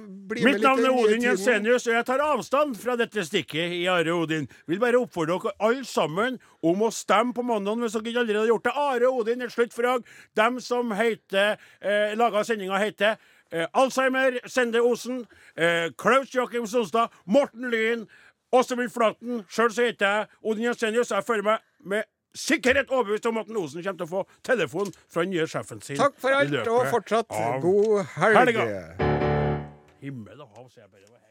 Mitt 0.46 0.62
navn 0.64 0.84
er 0.84 0.92
Odin. 0.92 1.22
Jensenius, 1.24 1.86
og 1.88 1.96
jeg 1.96 2.06
tar 2.08 2.24
avstand 2.24 2.76
fra 2.80 2.96
dette 2.98 3.24
stikket 3.26 3.76
i 3.78 3.84
Are 3.92 4.16
Odin. 4.16 4.48
Vil 4.68 4.82
bare 4.82 5.00
oppfordre 5.00 5.38
dere 5.42 5.54
alle 5.68 5.86
sammen 5.88 6.40
om 6.66 6.84
å 6.86 6.90
stemme 6.94 7.36
på 7.36 7.44
mandag 7.46 7.80
hvis 7.84 7.96
dere 7.96 8.12
ikke 8.12 8.24
allerede 8.24 8.44
har 8.44 8.52
gjort 8.54 8.68
det. 8.68 8.74
Are 8.86 9.12
Odin 9.12 9.46
et 9.46 9.54
slutt 9.54 9.76
for 9.76 9.86
i 9.86 9.90
dag. 9.92 10.12
Dem 10.42 10.60
som 10.64 10.92
heter, 10.96 11.56
eh, 11.80 12.16
laga 12.18 12.44
sendinga, 12.44 12.80
heter 12.82 13.16
eh, 13.52 13.66
Alzheimer 13.72 14.40
Sende 14.50 14.82
Osen, 14.82 15.24
eh, 15.56 15.88
Klaus 15.98 16.34
Joakim 16.34 16.66
Sonstad, 16.66 17.14
Morten 17.24 17.70
Lyn, 17.70 18.06
Åsemund 18.54 18.92
Flaten. 18.92 19.44
Sjøl 19.48 19.72
heter 19.76 20.06
jeg 20.06 20.28
Odin 20.42 20.70
Jensenius, 20.70 21.14
jeg 21.14 21.26
føler 21.26 21.42
meg 21.52 21.64
med 21.84 22.08
sikkerhet 22.36 22.90
overbevist 22.92 23.26
om 23.30 23.40
at 23.42 23.50
Osen 23.50 23.82
kommer 23.82 23.98
til 24.00 24.06
å 24.06 24.12
få 24.12 24.24
telefon 24.46 24.92
fra 25.08 25.24
den 25.24 25.34
nye 25.34 25.46
sjefen 25.50 25.82
sin. 25.84 25.98
Takk 26.00 26.18
for 26.22 26.36
alt, 26.36 26.56
og 26.70 26.88
fortsatt 26.92 27.32
god 27.64 28.06
helg. 28.16 28.62
Himmel 30.04 30.42
og 30.44 30.48
hav, 30.54 30.68
sier 30.70 30.84
jeg 30.84 30.90
bare. 30.92 31.25